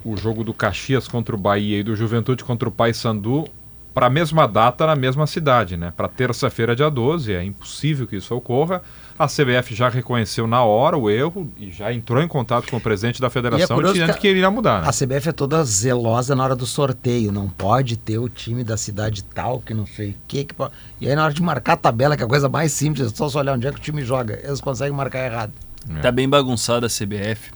[0.04, 3.46] o jogo do Caxias contra o Bahia e do Juventude contra o Paysandu
[3.94, 5.92] para a mesma data na mesma cidade, né?
[5.96, 7.32] Para terça-feira, dia 12.
[7.32, 8.82] É impossível que isso ocorra.
[9.18, 12.80] A CBF já reconheceu na hora o erro e já entrou em contato com o
[12.80, 14.88] presidente da federação curioso dizendo que que ele iria mudar, né?
[14.88, 17.32] A CBF é toda zelosa na hora do sorteio.
[17.32, 20.44] Não pode ter o time da cidade tal, que não sei o que.
[20.44, 20.54] que
[21.00, 23.14] E aí, na hora de marcar a tabela, que é a coisa mais simples, é
[23.14, 24.38] só só olhar onde é que o time joga.
[24.44, 25.52] Eles conseguem marcar errado.
[26.00, 27.50] Tá bem bagunçada a CBF.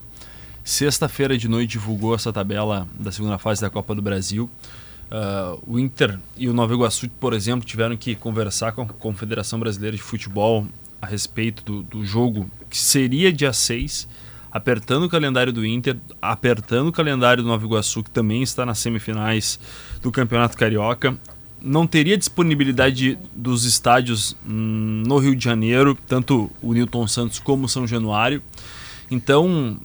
[0.64, 4.48] Sexta-feira de noite divulgou essa tabela da segunda fase da Copa do Brasil.
[5.10, 9.60] Ah, o Inter e o Nova Iguaçu, por exemplo, tiveram que conversar com a Confederação
[9.60, 10.66] Brasileira de Futebol
[11.00, 14.08] a respeito do, do jogo que seria dia 6,
[14.50, 18.78] apertando o calendário do Inter, apertando o calendário do Nova Iguaçu, que também está nas
[18.78, 19.58] semifinais
[20.00, 21.18] do Campeonato Carioca.
[21.60, 27.66] Não teria disponibilidade dos estádios hum, no Rio de Janeiro, tanto o Newton Santos como
[27.66, 28.42] o São Januário.
[29.10, 29.78] Então,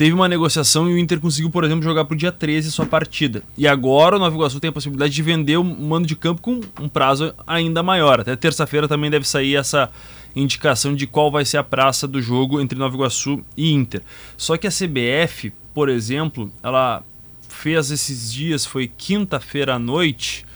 [0.00, 2.86] teve uma negociação e o Inter conseguiu, por exemplo, jogar para o dia 13 sua
[2.86, 3.42] partida.
[3.54, 6.58] E agora o Nova Iguaçu tem a possibilidade de vender o mando de campo com
[6.80, 8.18] um prazo ainda maior.
[8.18, 9.90] Até terça-feira também deve sair essa
[10.34, 14.00] indicação de qual vai ser a praça do jogo entre Nova Iguaçu e Inter.
[14.38, 17.04] Só que a CBF, por exemplo, ela
[17.46, 20.46] fez esses dias, foi quinta-feira à noite,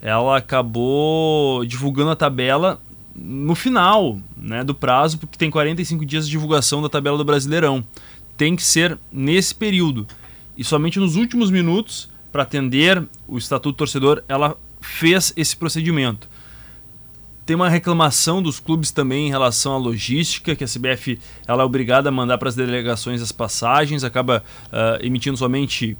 [0.00, 2.80] ela acabou divulgando a tabela
[3.14, 7.84] no final né, do prazo, porque tem 45 dias de divulgação da tabela do Brasileirão.
[8.36, 10.06] Tem que ser nesse período.
[10.56, 16.28] E somente nos últimos minutos, para atender o Estatuto Torcedor, ela fez esse procedimento.
[17.44, 21.66] Tem uma reclamação dos clubes também em relação à logística, que a CBF ela é
[21.66, 25.96] obrigada a mandar para as delegações as passagens, acaba ah, emitindo somente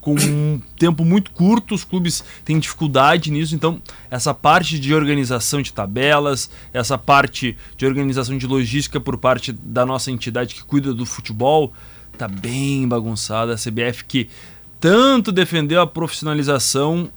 [0.00, 3.80] com um tempo muito curto, os clubes têm dificuldade nisso, então
[4.10, 9.84] essa parte de organização de tabelas, essa parte de organização de logística por parte da
[9.84, 11.72] nossa entidade que cuida do futebol,
[12.16, 13.54] tá bem bagunçada.
[13.54, 14.28] A CBF que
[14.80, 17.10] tanto defendeu a profissionalização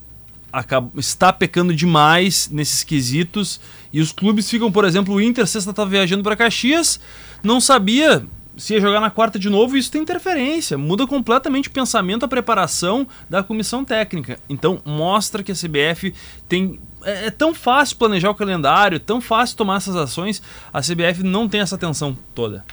[0.97, 3.61] está pecando demais nesses quesitos
[3.93, 6.99] e os clubes ficam, por exemplo, o Inter sexta tá viajando para Caxias,
[7.41, 8.25] não sabia
[8.57, 12.27] se ia jogar na quarta de novo, isso tem interferência, muda completamente o pensamento, a
[12.27, 14.39] preparação da comissão técnica.
[14.49, 16.13] Então mostra que a CBF
[16.47, 20.41] tem é, é tão fácil planejar o calendário, tão fácil tomar essas ações,
[20.71, 22.63] a CBF não tem essa atenção toda.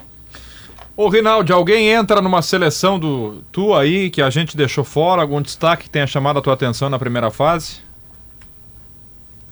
[0.97, 5.23] Ô, Rinaldi, alguém entra numa seleção do tu aí que a gente deixou fora?
[5.23, 7.88] Algum destaque que tenha chamado a tua atenção na primeira fase?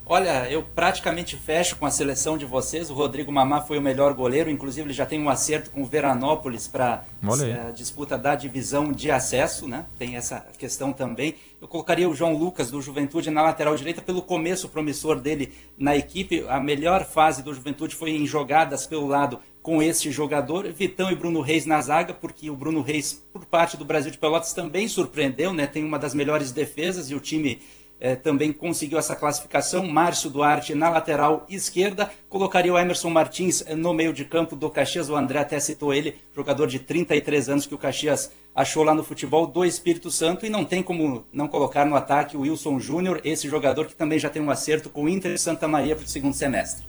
[0.08, 2.90] Olha, eu praticamente fecho com a seleção de vocês.
[2.90, 5.84] O Rodrigo Mamá foi o melhor goleiro, inclusive ele já tem um acerto com o
[5.84, 9.84] Veranópolis para a disputa da divisão de acesso, né?
[9.98, 11.34] Tem essa questão também.
[11.60, 15.96] Eu colocaria o João Lucas do Juventude na lateral direita pelo começo promissor dele na
[15.96, 16.46] equipe.
[16.48, 21.16] A melhor fase do Juventude foi em jogadas pelo lado com este jogador, Vitão e
[21.16, 24.86] Bruno Reis na zaga, porque o Bruno Reis, por parte do Brasil de Pelotas, também
[24.86, 25.66] surpreendeu, né?
[25.66, 27.60] Tem uma das melhores defesas e o time
[27.98, 29.86] eh, também conseguiu essa classificação.
[29.86, 32.10] Márcio Duarte na lateral esquerda.
[32.28, 35.08] Colocaria o Emerson Martins eh, no meio de campo do Caxias.
[35.08, 39.02] O André até citou ele, jogador de 33 anos que o Caxias achou lá no
[39.02, 40.44] futebol do Espírito Santo.
[40.44, 44.18] E não tem como não colocar no ataque o Wilson Júnior, esse jogador que também
[44.18, 46.86] já tem um acerto com o Inter de Santa Maria para o segundo semestre.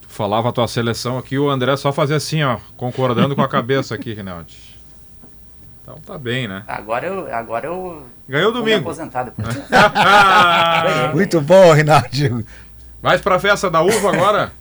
[0.00, 3.48] Tu falava a tua seleção aqui, o André só fazia assim, ó, concordando com a
[3.48, 4.56] cabeça aqui, Rinaldi.
[5.80, 6.64] Então tá bem, né?
[6.68, 7.34] Agora eu.
[7.34, 8.80] Agora eu Ganhou domingo.
[8.80, 9.32] aposentado.
[11.14, 12.44] Muito bom, Rinaldi.
[13.00, 14.52] Mais pra festa da uva agora?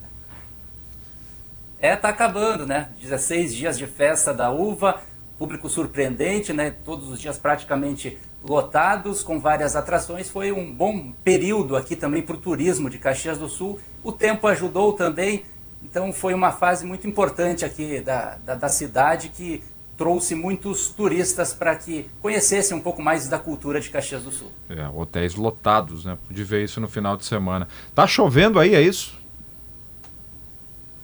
[1.80, 2.90] É, tá acabando, né?
[3.02, 5.02] 16 dias de festa da uva,
[5.38, 6.74] público surpreendente, né?
[6.86, 10.30] Todos os dias praticamente lotados, com várias atrações.
[10.30, 13.80] Foi um bom período aqui também para o turismo de Caxias do Sul.
[14.04, 15.44] O tempo ajudou também,
[15.84, 19.62] então foi uma fase muito importante aqui da, da, da cidade que
[19.98, 24.52] trouxe muitos turistas para que conhecessem um pouco mais da cultura de Caxias do Sul.
[24.70, 26.18] É, hotéis lotados, né?
[26.28, 27.68] Pude ver isso no final de semana.
[27.96, 29.18] Tá chovendo aí, é isso?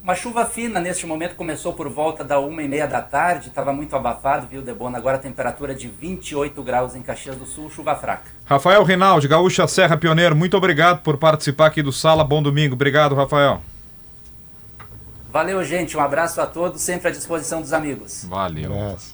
[0.03, 3.72] Uma chuva fina neste momento começou por volta da uma e meia da tarde, estava
[3.72, 4.98] muito abafado, viu, Debona?
[4.98, 8.30] Agora a temperatura de 28 graus em Caxias do Sul, chuva fraca.
[8.45, 12.22] Rafael Rinaldi, Gaúcha Serra Pioneiro, muito obrigado por participar aqui do Sala.
[12.22, 12.74] Bom domingo.
[12.76, 13.61] Obrigado, Rafael.
[15.34, 15.97] Valeu, gente.
[15.97, 18.23] Um abraço a todos, sempre à disposição dos amigos.
[18.30, 18.69] Valeu.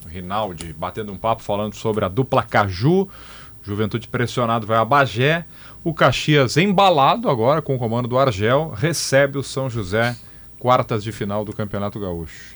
[0.06, 3.08] Rinaldi, batendo um papo falando sobre a dupla Caju.
[3.64, 5.46] Juventude pressionado vai a Bagé.
[5.82, 10.14] O Caxias embalado agora com o comando do Argel recebe o São José,
[10.60, 12.56] quartas de final do Campeonato Gaúcho.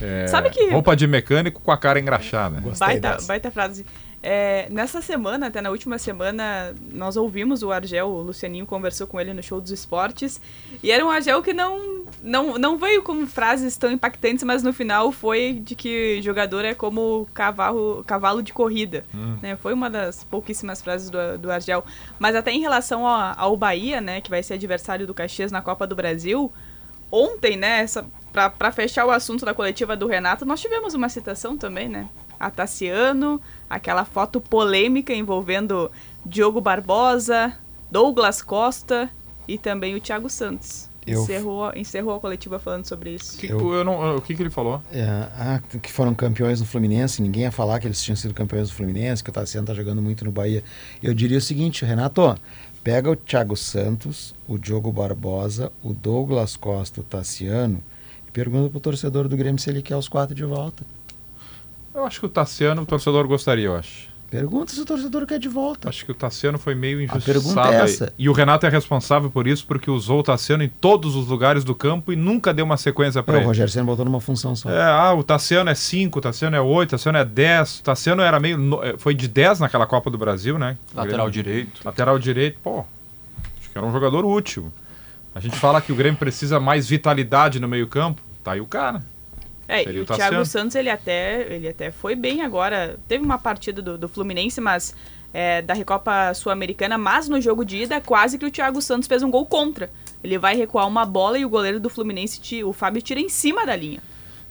[0.00, 2.62] É, Sabe que- Roupa de mecânico com a cara engraxada.
[2.78, 3.84] Baita, baita frase.
[4.22, 9.20] É, nessa semana, até na última semana, nós ouvimos o Argel, o Lucianinho conversou com
[9.20, 10.40] ele no show dos esportes,
[10.82, 14.72] e era um Argel que não, não, não veio com frases tão impactantes, mas no
[14.72, 19.04] final foi de que jogador é como cavalo, cavalo de corrida.
[19.42, 19.56] né?
[19.56, 21.84] Foi uma das pouquíssimas frases do, do Argel.
[22.18, 25.62] Mas até em relação ao, ao Bahia, né, que vai ser adversário do Caxias na
[25.62, 26.52] Copa do Brasil,
[27.10, 31.08] ontem, né, essa, pra, pra fechar o assunto da coletiva do Renato, nós tivemos uma
[31.08, 32.08] citação também, né?
[32.38, 35.90] A Tassiano, aquela foto polêmica envolvendo
[36.24, 37.52] Diogo Barbosa,
[37.90, 39.08] Douglas Costa
[39.48, 40.88] e também o Thiago Santos.
[41.06, 43.38] Eu- Encerrou, encerrou a coletiva falando sobre isso.
[43.38, 44.82] Que- eu não- o que, que ele falou?
[44.92, 45.04] É,
[45.38, 48.74] ah, que foram campeões no Fluminense, ninguém ia falar que eles tinham sido campeões do
[48.74, 50.64] Fluminense, que o Tassiano tá jogando muito no Bahia.
[51.00, 52.34] Eu diria o seguinte, Renato,
[52.82, 57.80] pega o Thiago Santos, o Diogo Barbosa, o Douglas Costa, o Tassiano,
[58.26, 60.84] e pergunta pro torcedor do Grêmio se ele quer os quatro de volta.
[61.96, 64.14] Eu acho que o Tassiano, o torcedor gostaria, eu acho.
[64.28, 65.88] Pergunta se o torcedor quer de volta.
[65.88, 67.72] Acho que o Tassiano foi meio pergunta injustiçado.
[67.72, 68.12] é essa.
[68.18, 71.62] E o Renato é responsável por isso, porque usou o Tassiano em todos os lugares
[71.62, 73.46] do campo e nunca deu uma sequência para É, o ele.
[73.46, 74.68] Rogério Senna botou numa função só.
[74.68, 77.78] É, ah, o Tassiano é 5, o Tassiano é 8, o Tassiano é 10.
[77.78, 78.58] O Tassiano era meio.
[78.58, 80.76] no- eh, Foi de 10 naquela Copa do Brasil, né?
[80.92, 81.80] Lateral O Grêmio- direito.
[81.84, 82.84] Lateral direito, pô.
[83.60, 84.72] Acho que era um jogador útil.
[85.34, 88.20] A gente fala que o Grêmio precisa mais vitalidade no meio-campo.
[88.42, 89.02] Tá aí o cara.
[89.68, 90.44] É, Seria e o Thiago.
[90.44, 92.98] Santos, ele até, ele até foi bem agora.
[93.08, 94.94] Teve uma partida do, do Fluminense, mas
[95.32, 99.22] é, da Recopa Sul-Americana, mas no jogo de ida, quase que o Thiago Santos fez
[99.22, 99.90] um gol contra.
[100.22, 103.66] Ele vai recuar uma bola e o goleiro do Fluminense, o Fábio, tira em cima
[103.66, 104.00] da linha.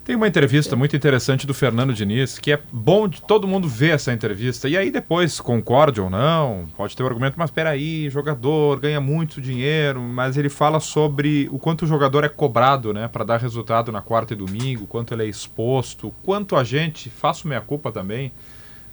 [0.05, 3.95] Tem uma entrevista muito interessante do Fernando Diniz, que é bom de todo mundo ver
[3.95, 4.69] essa entrevista.
[4.69, 9.41] E aí depois, concorde ou não, pode ter o argumento, mas peraí, jogador ganha muito
[9.41, 13.91] dinheiro, mas ele fala sobre o quanto o jogador é cobrado, né, para dar resultado
[13.91, 18.31] na quarta e domingo, quanto ele é exposto, quanto a gente, faço minha culpa também,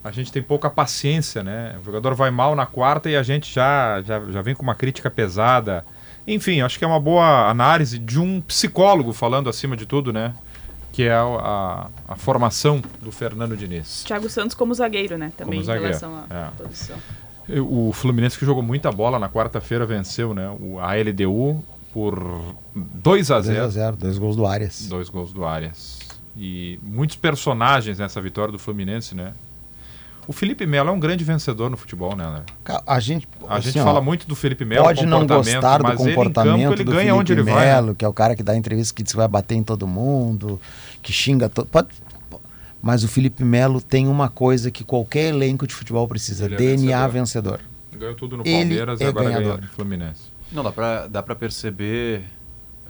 [0.02, 1.76] a gente tem pouca paciência, né?
[1.80, 4.74] O jogador vai mal na quarta e a gente já, já, já vem com uma
[4.74, 5.84] crítica pesada.
[6.26, 10.34] Enfim, acho que é uma boa análise de um psicólogo falando acima de tudo, né?
[10.92, 14.04] Que é a, a, a formação do Fernando Diniz.
[14.04, 15.32] Thiago Santos como zagueiro, né?
[15.36, 16.62] Também Como zagueiro, em relação à é.
[16.62, 16.96] posição.
[17.48, 20.48] O Fluminense que jogou muita bola na quarta-feira venceu, né?
[20.60, 24.86] O, a LDU por 2 a 0 2x0, dois gols do Arias.
[24.88, 25.98] Dois gols do Arias.
[26.36, 29.34] E muitos personagens nessa vitória do Fluminense, né?
[30.32, 32.42] O Felipe Melo é um grande vencedor no futebol, né,
[32.86, 35.76] A gente, A assim, gente ó, fala muito do Felipe Melo, pode não comportamento, gostar
[35.76, 37.66] do mas ele comportamento campo, ele do ganha Felipe onde ele vai.
[37.66, 37.74] né?
[37.74, 39.86] Melo, que é o cara que dá entrevista que diz que vai bater em todo
[39.86, 40.58] mundo,
[41.02, 41.66] que xinga todo.
[41.66, 41.88] Pode...
[42.80, 46.56] Mas o Felipe Melo tem uma coisa que qualquer elenco de futebol precisa: Ele é
[46.56, 47.60] DNA vencedor.
[47.94, 49.48] Ganhou tudo no Ele Palmeiras e é agora ganhador.
[49.56, 50.32] ganhou no Fluminense.
[50.50, 52.24] Não, dá pra, dá pra perceber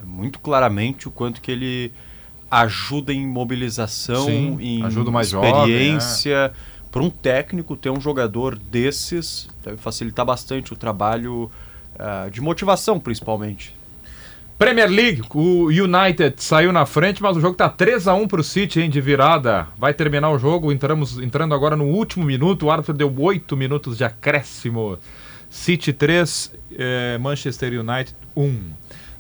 [0.05, 1.93] muito claramente o quanto que ele
[2.49, 5.97] ajuda em mobilização, Sim, em ajuda mais jovem,
[6.27, 6.53] é.
[6.93, 11.51] Para um técnico ter um jogador desses deve facilitar bastante o trabalho
[11.99, 13.75] ah, de motivação, principalmente.
[14.59, 18.45] Premier League, o United saiu na frente, mas o jogo tá 3 a 1 pro
[18.45, 19.67] City, hein, de virada.
[19.77, 22.67] Vai terminar o jogo, entramos entrando agora no último minuto.
[22.67, 24.99] O árbitro deu 8 minutos de acréscimo.
[25.51, 28.61] City 3, eh, Manchester United 1.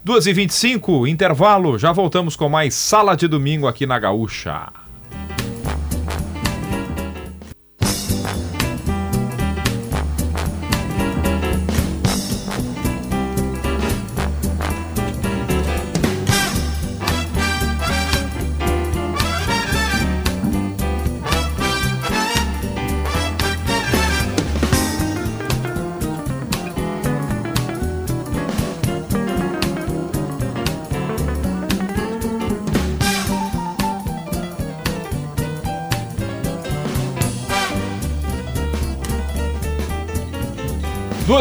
[0.04, 1.78] 2 e 25 intervalo.
[1.78, 4.68] Já voltamos com mais Sala de Domingo aqui na Gaúcha.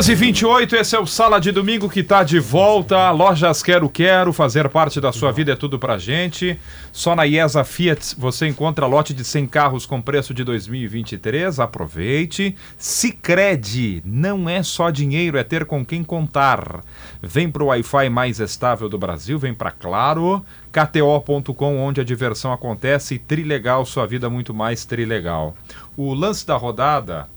[0.01, 3.11] Duas e 28 esse é o Sala de Domingo que tá de volta.
[3.11, 6.59] Lojas Quero Quero, fazer parte da sua vida é tudo pra gente.
[6.91, 11.59] Só na IESA Fiat você encontra lote de 100 carros com preço de 2023.
[11.59, 12.55] Aproveite.
[12.79, 16.83] Sicredi não é só dinheiro, é ter com quem contar.
[17.21, 20.43] Vem pro Wi-Fi mais estável do Brasil, vem pra Claro.
[20.71, 23.13] KTO.com, onde a diversão acontece.
[23.13, 25.55] E Trilegal, sua vida muito mais trilegal.
[25.95, 27.27] O lance da rodada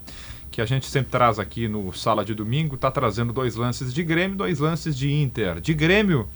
[0.55, 4.05] que a gente sempre traz aqui no Sala de Domingo, está trazendo dois lances de
[4.05, 5.60] Grêmio, dois lances de Inter.
[5.60, 6.28] De Grêmio,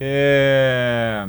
[0.00, 1.28] é...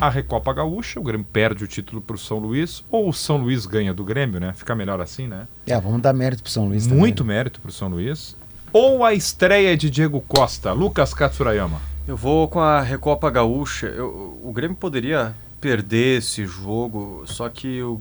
[0.00, 3.36] a Recopa Gaúcha, o Grêmio perde o título para o São Luís, ou o São
[3.36, 4.52] Luís ganha do Grêmio, né?
[4.52, 5.46] Fica melhor assim, né?
[5.66, 6.98] É, vamos dar mérito pro São Luís também.
[6.98, 8.36] Muito mérito para o São Luís.
[8.72, 11.80] Ou a estreia de Diego Costa, Lucas Katsurayama.
[12.08, 13.86] Eu vou com a Recopa Gaúcha.
[13.86, 18.00] Eu- o Grêmio poderia perder esse jogo, só que o-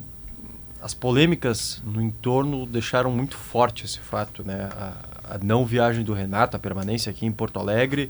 [0.81, 4.69] as polêmicas no entorno deixaram muito forte esse fato, né?
[4.71, 8.09] A, a não viagem do Renato, a permanência aqui em Porto Alegre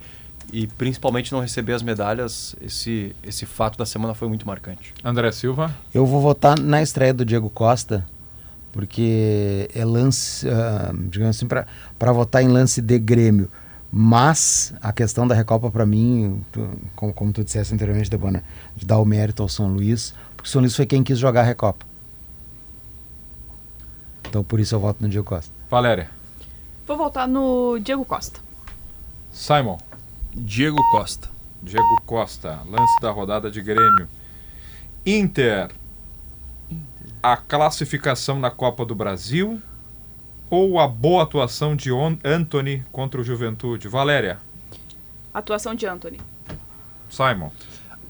[0.52, 4.94] e principalmente não receber as medalhas, esse, esse fato da semana foi muito marcante.
[5.04, 5.74] André Silva.
[5.94, 8.06] Eu vou votar na estreia do Diego Costa,
[8.72, 13.50] porque é lance, ah, digamos assim, para votar em lance de Grêmio.
[13.94, 18.42] Mas a questão da Recopa, para mim, tu- como, como tu disseste anteriormente, Debona,
[18.76, 21.42] de dar o mérito ao São Luís, porque o São Luís foi quem quis jogar
[21.42, 21.86] a Recopa.
[24.32, 25.52] Então por isso eu voto no Diego Costa.
[25.70, 26.10] Valéria.
[26.88, 28.40] Vou voltar no Diego Costa.
[29.30, 29.78] Simon.
[30.34, 31.30] Diego Costa.
[31.62, 34.08] Diego Costa, lance da rodada de Grêmio.
[35.06, 35.70] Inter,
[37.22, 39.62] a classificação na Copa do Brasil
[40.50, 43.90] ou a boa atuação de On- Anthony contra o Juventude?
[43.90, 44.40] Valéria,
[45.34, 46.22] Atuação de Anthony.
[47.10, 47.52] Simon,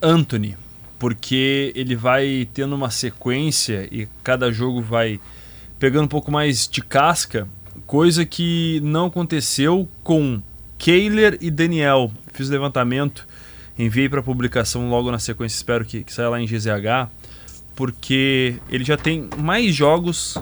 [0.01, 0.55] Anthony,
[0.99, 5.19] porque ele vai tendo uma sequência e cada jogo vai
[5.81, 7.47] pegando um pouco mais de casca,
[7.87, 10.39] coisa que não aconteceu com
[10.77, 12.11] Kehler e Daniel.
[12.31, 13.27] Fiz o levantamento,
[13.79, 17.09] enviei para publicação logo na sequência, espero que, que saia lá em GZH,
[17.75, 20.37] porque ele já tem mais jogos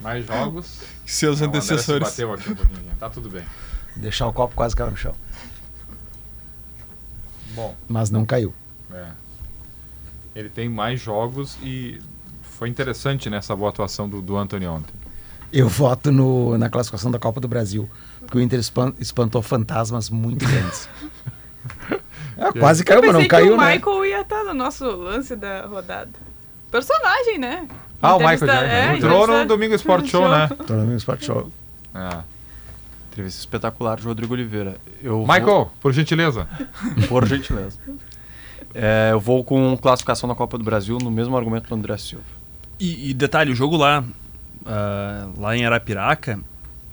[0.00, 0.80] mais jogos.
[1.04, 2.08] que seus Não, antecessores.
[2.08, 2.90] bateu aqui um pouquinho.
[2.98, 3.44] Tá tudo bem.
[3.94, 5.14] Deixar o copo quase cair no chão.
[7.54, 8.52] Bom, Mas não caiu.
[8.92, 9.21] é.
[10.34, 12.00] Ele tem mais jogos e
[12.42, 14.92] foi interessante nessa boa atuação do, do Anthony ontem.
[15.52, 17.88] Eu voto no, na classificação da Copa do Brasil,
[18.20, 20.88] porque o Inter espan- espantou fantasmas muito grandes.
[22.34, 23.74] É, quase caiu, mas não caiu, que o né?
[23.74, 26.08] Michael ia estar no nosso lance da rodada.
[26.70, 27.68] Personagem, né?
[28.00, 28.64] Ah, o Michael Jackson.
[28.64, 30.48] é, Entrou no Domingo Sport Show, né?
[30.66, 31.50] Tô no Sport Show.
[31.94, 32.18] É.
[33.10, 34.76] Entrevista espetacular de Rodrigo Oliveira.
[35.02, 36.48] Eu vou- Michael, por gentileza.
[37.08, 37.78] Por gentileza.
[38.74, 42.24] É, eu vou com classificação na Copa do Brasil no mesmo argumento do André Silva.
[42.80, 44.04] E, e detalhe, o jogo lá,
[44.66, 46.40] ah, lá em Arapiraca,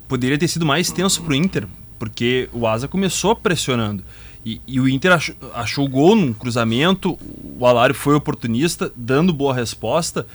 [0.07, 4.03] poderia ter sido mais tenso pro Inter, porque o Asa começou pressionando.
[4.45, 7.17] E, e o Inter achou, achou o gol num cruzamento,
[7.57, 10.25] o Alário foi oportunista, dando boa resposta.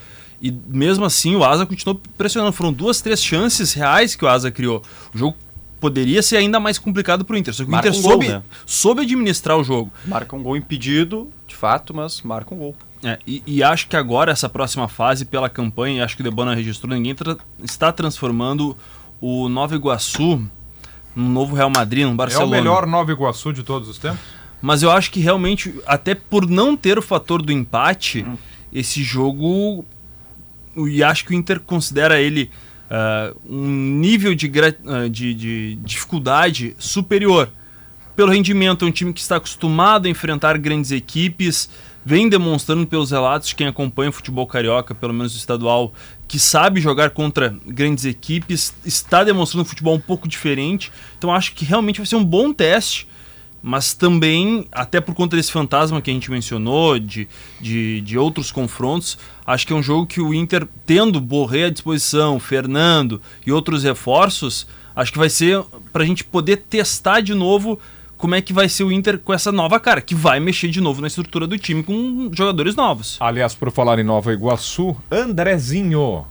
[0.41, 2.53] E mesmo assim o Asa continuou pressionando.
[2.53, 4.83] Foram duas, três chances reais que o Asa criou.
[5.15, 5.37] O jogo
[5.85, 7.52] poderia ser ainda mais complicado pro Inter.
[7.52, 8.43] Só que Marca o Inter um gol, soube, né?
[8.65, 9.93] soube administrar o jogo.
[10.06, 12.74] Marca um gol impedido, de fato, mas marca um gol.
[13.02, 16.24] É, e, e acho que agora, essa próxima fase, pela campanha, e acho que o
[16.24, 18.74] Debona registrou, ninguém tra- está transformando
[19.20, 20.43] o Nova Iguaçu
[21.15, 22.56] num novo Real Madrid, num É o Barcelona.
[22.56, 24.20] melhor Nova Iguaçu de todos os tempos?
[24.62, 28.24] Mas eu acho que realmente, até por não ter o fator do empate,
[28.73, 29.85] esse jogo
[30.77, 32.51] e acho que o Inter considera ele
[32.95, 33.69] uh, um
[33.99, 37.51] nível de, uh, de, de, dificuldade superior.
[38.15, 41.69] Pelo rendimento, é um time que está acostumado a enfrentar grandes equipes,
[42.05, 45.93] vem demonstrando pelos relatos de quem acompanha o futebol carioca, pelo menos o estadual,
[46.29, 50.93] que sabe jogar contra grandes equipes, está demonstrando um futebol um pouco diferente.
[51.19, 53.09] Então acho que realmente vai ser um bom teste
[53.66, 57.27] mas também, até por conta desse fantasma que a gente mencionou, de,
[57.59, 59.16] de, de outros confrontos,
[59.47, 63.82] acho que é um jogo que o Inter, tendo Borré à disposição, Fernando e outros
[63.82, 65.65] reforços, acho que vai ser
[65.95, 67.81] para a gente poder testar de novo
[68.19, 70.82] como é que vai ser o Inter com essa nova cara, que vai mexer de
[70.82, 73.16] novo na estrutura do time com jogadores novos.
[73.19, 76.27] Aliás, por falar em Nova Iguaçu, Andrezinho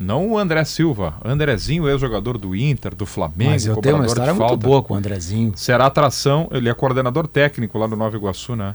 [0.00, 1.14] não o André Silva.
[1.22, 3.50] Andrezinho, ex-jogador do Inter, do Flamengo.
[3.50, 5.52] Mas eu tenho uma história muito boa com o Andrezinho.
[5.54, 8.74] Será atração, ele é coordenador técnico lá no Nova Iguaçu, né?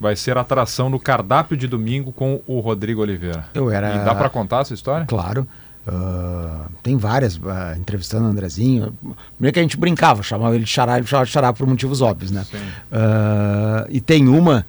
[0.00, 3.44] Vai ser atração no cardápio de domingo com o Rodrigo Oliveira.
[3.52, 3.96] Eu era.
[3.96, 5.04] E dá para contar essa história?
[5.04, 5.46] Claro.
[5.86, 8.94] Uh, tem várias uh, entrevistando o Andrezinho.
[9.36, 12.00] Primeiro que a gente brincava, chamava ele de xará, ele chamava de xará por motivos
[12.00, 12.46] óbvios, né?
[12.90, 14.64] Uh, e tem uma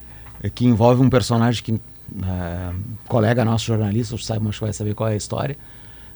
[0.54, 1.82] que envolve um personagem que.
[3.08, 5.56] colega nosso jornalista, o Simon vai saber qual é a história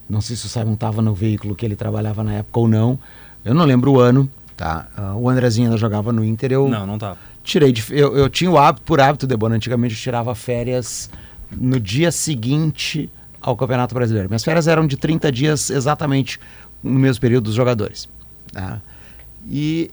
[0.10, 3.00] não sei se o Simon estava no veículo que ele trabalhava na época ou não.
[3.44, 4.88] Eu não lembro o ano, tá?
[4.98, 6.52] Uh, o Andrezinho ainda jogava no Inter.
[6.52, 7.18] Eu não, não tava.
[7.44, 11.10] Tirei de, eu, eu tinha o hábito, por hábito de bono, antigamente eu tirava férias
[11.52, 13.10] no dia seguinte
[13.42, 14.28] ao Campeonato Brasileiro.
[14.30, 16.40] Minhas férias eram de 30 dias exatamente
[16.84, 18.10] no mesmo período dos jogadores.
[18.52, 18.82] Tá?
[19.50, 19.92] E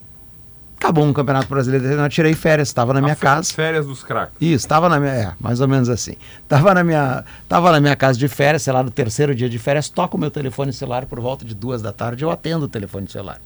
[0.76, 3.52] acabou um campeonato brasileiro, eu tirei férias, estava na minha casa.
[3.52, 4.34] Férias dos craques.
[4.40, 6.14] Isso, estava na minha, é, mais ou menos assim.
[6.42, 9.59] Estava na minha, tava na minha casa de férias, sei lá, no terceiro dia de
[9.59, 12.68] férias, toco o meu telefone celular por volta de duas da tarde, eu atendo o
[12.68, 13.40] telefone celular.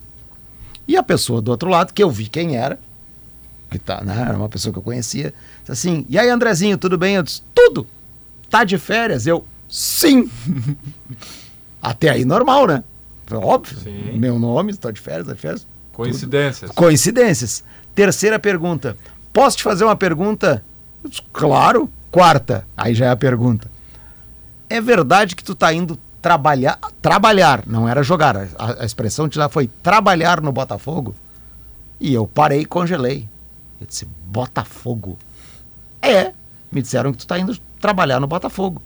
[0.86, 2.78] E a pessoa do outro lado, que eu vi quem era,
[3.70, 6.96] que tá, né, era uma pessoa que eu conhecia, disse assim: "E aí, Andrezinho, tudo
[6.98, 7.86] bem?" Eu disse: "Tudo.
[8.48, 10.30] Tá de férias?" Eu: "Sim."
[11.80, 12.82] Até aí normal, né?
[13.30, 13.78] Óbvio.
[13.78, 14.18] Sim.
[14.18, 15.66] Meu nome, estou de férias, tá de férias
[15.98, 16.70] Coincidências.
[16.70, 17.64] Coincidências.
[17.92, 18.96] Terceira pergunta.
[19.32, 20.64] Posso te fazer uma pergunta?
[21.32, 21.90] Claro.
[22.08, 22.64] Quarta.
[22.76, 23.68] Aí já é a pergunta.
[24.70, 28.36] É verdade que tu tá indo trabalhar, trabalhar, não era jogar.
[28.36, 31.16] A, a expressão de lá foi trabalhar no Botafogo.
[32.00, 33.28] E eu parei e congelei.
[33.80, 35.18] Eu disse, Botafogo?
[36.00, 36.32] É.
[36.70, 38.80] Me disseram que tu tá indo trabalhar no Botafogo.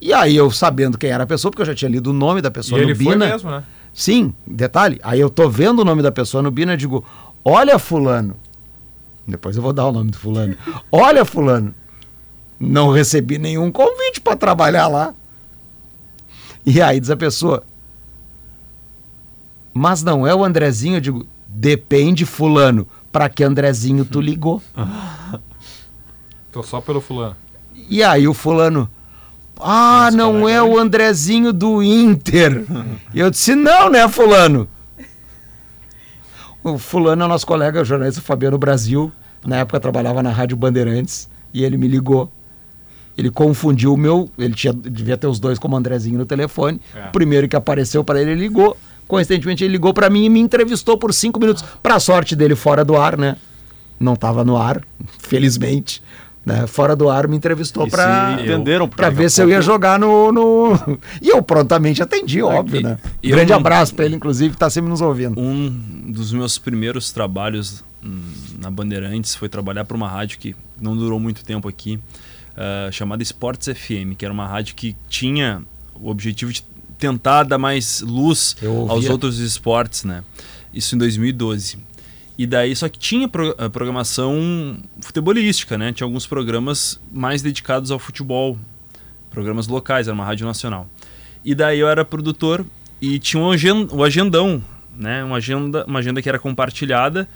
[0.00, 2.40] E aí eu sabendo quem era a pessoa, porque eu já tinha lido o nome
[2.40, 3.18] da pessoa e no ele Bina.
[3.18, 3.64] Foi mesmo, né?
[3.94, 5.00] Sim, detalhe.
[5.04, 7.04] Aí eu tô vendo o nome da pessoa no Bina e digo:
[7.44, 8.34] Olha, Fulano.
[9.26, 10.56] Depois eu vou dar o nome do Fulano.
[10.90, 11.72] Olha, Fulano.
[12.58, 15.14] Não recebi nenhum convite para trabalhar lá.
[16.66, 17.62] E aí diz a pessoa:
[19.72, 20.96] Mas não é o Andrezinho?
[20.96, 22.88] Eu digo: Depende, Fulano.
[23.12, 24.60] Para que Andrezinho tu ligou?
[26.50, 27.36] Tô só pelo Fulano.
[27.88, 28.90] E aí o Fulano.
[29.60, 32.64] Ah, não é o Andrezinho do Inter.
[33.12, 34.68] E eu disse, não, né, fulano?
[36.62, 39.12] O fulano é nosso colega, o jornalista Fabiano Brasil.
[39.44, 42.30] Na época trabalhava na Rádio Bandeirantes e ele me ligou.
[43.16, 46.80] Ele confundiu o meu, ele tinha, devia ter os dois como Andrezinho no telefone.
[46.94, 47.08] É.
[47.08, 48.76] O primeiro que apareceu para ele, ele ligou.
[49.06, 51.62] Coincidentemente, ele ligou para mim e me entrevistou por cinco minutos.
[51.82, 53.36] Para sorte dele, fora do ar, né?
[54.00, 54.82] Não estava no ar,
[55.18, 56.02] felizmente
[56.44, 58.38] né, fora do ar, me entrevistou para
[58.94, 60.78] para ver se eu ia jogar no, no...
[61.22, 62.98] E eu prontamente atendi, óbvio, né?
[63.22, 65.40] E Grande eu, abraço para ele, inclusive, está sempre nos ouvindo.
[65.40, 65.70] Um
[66.12, 68.20] dos meus primeiros trabalhos hum,
[68.58, 71.98] na Bandeirantes foi trabalhar para uma rádio que não durou muito tempo aqui,
[72.56, 75.62] uh, chamada Esportes FM, que era uma rádio que tinha
[75.94, 76.62] o objetivo de
[76.98, 78.56] tentar dar mais luz
[78.88, 80.22] aos outros esportes, né?
[80.72, 81.78] Isso em 2012.
[82.36, 85.92] E daí, só que tinha pro, programação futebolística, né?
[85.92, 88.58] Tinha alguns programas mais dedicados ao futebol,
[89.30, 90.88] programas locais, era uma rádio nacional.
[91.44, 92.66] E daí eu era produtor
[93.00, 93.50] e tinha um
[93.92, 94.62] um agendão,
[94.96, 95.22] né?
[95.22, 97.28] Uma agenda, uma agenda que era compartilhada,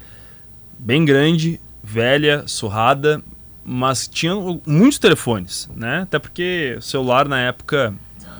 [0.77, 3.21] bem grande, velha, surrada,
[3.63, 4.33] mas tinha
[4.65, 6.01] muitos telefones, né?
[6.01, 7.93] Até porque o celular na época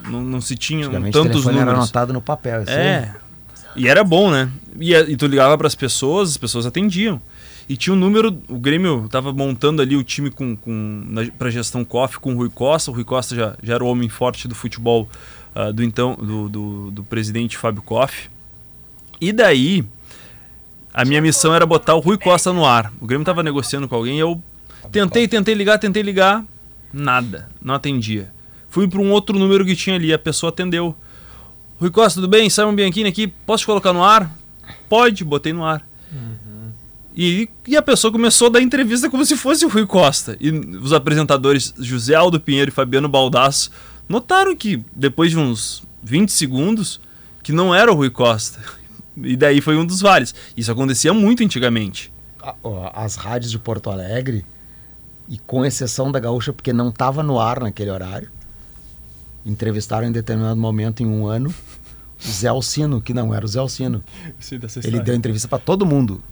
[0.08, 1.62] não, não se tinha tantos números.
[1.62, 2.64] era anotado no papel.
[2.66, 3.14] É,
[3.76, 4.50] e era bom, né?
[4.78, 7.20] E, e tu ligava para as pessoas, as pessoas atendiam.
[7.68, 11.04] E tinha um número, o Grêmio estava montando ali o time com, com,
[11.38, 12.90] para gestão COF com o Rui Costa.
[12.90, 15.08] O Rui Costa já, já era o homem forte do futebol
[15.54, 18.28] uh, do então do, do, do, presidente Fábio Koff.
[19.20, 19.84] E daí,
[20.92, 22.92] a minha missão era botar o Rui Costa no ar.
[23.00, 24.42] O Grêmio estava negociando com alguém, eu
[24.90, 26.44] tentei, tentei ligar, tentei ligar,
[26.92, 28.32] nada, não atendia.
[28.68, 30.96] Fui para um outro número que tinha ali, a pessoa atendeu.
[31.80, 32.50] Rui Costa, tudo bem?
[32.50, 33.26] Simon Bianchini aqui.
[33.26, 34.30] Posso te colocar no ar?
[34.86, 35.82] Pode, botei no ar.
[36.12, 36.72] Uhum.
[37.16, 40.36] E, e a pessoa começou a dar entrevista como se fosse o Rui Costa.
[40.38, 43.70] E os apresentadores José Aldo Pinheiro e Fabiano Baldasso
[44.06, 47.00] notaram que, depois de uns 20 segundos,
[47.42, 48.60] que não era o Rui Costa.
[49.16, 50.34] E daí foi um dos vários.
[50.54, 52.12] Isso acontecia muito antigamente.
[52.92, 54.44] As rádios de Porto Alegre,
[55.26, 58.28] e com exceção da Gaúcha, porque não estava no ar naquele horário,
[59.44, 61.54] entrevistaram em determinado momento, em um ano,
[62.26, 64.02] Zé Alcino, que não era o Zé Alcino.
[64.88, 66.22] Ele deu entrevista para todo mundo,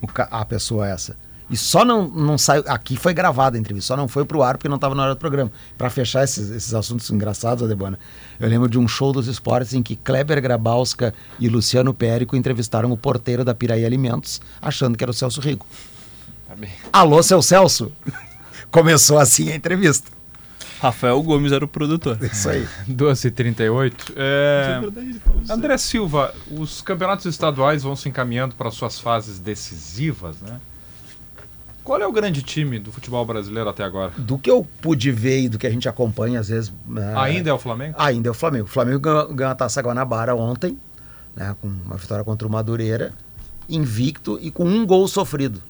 [0.00, 1.16] o ca- a pessoa essa.
[1.50, 2.64] E só não, não saiu.
[2.66, 5.14] Aqui foi gravada a entrevista, só não foi pro ar porque não estava na hora
[5.14, 5.52] do programa.
[5.76, 7.98] Para fechar esses, esses assuntos engraçados, Adebona,
[8.40, 12.90] eu lembro de um show dos esportes em que Kleber Grabowska e Luciano Périco entrevistaram
[12.90, 15.66] o porteiro da Piraí Alimentos, achando que era o Celso Rigo.
[16.92, 17.92] Alô, seu Celso!
[18.70, 20.10] Começou assim a entrevista.
[20.82, 22.18] Rafael Gomes era o produtor.
[22.20, 22.66] Isso aí.
[22.90, 24.12] 12h38.
[24.16, 24.80] É...
[25.48, 30.58] André Silva, os campeonatos estaduais vão se encaminhando para suas fases decisivas, né?
[31.84, 34.12] Qual é o grande time do futebol brasileiro até agora?
[34.16, 36.72] Do que eu pude ver e do que a gente acompanha, às vezes.
[36.84, 37.94] né, Ainda é o Flamengo?
[37.98, 38.64] Ainda é o Flamengo.
[38.64, 40.76] O Flamengo ganhou, ganhou a Taça Guanabara ontem,
[41.36, 43.12] né, com uma vitória contra o Madureira,
[43.68, 45.62] invicto e com um gol sofrido.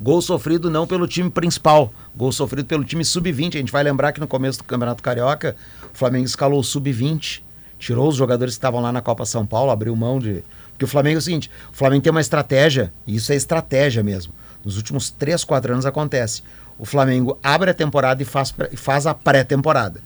[0.00, 3.54] Gol sofrido não pelo time principal, gol sofrido pelo time sub-20.
[3.54, 5.54] A gente vai lembrar que no começo do Campeonato Carioca,
[5.92, 7.42] o Flamengo escalou o sub-20,
[7.78, 10.42] tirou os jogadores que estavam lá na Copa São Paulo, abriu mão de.
[10.72, 14.02] Porque o Flamengo é o seguinte: o Flamengo tem uma estratégia, e isso é estratégia
[14.02, 14.32] mesmo.
[14.64, 16.42] Nos últimos 3, 4 anos acontece.
[16.78, 20.00] O Flamengo abre a temporada e faz, e faz a pré-temporada.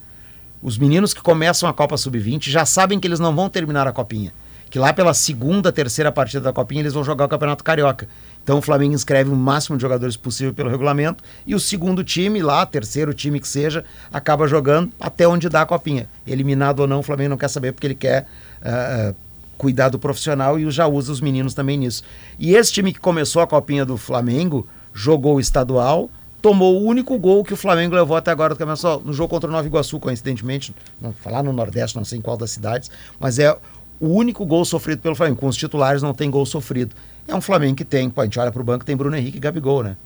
[0.63, 3.93] Os meninos que começam a Copa Sub-20 já sabem que eles não vão terminar a
[3.93, 4.33] Copinha.
[4.69, 8.09] Que lá pela segunda, terceira partida da Copinha eles vão jogar o Campeonato Carioca.
[8.49, 12.41] Então o Flamengo inscreve o máximo de jogadores possível pelo regulamento e o segundo time,
[12.41, 16.09] lá, terceiro time que seja, acaba jogando até onde dá a Copinha.
[16.27, 18.27] Eliminado ou não, o Flamengo não quer saber porque ele quer
[18.63, 19.13] ah,
[19.59, 22.03] cuidar do profissional e já usa os meninos também nisso.
[22.39, 26.11] E esse time que começou a Copinha do Flamengo jogou o estadual,
[26.41, 29.51] tomou o único gol que o Flamengo levou até agora do campeonato no jogo contra
[29.51, 33.39] o Nova Iguaçu, coincidentemente, não falar no Nordeste, não sei em qual das cidades, mas
[33.39, 33.55] é
[34.01, 35.39] o único gol sofrido pelo Flamengo.
[35.39, 36.97] Com os titulares não tem gol sofrido.
[37.29, 39.41] É um Flamengo que tem, pô, a gente olha pro banco, tem Bruno Henrique e
[39.41, 39.97] Gabigol, né?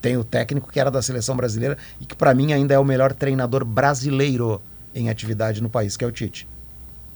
[0.00, 2.84] Tem o técnico que era da seleção brasileira e que para mim ainda é o
[2.84, 4.60] melhor treinador brasileiro
[4.94, 6.48] em atividade no país, que é o Tite.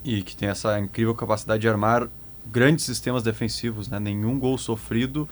[0.05, 2.09] E que tem essa incrível capacidade de armar
[2.47, 3.99] grandes sistemas defensivos, né?
[3.99, 5.29] Nenhum gol sofrido.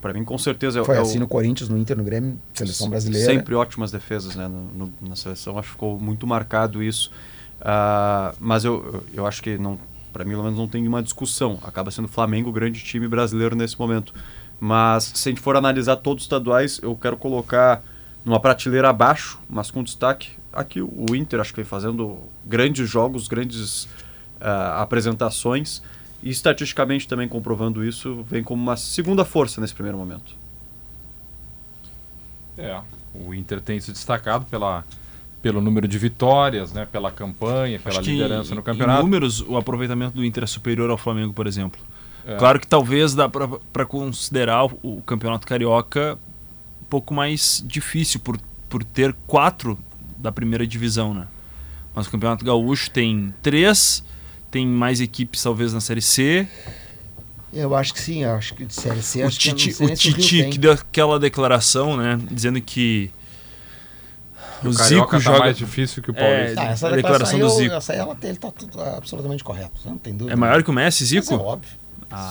[0.00, 1.20] Para mim, com certeza, é, Foi é assim o...
[1.20, 3.32] no Corinthians, no Inter, no Grêmio, seleção brasileira.
[3.32, 7.10] Sempre ótimas defesas né, no, no, na seleção, acho que ficou muito marcado isso.
[7.60, 9.78] Ah, mas eu- eu acho que, não
[10.12, 11.58] para mim, pelo menos, não tem nenhuma discussão.
[11.62, 14.12] Acaba sendo o Flamengo o grande time brasileiro nesse momento.
[14.58, 17.82] Mas se a gente for analisar todos os estaduais, eu quero colocar
[18.24, 20.32] numa prateleira abaixo, mas com destaque.
[20.52, 23.88] Aqui o Inter, acho que vem fazendo grandes jogos, grandes
[24.40, 25.82] ah, apresentações.
[26.22, 30.34] E estatisticamente também comprovando isso, vem como uma segunda força nesse primeiro momento.
[32.58, 32.78] É.
[33.14, 34.84] O Inter tem se destacado pela,
[35.42, 36.86] pelo número de vitórias, né?
[36.90, 39.00] Pela campanha, pela Acho que liderança em- no campeonato.
[39.00, 41.80] Em números, o aproveitamento do Inter é superior ao Flamengo, por exemplo.
[42.26, 42.36] É.
[42.36, 46.18] Claro que talvez dá para considerar o, o campeonato carioca
[46.82, 48.38] um pouco mais difícil por,
[48.68, 49.78] por ter quatro
[50.18, 51.26] da primeira divisão, né?
[51.94, 54.04] Mas o campeonato gaúcho tem três,
[54.50, 56.46] tem mais equipes talvez na série C.
[57.52, 59.86] Eu acho que sim, eu acho que de Série C, o acho que Tite, sei
[59.86, 60.50] o tem.
[60.50, 62.16] que deu aquela declaração, né?
[62.30, 63.10] Dizendo que
[64.64, 66.54] o, o Zico tá joga mais difícil que o É, Paulista.
[66.56, 67.74] Tá, essa a declaração, declaração do eu- Zico.
[67.74, 70.32] Essa aí, ela, ele tá tudo absolutamente correto, você não tem dúvida.
[70.32, 71.34] é maior que o Messi, Mas Zico?
[71.34, 71.80] é óbvio.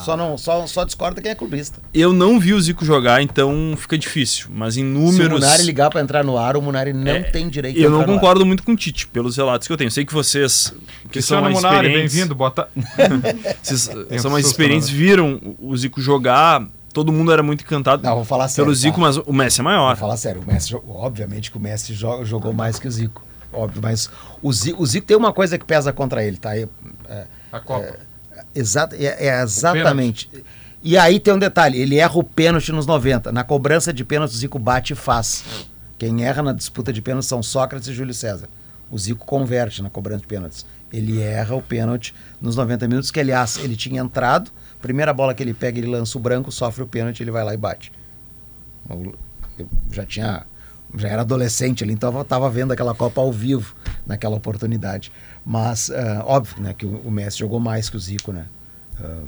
[0.04, 1.78] Só, não, só, só discorda quem é clubista.
[1.94, 4.48] Eu não vi o Zico jogar, então fica difícil.
[4.50, 5.40] Mas em Se o números.
[5.40, 8.00] Munari ligar pra entrar no ar, o Munari não É, tem direito de Eu não
[8.02, 8.20] entrar no ar.
[8.20, 9.90] concordo muito com o Tite, pelos relatos que eu tenho.
[9.90, 10.74] Sei que vocês,
[11.10, 12.34] que são Cristiano mais Munari, experientes, bem-vindo.
[12.34, 12.68] Bota...
[13.62, 13.90] vocês
[14.20, 16.62] são mais experientes, viram o Zico jogar.
[16.92, 18.64] Todo mundo era muito encantado Não, vou falar sério.
[18.66, 19.00] pelo Zico, tá?
[19.02, 19.96] mas o Messi é Vou maior.
[19.96, 23.22] falar sério, o Messi, obviamente que o Messi jo- jogou mais que o Zico.
[23.52, 24.08] Óbvio, mas
[24.42, 26.56] o Zico, o Zico tem uma coisa que pesa contra ele, tá?
[26.56, 26.68] É,
[27.08, 27.96] é, A Copa.
[28.54, 30.28] Exato, é, é exatamente.
[30.82, 33.30] E aí tem um detalhe, ele erra o pênalti nos 90.
[33.32, 35.44] Na cobrança de pênalti, o Zico bate e faz.
[35.98, 38.48] Quem erra na disputa de pênalti são Sócrates e Júlio César.
[38.90, 40.64] O Zico converte na cobrança de pênaltis.
[40.92, 44.50] Ele erra o pênalti nos 90 minutos, que aliás, ele tinha entrado,
[44.80, 47.54] primeira bola que ele pega, ele lança o branco, sofre o pênalti, ele vai lá
[47.54, 47.92] e bate.
[48.88, 49.14] Eu
[49.90, 50.46] já tinha
[50.96, 55.12] já era adolescente ali, então eu estava vendo aquela Copa ao vivo naquela oportunidade.
[55.46, 58.46] Mas ah, óbvio, né, que o, o Messi jogou mais que o Zico, né?
[58.98, 59.22] Ah,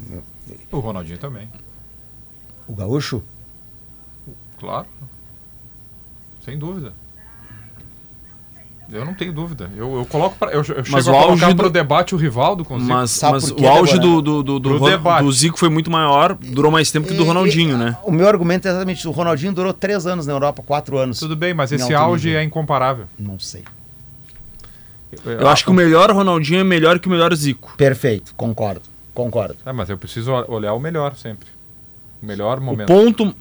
[0.73, 1.49] O Ronaldinho também.
[2.67, 3.23] o Gaúcho?
[4.59, 4.89] Claro.
[6.45, 6.93] Sem dúvida.
[8.93, 9.71] Eu não tenho dúvida.
[9.77, 12.19] Eu, eu coloco pra, eu, eu chego Mas a o colocar pro do- debate o
[12.19, 12.93] Rivaldo com o Zico.
[12.93, 16.35] Mas, Sabe mas o auge do, do, do, do, Ron- do Zico foi muito maior,
[16.35, 17.97] durou mais tempo que o do Ronaldinho, e- né?
[18.05, 21.19] O meu argumento é exatamente: o Ronaldinho durou três anos na Europa, quatro anos.
[21.19, 22.41] Tudo bem, mas esse auge nível.
[22.41, 23.07] é incomparável.
[23.19, 23.65] Não sei.
[25.25, 27.75] Eu acho que o melhor Ronaldinho é melhor que o melhor Zico.
[27.77, 28.83] Perfeito, concordo.
[29.13, 29.57] Concordo.
[29.67, 31.49] É, mas eu preciso ol- olhar o melhor sempre.
[32.23, 32.87] O melhor O momento.
[32.89, 33.35] ponto,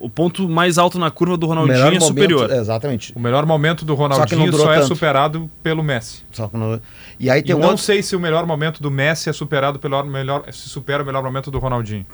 [0.00, 2.42] o ponto mais alto na curva do Ronaldinho é superior.
[2.42, 3.12] momento- Exatamente.
[3.16, 6.22] O melhor momento do não Ronaldinho durou só, é superado pelo Messi.
[6.32, 6.80] Só que no-
[7.18, 7.82] E aí E tem um não outro.
[7.84, 11.22] sei se o melhor momento do Messi é superado pelo melhor, se supera o melhor
[11.22, 12.06] momento do Ronaldinho.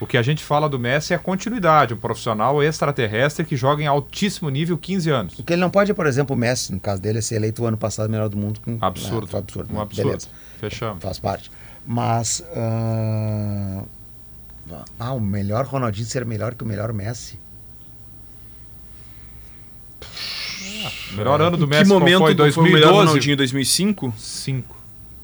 [0.00, 3.82] O que a gente fala do Messi é a continuidade, um profissional extraterrestre que joga
[3.82, 5.38] em altíssimo nível 15 anos.
[5.38, 7.62] O que ele não pode, por exemplo, o Messi, no caso dele, é ser eleito
[7.62, 8.60] o ano passado melhor do mundo.
[8.64, 8.78] Com...
[8.80, 9.26] Absurdo.
[9.26, 9.68] Ah, foi absurdo.
[9.72, 9.82] Um né?
[9.82, 10.06] absurdo.
[10.08, 10.28] Beleza,
[10.60, 11.02] Fechamos.
[11.02, 11.50] faz parte.
[11.86, 12.44] Mas.
[12.54, 13.82] ah,
[14.98, 17.38] Ah, o melhor Ronaldinho ser melhor que o melhor Messi.
[21.12, 22.34] O melhor ano do Messi que momento foi?
[22.34, 23.06] foi o melhor 2012?
[23.06, 23.36] Ronaldinho?
[23.36, 24.14] 2005?
[24.16, 24.81] 5.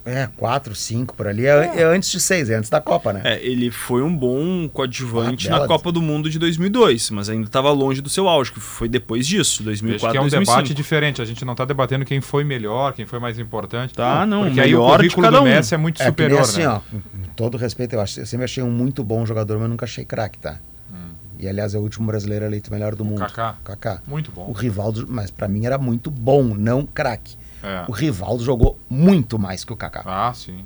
[0.09, 1.45] É, 4, 5 por ali.
[1.47, 3.21] É, é antes de 6, é antes da Copa, né?
[3.25, 7.47] É, ele foi um bom coadjuvante Ah, na Copa do Mundo de 2002, mas ainda
[7.47, 10.57] estava longe do seu auge, que foi depois disso, Acho 2004, que é um 2005.
[10.57, 11.21] debate diferente.
[11.21, 13.93] A gente não está debatendo quem foi melhor, quem foi mais importante.
[13.93, 15.45] Tá, não, Porque aí o de currículo do um.
[15.45, 16.69] Messi é muito É que nem superior, assim, né?
[16.69, 17.01] ó, com
[17.37, 20.39] todo respeito, eu, acho, eu sempre achei um muito bom jogador, mas nunca achei craque,
[20.39, 20.59] tá?
[21.41, 23.23] E aliás, é o último brasileiro eleito melhor do mundo.
[23.23, 23.27] Hum.
[23.27, 23.55] Kaká.
[23.63, 24.03] Kaká.
[24.09, 24.51] Muito O bom.
[24.53, 27.37] Rivaldo, mas pra mim era muito bom, não craque.
[27.63, 27.85] É.
[27.89, 30.03] O Rivaldo jogou muito mais que o Kaká.
[30.05, 30.65] Ah, sim.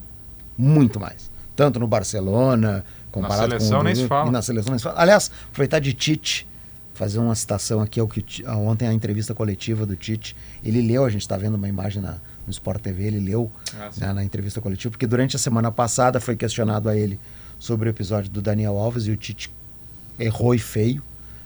[0.56, 1.30] Muito mais.
[1.56, 4.30] Tanto no Barcelona, comparado seleção com o nem se fala.
[4.30, 5.00] Na seleção nem se fala.
[5.00, 6.46] Aliás, aproveitar de Tite,
[6.94, 11.10] fazer uma citação aqui ao que ontem a entrevista coletiva do Tite, ele leu, a
[11.10, 14.60] gente está vendo uma imagem na, no Sport TV, ele leu Ah, né, na entrevista
[14.60, 17.18] coletiva, porque durante a semana passada foi questionado a ele
[17.58, 19.50] sobre o episódio do Daniel Alves e o Tite
[20.18, 21.02] errou e feio.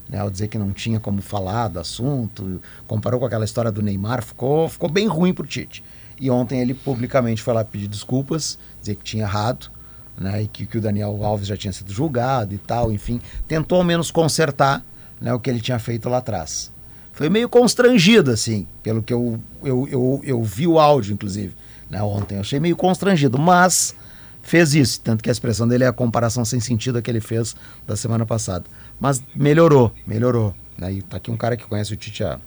[0.09, 3.83] Né, ao dizer que não tinha como falar do assunto, comparou com aquela história do
[3.83, 5.83] Neymar, ficou, ficou bem ruim pro Tite.
[6.21, 9.69] E ontem ele publicamente foi lá pedir desculpas, dizer que tinha errado,
[10.17, 13.79] né, e que, que o Daniel Alves já tinha sido julgado e tal, enfim, tentou
[13.79, 14.85] ao menos consertar
[15.21, 16.73] né, o que ele tinha feito lá atrás.
[17.13, 21.55] Foi meio constrangido, assim, pelo que eu, eu, eu, eu vi o áudio, inclusive,
[21.89, 22.35] né, ontem.
[22.35, 23.95] Eu achei meio constrangido, mas
[24.43, 25.01] fez isso.
[25.01, 27.57] Tanto que a expressão dele é a comparação sem sentido que ele fez
[27.87, 28.65] da semana passada.
[28.99, 30.55] Mas melhorou, melhorou.
[30.77, 30.95] Né?
[30.95, 32.39] E tá aqui um cara que conhece o Tite há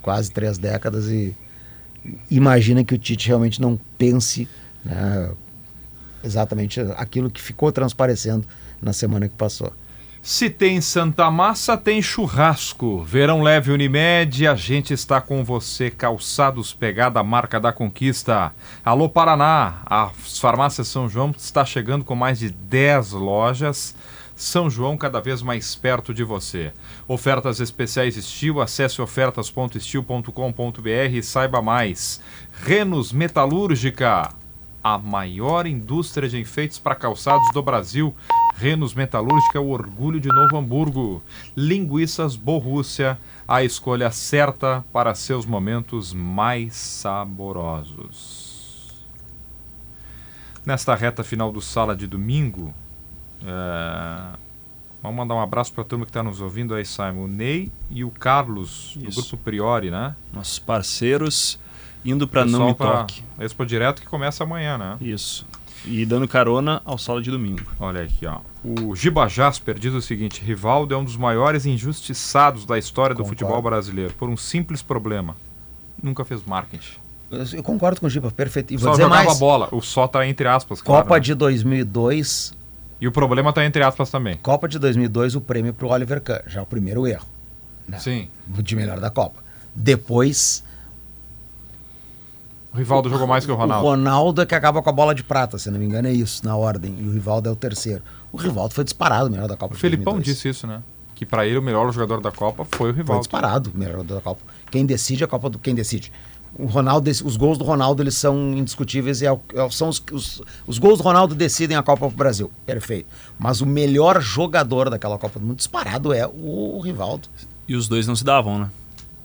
[0.00, 1.34] quase três décadas e
[2.30, 4.48] imagina que o Tite realmente não pense
[4.84, 5.30] né,
[6.24, 8.46] exatamente aquilo que ficou transparecendo
[8.80, 9.72] na semana que passou.
[10.24, 13.02] Se tem Santa Massa, tem churrasco.
[13.02, 15.90] Verão leve Unimed, a gente está com você.
[15.90, 18.52] Calçados Pegada, a marca da conquista.
[18.84, 23.96] Alô Paraná, as farmácias São João está chegando com mais de 10 lojas.
[24.42, 26.72] São João cada vez mais perto de você.
[27.06, 32.20] Ofertas especiais Estil, acesse ofertas.estil.com.br e saiba mais.
[32.52, 34.34] Renos Metalúrgica,
[34.82, 38.12] a maior indústria de enfeites para calçados do Brasil.
[38.56, 41.22] Renos Metalúrgica, o orgulho de Novo Hamburgo.
[41.56, 48.50] Linguiças Borrússia, a escolha certa para seus momentos mais saborosos.
[50.66, 52.74] Nesta reta final do Sala de Domingo,
[53.44, 54.36] é,
[55.02, 57.24] vamos mandar um abraço para a turma que está nos ouvindo aí, Simon.
[57.24, 59.20] O Ney e o Carlos, do Isso.
[59.20, 60.14] Grupo Priori, né?
[60.32, 61.58] Nossos parceiros
[62.04, 63.22] indo para não me Pessoal toque.
[63.36, 64.96] pra Expo Direto que começa amanhã, né?
[65.00, 65.46] Isso.
[65.84, 67.62] E dando carona ao solo de domingo.
[67.80, 68.38] Olha aqui, ó.
[68.64, 73.22] O Giba Jasper diz o seguinte: Rivaldo é um dos maiores injustiçados da história do
[73.24, 73.40] Concordo.
[73.40, 75.36] futebol brasileiro, por um simples problema.
[76.00, 76.98] Nunca fez marketing.
[77.30, 78.72] Eu, eu concordo com o Giba, perfeito.
[78.74, 79.68] E vou Só dizer jogava mais, bola.
[79.72, 81.20] O só tá entre aspas, claro, Copa né?
[81.20, 82.54] de 2002,
[83.02, 84.36] E o problema tá entre aspas também.
[84.36, 87.26] Copa de 2002, o prêmio pro Oliver Kahn, já o primeiro erro.
[87.88, 87.98] Né?
[87.98, 88.28] Sim.
[88.46, 89.42] De melhor da Copa.
[89.74, 90.62] Depois,
[92.72, 93.84] O Rivaldo jogou mais que o Ronaldo.
[93.84, 96.12] O Ronaldo é que acaba com a bola de prata, se não me engano, é
[96.12, 96.94] isso, na ordem.
[97.00, 98.02] E o Rivaldo é o terceiro.
[98.30, 100.24] O Rivaldo foi disparado o melhor da Copa O Felipão 2002.
[100.36, 100.80] disse isso, né?
[101.14, 103.20] Que pra ele o melhor jogador da Copa foi o Foi Rivaldo.
[103.22, 104.40] disparado o melhor jogador da Copa.
[104.70, 105.58] Quem decide é a Copa do.
[105.58, 106.12] Quem decide?
[106.54, 109.88] O Ronaldo, os gols do Ronaldo eles são indiscutíveis e é o- é o- são
[109.88, 112.50] os, os, os gols do Ronaldo decidem a Copa pro Brasil.
[112.66, 113.06] Perfeito.
[113.38, 117.26] Mas o melhor jogador daquela Copa do Mundo disparado é o, Rivaldo.
[117.66, 118.70] E os dois não se davam, né?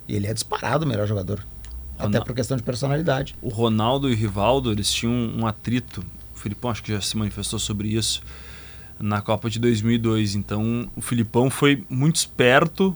[0.07, 1.45] E ele é disparado o melhor jogador.
[1.95, 2.25] Até Ronaldo.
[2.27, 3.35] por questão de personalidade.
[3.41, 6.05] O Ronaldo e o Rivaldo, eles tinham um atrito.
[6.35, 8.21] O Filipão acho que já se manifestou sobre isso
[8.99, 10.35] na Copa de 2002.
[10.35, 12.95] Então, o Filipão foi muito esperto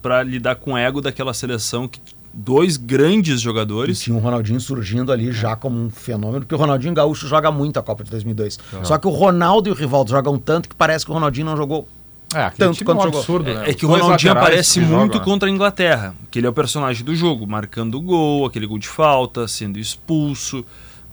[0.00, 1.98] para lidar com o ego daquela seleção que
[2.34, 6.58] dois grandes E jogadores tinha o Ronaldinho surgindo ali já como um fenômeno, porque o
[6.58, 8.58] Ronaldinho Gaúcho joga muito a Copa de 2002.
[8.82, 11.56] Só que o Ronaldo e o Rivaldo jogam tanto que parece que o Ronaldinho não
[11.56, 11.86] jogou
[12.34, 13.20] É, Tanto quanto é um jogou.
[13.20, 13.70] absurdo, né?
[13.70, 15.24] É que o Ronaldinho aparece muito jogam, né?
[15.24, 18.78] contra a Inglaterra, que ele é o personagem do jogo, marcando o gol, aquele gol
[18.78, 20.64] de falta, sendo expulso.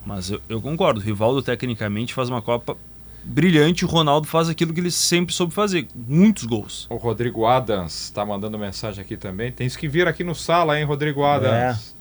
[0.06, 2.74] Mas eu, eu concordo, o Rivaldo tecnicamente faz uma Copa
[3.22, 6.86] brilhante, o Ronaldo faz aquilo que ele sempre soube fazer, muitos gols.
[6.90, 9.52] O Rodrigo Adams está mandando mensagem aqui também.
[9.52, 11.98] Tem que vir aqui no sala, hein, Rodrigo Adams?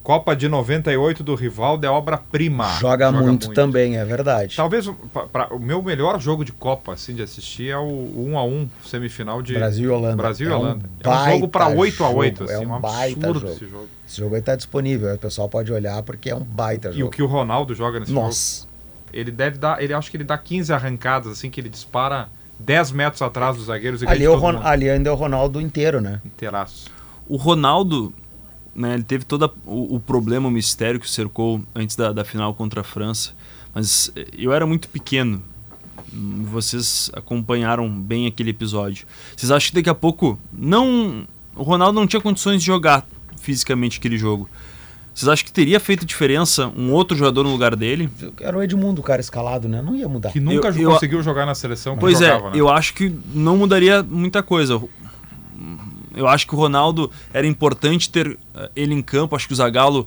[0.00, 2.66] Copa de 98 do Rivaldo é obra-prima.
[2.80, 4.56] Joga, muito, também, é verdade.
[4.56, 7.82] Talvez o- pra- pra- o meu melhor jogo de Copa, assim, de assistir é o
[8.16, 10.16] 1 a 1 semifinal de Brasil e Holanda.
[10.16, 10.88] Brasil e É um Holanda.
[11.00, 13.40] É um jogo para baita 8 a 8 jogo, assim, é um um baita absurdo
[13.40, 13.52] jogo.
[13.52, 13.88] esse jogo.
[14.08, 16.94] Esse jogo aí tá disponível, o pessoal pode olhar porque é um baita E o
[17.00, 17.10] jogo.
[17.10, 18.66] que o Ronaldo joga nesse jogo, Nossa,
[19.12, 22.28] ele deve dar, ele acho que ele dá 15 arrancadas assim que ele dispara
[22.58, 25.16] 10 metros atrás dos zagueiros e ali, ganha é o Ron- ali ainda é o
[25.16, 26.20] Ronaldo inteiro, né?
[26.24, 26.90] Inteiraço.
[27.26, 28.12] O Ronaldo,
[28.74, 32.24] né, ele teve todo o, o problema, o mistério que o cercou antes da, da
[32.24, 33.32] final contra a França.
[33.74, 35.42] Mas eh, eu era muito pequeno.
[36.12, 39.06] Vocês acompanharam bem aquele episódio.
[39.36, 43.06] Vocês acham que daqui a pouco não o Ronaldo não tinha condições de jogar
[43.36, 44.48] fisicamente aquele jogo?
[45.18, 48.08] Vocês acham que teria feito diferença um outro jogador no lugar dele?
[48.40, 49.82] Era o Edmundo, o cara escalado, né?
[49.82, 50.30] Não ia mudar.
[50.30, 52.60] Que nunca Eu- eu- conseguiu jogar na seleção Pois jogava, é, né?
[52.60, 54.80] eu acho que não mudaria muita coisa.
[56.14, 59.34] Eu acho que o Ronaldo era importante ter eh, ele em campo.
[59.34, 60.06] Acho que o Zagallo,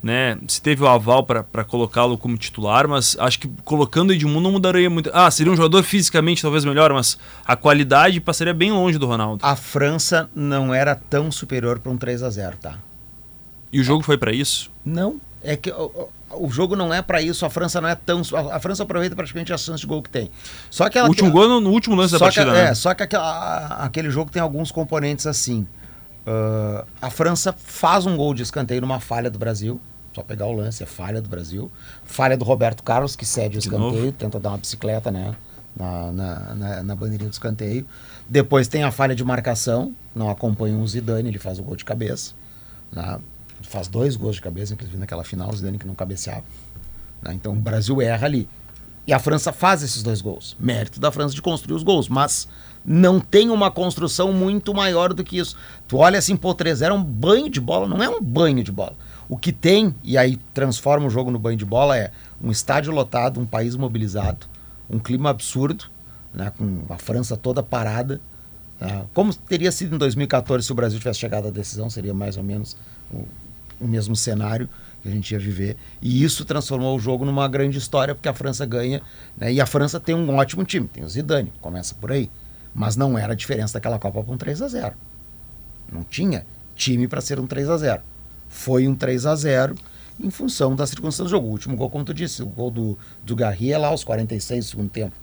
[0.00, 4.40] né, se teve o aval para colocá-lo como titular, mas acho que colocando o Edmundo
[4.40, 5.10] não mudaria muito.
[5.12, 9.44] Ah, seria um jogador fisicamente talvez melhor, mas a qualidade passaria bem longe do Ronaldo.
[9.44, 12.78] A França não era tão superior para um 3 a 0 tá?
[13.74, 14.70] E o jogo foi para isso?
[14.84, 15.84] Não, é que o,
[16.30, 18.22] o- o jogo não é para isso, a França não é tão.
[18.34, 20.30] A, a França aproveita praticamente as chances de gol que tem.
[20.70, 22.52] Só que O ela último tem- gol no, no último lance da só que, partida,
[22.56, 22.70] né?
[22.70, 25.66] É, só que aquela- aquele jogo tem alguns componentes assim.
[26.26, 29.80] Ah, a França faz um gol de escanteio numa falha do Brasil.
[30.14, 31.70] Só pegar o lance, é falha do Brasil.
[32.04, 34.12] Falha do Roberto Carlos, que cede o De escanteio, novo?
[34.12, 35.34] tenta dar uma bicicleta, né?
[35.76, 37.84] Na, na, na, na bandeirinha do escanteio.
[38.28, 41.84] Depois tem a falha de marcação, não acompanha o Zidane, ele faz o gol de
[41.84, 42.32] cabeça.
[42.92, 43.18] né?
[43.62, 46.44] Faz dois gols de cabeça, inclusive naquela final, o Zidane que não cabeceava.
[47.22, 47.32] né?
[47.34, 48.48] Então o Brasil erra ali.
[49.06, 50.56] E a França faz esses dois gols.
[50.58, 52.48] Mérito da França de construir os gols, mas
[52.84, 55.56] não tem uma construção muito maior do que isso.
[55.86, 58.72] Tu olha assim, pô, 3 é um banho de bola, não é um banho de
[58.72, 58.94] bola.
[59.28, 62.10] O que tem, e aí transforma o jogo no banho de bola, é
[62.42, 64.46] um estádio lotado, um país mobilizado,
[64.88, 65.86] um clima absurdo,
[66.32, 68.20] né, com a França toda parada.
[68.80, 69.04] né?
[69.14, 72.42] como teria sido em 2014 se o Brasil tivesse chegado à decisão, seria mais ou
[72.42, 72.76] menos
[73.84, 74.68] o mesmo cenário
[75.02, 75.76] que a gente ia viver.
[76.00, 79.02] E isso transformou o jogo numa grande história, porque a França ganha.
[79.36, 82.30] né, E a França tem um ótimo time, tem o Zidane, começa por aí.
[82.74, 84.94] Mas não era a diferença daquela Copa para um 3 a 0
[85.92, 86.44] Não tinha
[86.74, 88.02] time para ser um 3 a 0
[88.48, 89.74] Foi um 3 a 0
[90.18, 91.46] em função das circunstâncias do jogo.
[91.48, 94.64] O último gol, como tu disse, o gol do, do Garria é lá aos 46
[94.64, 95.14] do segundo tempo.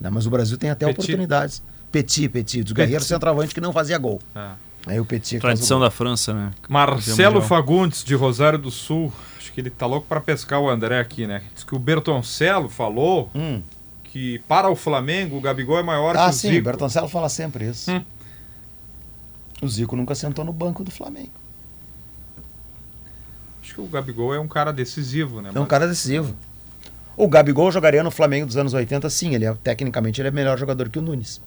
[0.00, 0.98] né, Mas o Brasil tem até Petit.
[1.00, 1.62] oportunidades.
[1.90, 2.62] Petit, Petit.
[2.64, 4.20] Do Garria era o centroavante que não fazia gol.
[4.34, 4.50] É.
[4.86, 6.50] Aí o Petit que o Tradição da França, né?
[6.68, 7.40] Marcelo.
[7.40, 9.12] Fagundes, de Rosário do Sul.
[9.38, 11.42] Acho que ele tá louco para pescar o André aqui, né?
[11.54, 13.62] Diz que o Bertoncello falou Hum.
[14.04, 16.64] que para o Flamengo o Gabigol é maior que Ah, o sim, o Zico.
[16.64, 17.90] Bertoncello fala sempre isso.
[17.92, 18.04] Hum.
[19.62, 21.30] O Zico nunca sentou no banco do Flamengo.
[23.62, 25.50] Acho que o Gabigol é um cara decisivo, né?
[25.54, 26.34] É um Mas- cara decisivo.
[27.16, 29.34] O Gabigol jogaria no Flamengo dos anos 80, sim.
[29.34, 31.40] Ele é, tecnicamente ele é melhor jogador que o Nunes.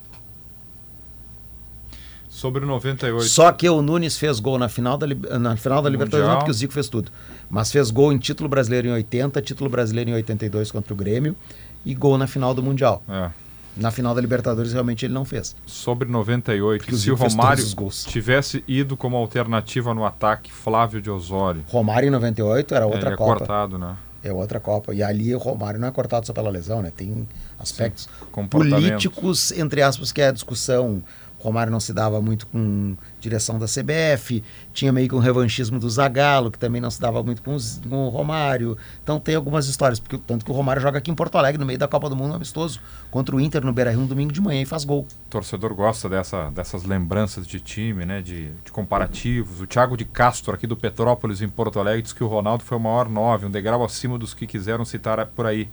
[2.36, 3.24] Sobre o 98.
[3.30, 5.06] Só que o Nunes fez gol na final da,
[5.38, 7.10] na final da Libertadores, não porque o Zico fez tudo.
[7.48, 11.34] Mas fez gol em título brasileiro em 80, título brasileiro em 82 contra o Grêmio
[11.82, 13.02] e gol na final do Mundial.
[13.08, 13.30] É.
[13.74, 15.56] Na final da Libertadores realmente ele não fez.
[15.64, 16.84] Sobre 98.
[16.84, 17.64] Porque se o Romário
[18.06, 21.64] tivesse ido como alternativa no ataque, Flávio de Osório.
[21.68, 23.38] Romário em 98 era É, outra é Copa.
[23.38, 23.96] cortado, né?
[24.22, 24.92] É outra Copa.
[24.94, 26.92] E ali o Romário não é cortado só pela lesão, né?
[26.94, 27.26] Tem
[27.58, 28.82] aspectos comportamento.
[28.82, 31.02] políticos, entre aspas, que é a discussão.
[31.46, 34.42] Romário não se dava muito com direção da CBF,
[34.72, 37.80] tinha meio que um revanchismo do Zagallo, que também não se dava muito com, os-
[37.88, 38.76] com o Romário.
[39.02, 41.64] Então tem algumas histórias, porque tanto que o Romário joga aqui em Porto Alegre, no
[41.66, 44.60] meio da Copa do Mundo, amistoso, contra o Inter no Beira-Rio, um domingo de manhã
[44.62, 45.06] e faz gol.
[45.26, 48.20] O torcedor gosta dessa, dessas lembranças de time, né?
[48.20, 49.60] De, de comparativos.
[49.60, 52.76] O Thiago de Castro, aqui do Petrópolis, em Porto Alegre, diz que o Ronaldo foi
[52.76, 55.68] o maior nove, um degrau acima dos que quiseram citar por aí.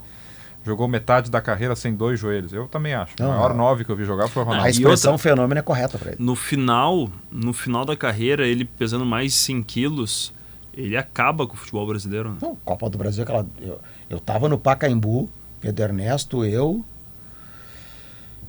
[0.65, 2.53] Jogou metade da carreira sem dois joelhos.
[2.53, 3.15] Eu também acho.
[3.19, 3.53] Não, o maior é.
[3.53, 4.65] nove que eu vi jogar foi o Ronaldo.
[4.65, 6.23] a e expressão outra- fenômeno é correta para ele.
[6.23, 10.33] No final, no final da carreira, ele pesando mais de 100 quilos,
[10.73, 12.29] ele acaba com o futebol brasileiro.
[12.29, 12.37] Né?
[12.41, 13.45] Não, Copa do Brasil, aquela.
[13.59, 13.79] Eu,
[14.09, 15.29] eu tava no Pacaembu,
[15.59, 16.83] Pedro Ernesto, eu,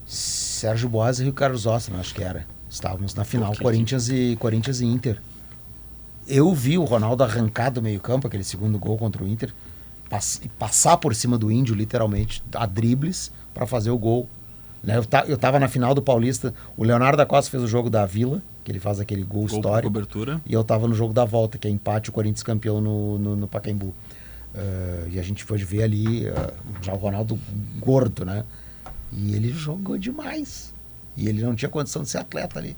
[0.06, 2.46] Sérgio Boas e Rio Carlos Ostra, acho que era.
[2.68, 5.20] Estávamos na final, Corinthians e, Corinthians e Inter.
[6.26, 9.52] Eu vi o Ronaldo arrancar do meio-campo, aquele segundo gol contra o Inter,
[10.14, 14.28] pass- e passar por cima do índio, literalmente, a dribles, para fazer o gol.
[14.82, 14.96] Né?
[14.98, 18.06] Eu, eu tava na final do Paulista, o Leonardo da Costa fez o jogo da
[18.06, 19.92] Vila, que ele faz aquele gol, Gol histórico.
[19.92, 20.40] cobertura.
[20.46, 23.36] E eu tava no jogo da volta, que é empate o Corinthians campeão no, no,
[23.36, 23.92] no Pacaembu.
[24.54, 27.38] Eh, e a gente foi ver ali eh, já o Ronaldo
[27.80, 28.44] gordo, né?
[29.12, 30.72] E ele jogou demais.
[31.16, 32.76] E ele não tinha condição de ser atleta ali.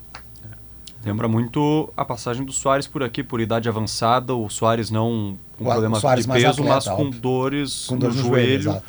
[1.06, 5.64] Lembra muito a passagem do Soares por aqui, por idade avançada, o Soares não com
[5.64, 8.22] O- problema o Soares de mais peso, atleta, mas com dores Com dor no, no
[8.22, 8.82] joelho, joelho.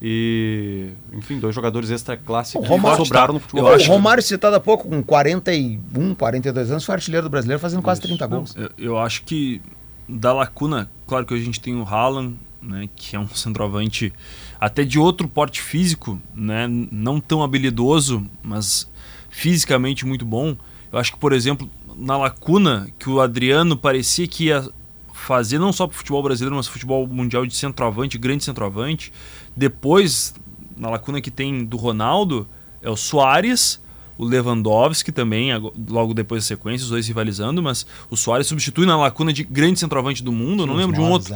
[0.00, 3.64] e, enfim, dois jogadores extra classe O que Romário sobraram tá- no futebol.
[3.66, 7.60] eu o acho- Romário citado há pouco, com 41, 42 anos, foi artilheiro do brasileiro,
[7.60, 8.54] fazendo quase 30 gols.
[8.56, 9.60] Eu, eu acho que
[10.08, 14.12] da lacuna, claro que a gente tem o Haaland, né, que é um centroavante
[14.60, 18.88] até de outro porte físico, né, não tão habilidoso, mas
[19.28, 20.56] fisicamente muito bom.
[20.92, 24.68] Eu acho que, por exemplo, na lacuna que o Adriano parecia que ia
[25.12, 29.12] fazer não só para o futebol brasileiro, mas futebol mundial de centroavante, grande centroavante.
[29.56, 30.34] Depois,
[30.76, 32.46] na lacuna que tem do Ronaldo,
[32.82, 33.80] é o Soares,
[34.18, 35.50] o Lewandowski também,
[35.88, 39.80] logo depois da sequência, os dois rivalizando, mas o Soares substitui na lacuna de grande
[39.80, 41.34] centroavante do mundo, eu não lembro de um outro.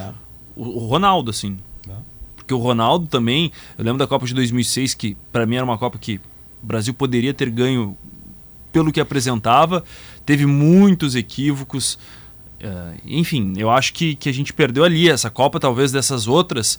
[0.57, 1.57] O, Ronaldo, assim.
[2.37, 5.79] Porque o Ronaldo também, eu lembro da Copa de 2006, que para mim era uma
[5.79, 6.21] Copa que
[6.63, 7.97] o Brasil poderia ter ganho
[8.73, 9.85] pelo que apresentava,
[10.25, 11.99] teve muitos equívocos.
[12.61, 15.09] eh, enfim, eu acho que, que a gente perdeu ali.
[15.09, 16.79] Essa Copa, talvez dessas outras,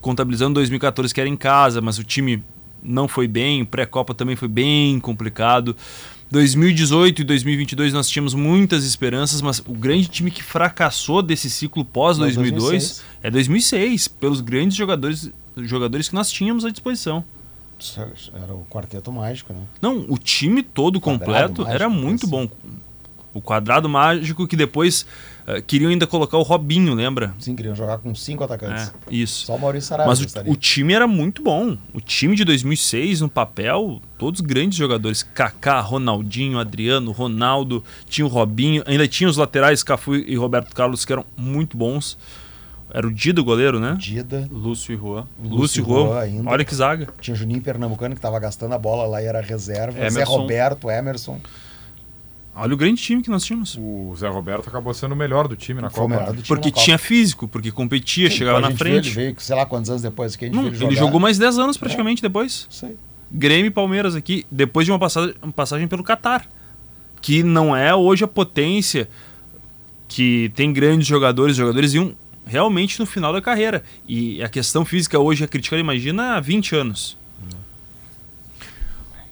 [0.00, 2.42] contabilizando 2014 que era em casa, mas o time
[2.82, 5.76] não foi bem, pré-Copa também foi bem complicado.
[6.30, 11.84] 2018 e 2022 nós tínhamos muitas esperanças, mas o grande time que fracassou desse ciclo
[11.84, 13.04] pós Não, 2002 2006.
[13.22, 17.22] é 2006, pelos grandes jogadores, jogadores que nós tínhamos à disposição.
[18.34, 19.60] Era o quarteto mágico, né?
[19.80, 22.30] Não, o time todo Quadrado completo mágico, era muito assim.
[22.30, 22.48] bom.
[23.34, 25.06] O quadrado mágico que depois
[25.46, 27.34] eh, queriam ainda colocar o Robinho, lembra?
[27.38, 28.88] Sim, queriam jogar com cinco atacantes.
[28.88, 29.46] É, isso.
[29.46, 31.78] Só o Maurício Saraiva Mas o, o time era muito bom.
[31.94, 35.22] O time de 2006, no papel, todos grandes jogadores.
[35.22, 38.82] Kaká, Ronaldinho, Adriano, Ronaldo, tinha o Robinho.
[38.86, 42.18] Ainda tinha os laterais, Cafu e Roberto Carlos, que eram muito bons.
[42.94, 43.96] Era o Dida, o goleiro, né?
[43.98, 45.26] Dida, Lúcio e Juan.
[45.42, 46.20] Lúcio Juan Juan.
[46.20, 46.50] ainda.
[46.50, 47.08] Olha que zaga.
[47.20, 49.98] Tinha Juninho Pernambucano que tava gastando a bola lá e era reserva.
[49.98, 50.36] Zé Emerson.
[50.36, 51.40] Roberto, Emerson.
[52.54, 53.78] Olha o grande time que nós tínhamos.
[53.80, 56.20] O Zé Roberto acabou sendo o melhor do time na Foi o Copa.
[56.20, 56.84] melhor do time Porque na Copa.
[56.84, 59.08] tinha físico, porque competia, Sim, chegava a na frente.
[59.08, 61.38] Veio, ele veio, sei lá quantos anos depois que a gente Não, ele jogou mais
[61.38, 62.66] 10 anos praticamente depois.
[62.68, 62.96] Isso aí.
[63.30, 66.46] Grêmio e Palmeiras aqui, depois de uma passagem, uma passagem pelo Catar,
[67.22, 69.08] que não é hoje a potência
[70.06, 72.12] que tem grandes jogadores, jogadores iam
[72.46, 73.82] realmente no final da carreira.
[74.08, 77.16] E a questão física hoje é criticada, imagina, há 20 anos.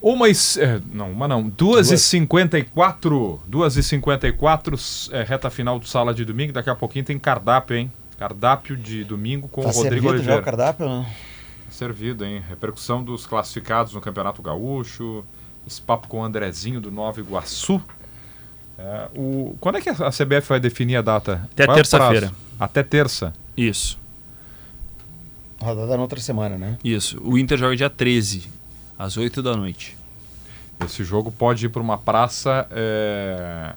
[0.02, 1.42] Uma e, é, não, uma não.
[1.46, 3.38] Duas, e cinquenta e quatro.
[3.46, 4.74] Duas e cinquenta e quatro,
[5.12, 6.54] é, reta final do Sala de Domingo.
[6.54, 7.92] Daqui a pouquinho tem cardápio, hein?
[8.18, 10.42] Cardápio de domingo com Tá o Rodrigo servido já o Oliveira.
[10.42, 11.06] cardápio, né?
[11.70, 12.42] Servido, hein?
[12.48, 15.22] Repercussão dos classificados no Campeonato Gaúcho.
[15.66, 17.80] Esse papo com o Andrezinho do Nova Iguaçu.
[18.82, 21.46] É, o, quando é que a CBF vai definir a data?
[21.52, 22.32] Até é terça-feira.
[22.58, 23.32] Até terça.
[23.56, 23.98] Isso,
[25.60, 26.78] Rodada na outra semana, né?
[26.82, 27.20] isso.
[27.22, 28.48] O Inter joga dia 13,
[28.98, 29.94] às 8 da noite.
[30.82, 33.74] Esse jogo pode ir para uma praça é,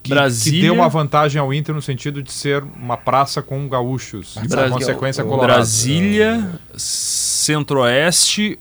[0.00, 3.68] que, Brasília- que dê uma vantagem ao Inter no sentido de ser uma praça com
[3.68, 4.36] gaúchos.
[4.36, 5.56] E, por Brasi- consequência, Colorado.
[5.56, 8.56] Brasília, Centro-Oeste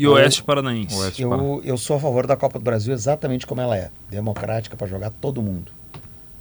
[0.00, 0.94] e O- Oeste Paranaense.
[0.96, 1.22] Oeste.
[1.22, 3.90] Eu, eu sou a favor da Copa do Brasil exatamente como ela é.
[4.10, 5.70] Democrática para jogar todo mundo.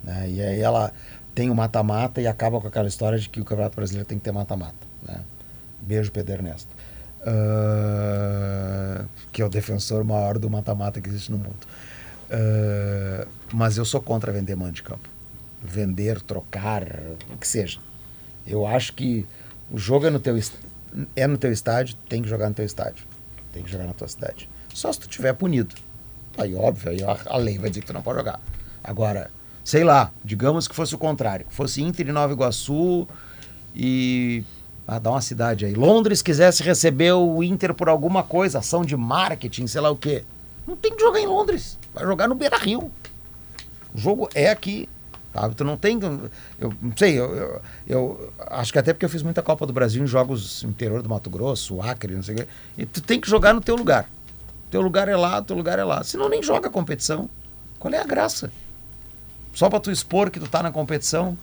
[0.04, 0.30] né?
[0.30, 0.92] E aí ela
[1.36, 4.24] tem o mata-mata e acaba com aquela história de que o Campeonato Brasileiro tem que
[4.24, 4.76] ter mata-mata.
[5.08, 5.20] né?
[5.82, 6.70] Beijo, Pedro Ernesto.
[7.26, 11.56] Ah, que é o defensor maior do mata-mata que existe no mundo.
[12.32, 15.08] Ah, mas eu sou contra vender mando de campo.
[15.62, 16.84] Vender, trocar,
[17.34, 17.80] o que seja.
[18.48, 19.26] Eu acho que
[19.72, 20.56] o jogo é no teu, est-
[21.16, 23.06] é no teu estádio, tem que jogar no teu estádio.
[23.52, 24.50] Tem que jogar na tua cidade.
[24.74, 25.76] Só se tu tiver punido.
[26.38, 28.40] Aí, óbvio, aí a, lei vai dizer que tu não pode jogar.
[28.84, 29.30] Agora,
[29.64, 31.46] sei lá, digamos que fosse o contrário.
[31.50, 33.08] Fosse Inter e Nova Iguaçu
[33.76, 34.44] e.
[34.88, 35.74] Ah, dá uma cidade aí.
[35.74, 40.24] Londres quisesse receber o Inter por alguma coisa, ação de marketing, sei lá o quê.
[40.66, 41.78] Não tem que jogar em Londres.
[41.94, 42.92] Vai jogar no Beira Rio.
[43.94, 44.88] O jogo é aqui.
[45.34, 45.56] Sabe?
[45.56, 46.00] Tu não tem.
[46.60, 49.72] Eu não sei, eu, eu, eu acho que até porque eu fiz muita Copa do
[49.74, 52.48] Brasil em jogos interior do Mato Grosso, Acre, não sei o quê.
[52.78, 54.10] E tu tem que jogar no teu lugar.
[54.72, 56.04] Teu lugar é lá, teu lugar é lá.
[56.04, 57.30] Senão nem joga competição.
[57.78, 58.52] Qual é a graça?
[59.54, 61.38] Só pra tu expor que tu tá na competição.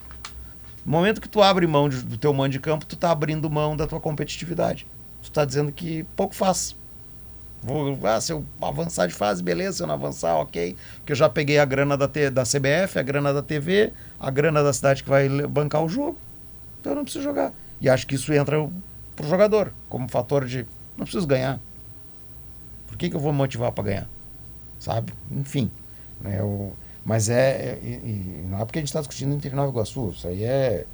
[0.84, 3.48] No momento que tu abre mão de- do teu mando de campo, tu tá abrindo
[3.50, 4.86] mão da tua competitividade.
[5.22, 6.76] Tu tá dizendo que pouco faz.
[7.62, 9.78] Vou, ah, se eu avançar de fase, beleza.
[9.78, 10.76] Se eu não avançar, ok.
[10.98, 14.30] Porque eu já peguei a grana da, T- da CBF, a grana da TV, a
[14.30, 16.16] grana da cidade que vai bancar o jogo.
[16.80, 17.52] Então eu não preciso jogar.
[17.80, 18.68] E acho que isso entra
[19.16, 20.64] pro jogador como fator de
[20.96, 21.60] não preciso ganhar.
[22.86, 24.08] Por que, que eu vou motivar para ganhar?
[24.78, 25.12] Sabe?
[25.30, 25.70] Enfim.
[26.20, 26.72] Né, eu,
[27.04, 27.34] mas é.
[27.50, 30.10] é- e- e não é porque a gente está discutindo Inter e Nova Iguaçu.
[30.10, 30.86] Isso aí é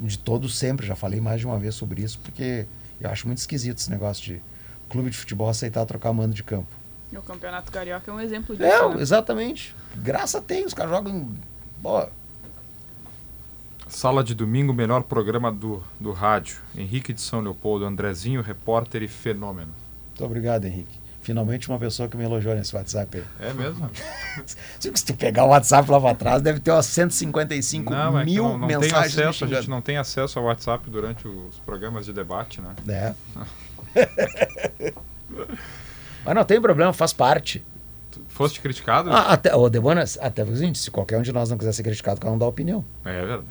[0.00, 0.86] de todo sempre.
[0.86, 2.66] Já falei mais de uma vez sobre isso, porque
[3.00, 4.42] eu acho muito esquisito esse negócio de
[4.92, 6.66] clube de futebol aceitar trocar mando de campo.
[7.10, 9.00] E o Campeonato Carioca é um exemplo disso, É, né?
[9.02, 9.74] exatamente.
[9.96, 11.28] Graça tem, os caras jogam.
[11.80, 12.10] Boa.
[13.88, 16.56] Sala de domingo, melhor programa do, do rádio.
[16.74, 19.72] Henrique de São Leopoldo, Andrezinho, repórter e fenômeno.
[20.08, 21.00] Muito obrigado, Henrique.
[21.20, 23.48] Finalmente uma pessoa que me elogiou nesse WhatsApp aí.
[23.48, 23.88] É mesmo?
[24.80, 28.42] Se tu pegar o WhatsApp lá pra trás, deve ter umas 155 Não, é mil
[28.44, 29.14] não, não tem mensagens.
[29.14, 32.74] me acesso, a gente não tem acesso ao WhatsApp durante os programas de debate, né?
[32.88, 33.14] É.
[36.24, 37.64] Mas não tem problema, faz parte.
[38.10, 39.10] Tu Foste criticado?
[39.10, 41.82] Ah, até, ô, Debona, até o seguinte, se qualquer um de nós não quiser ser
[41.82, 42.84] criticado, cada um dá opinião.
[43.04, 43.42] É verdade,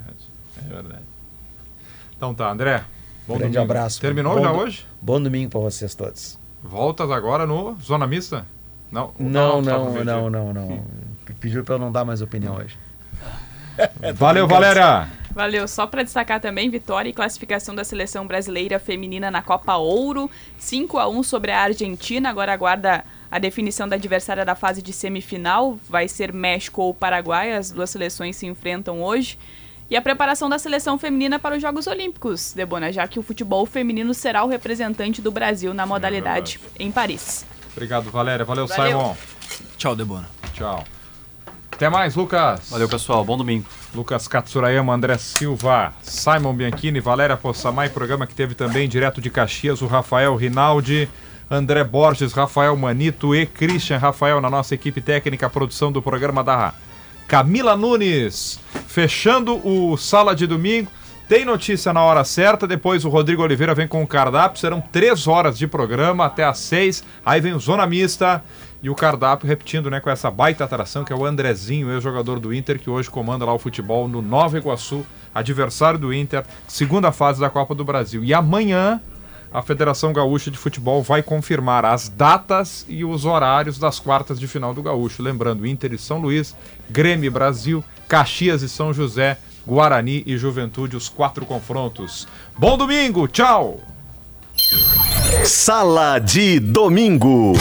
[0.57, 1.03] é verdade.
[2.15, 2.83] Então tá, André.
[3.27, 3.71] Bom Grande domingo.
[3.71, 3.99] abraço.
[4.01, 4.85] Terminou Bom já hoje?
[5.01, 6.37] Bom domingo pra vocês todos.
[6.63, 8.45] Voltas agora no Zona Mista?
[8.91, 10.03] Não, Não, não, não, dia.
[10.29, 10.85] não, não.
[11.39, 12.77] Pediu pra eu não dar mais opinião hoje.
[14.15, 15.07] Valeu, Valéria!
[15.33, 15.67] Valeu.
[15.67, 20.29] Só para destacar também, vitória e classificação da seleção brasileira feminina na Copa Ouro.
[20.57, 22.29] 5 a 1 sobre a Argentina.
[22.29, 25.79] Agora aguarda a definição da adversária da fase de semifinal.
[25.89, 27.53] Vai ser México ou Paraguai.
[27.53, 29.37] As duas seleções se enfrentam hoje.
[29.89, 33.65] E a preparação da seleção feminina para os Jogos Olímpicos, Debona, já que o futebol
[33.65, 37.45] feminino será o representante do Brasil na modalidade em Paris.
[37.73, 38.45] Obrigado, Valéria.
[38.45, 38.99] Valeu, Valeu.
[38.99, 39.15] Simon.
[39.77, 40.29] Tchau, Debona.
[40.53, 40.81] Tchau.
[41.81, 42.69] Até mais, Lucas.
[42.69, 43.25] Valeu, pessoal.
[43.25, 43.65] Bom domingo.
[43.95, 49.81] Lucas Katsurayama, André Silva, Simon Bianchini, Valéria Possamay, programa que teve também direto de Caxias,
[49.81, 51.09] o Rafael Rinaldi,
[51.49, 56.71] André Borges, Rafael Manito e Christian Rafael na nossa equipe técnica, produção do programa da
[57.27, 60.91] Camila Nunes, fechando o Sala de Domingo.
[61.27, 65.27] Tem notícia na hora certa, depois o Rodrigo Oliveira vem com o cardápio, serão três
[65.27, 68.43] horas de programa até às seis, aí vem o Zona Mista
[68.83, 72.53] e o cardápio repetindo, né, com essa baita atração que é o Andrezinho, ex-jogador do
[72.53, 77.39] Inter, que hoje comanda lá o futebol no Nova Iguaçu, adversário do Inter, segunda fase
[77.39, 78.23] da Copa do Brasil.
[78.23, 78.99] E amanhã
[79.53, 84.47] a Federação Gaúcha de Futebol vai confirmar as datas e os horários das quartas de
[84.47, 85.21] final do Gaúcho.
[85.21, 86.55] Lembrando, Inter e São Luís,
[86.89, 89.37] Grêmio e Brasil, Caxias e São José,
[89.67, 92.27] Guarani e Juventude, os quatro confrontos.
[92.57, 93.79] Bom domingo, tchau!
[95.43, 97.53] Sala de Domingo.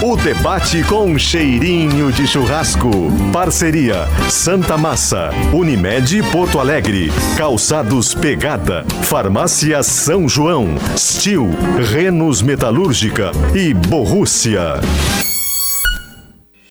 [0.00, 2.88] O debate com cheirinho de churrasco.
[3.32, 11.50] Parceria Santa Massa, Unimed Porto Alegre, Calçados Pegada, Farmácia São João, Stil,
[11.90, 14.74] Renos Metalúrgica e Borrússia.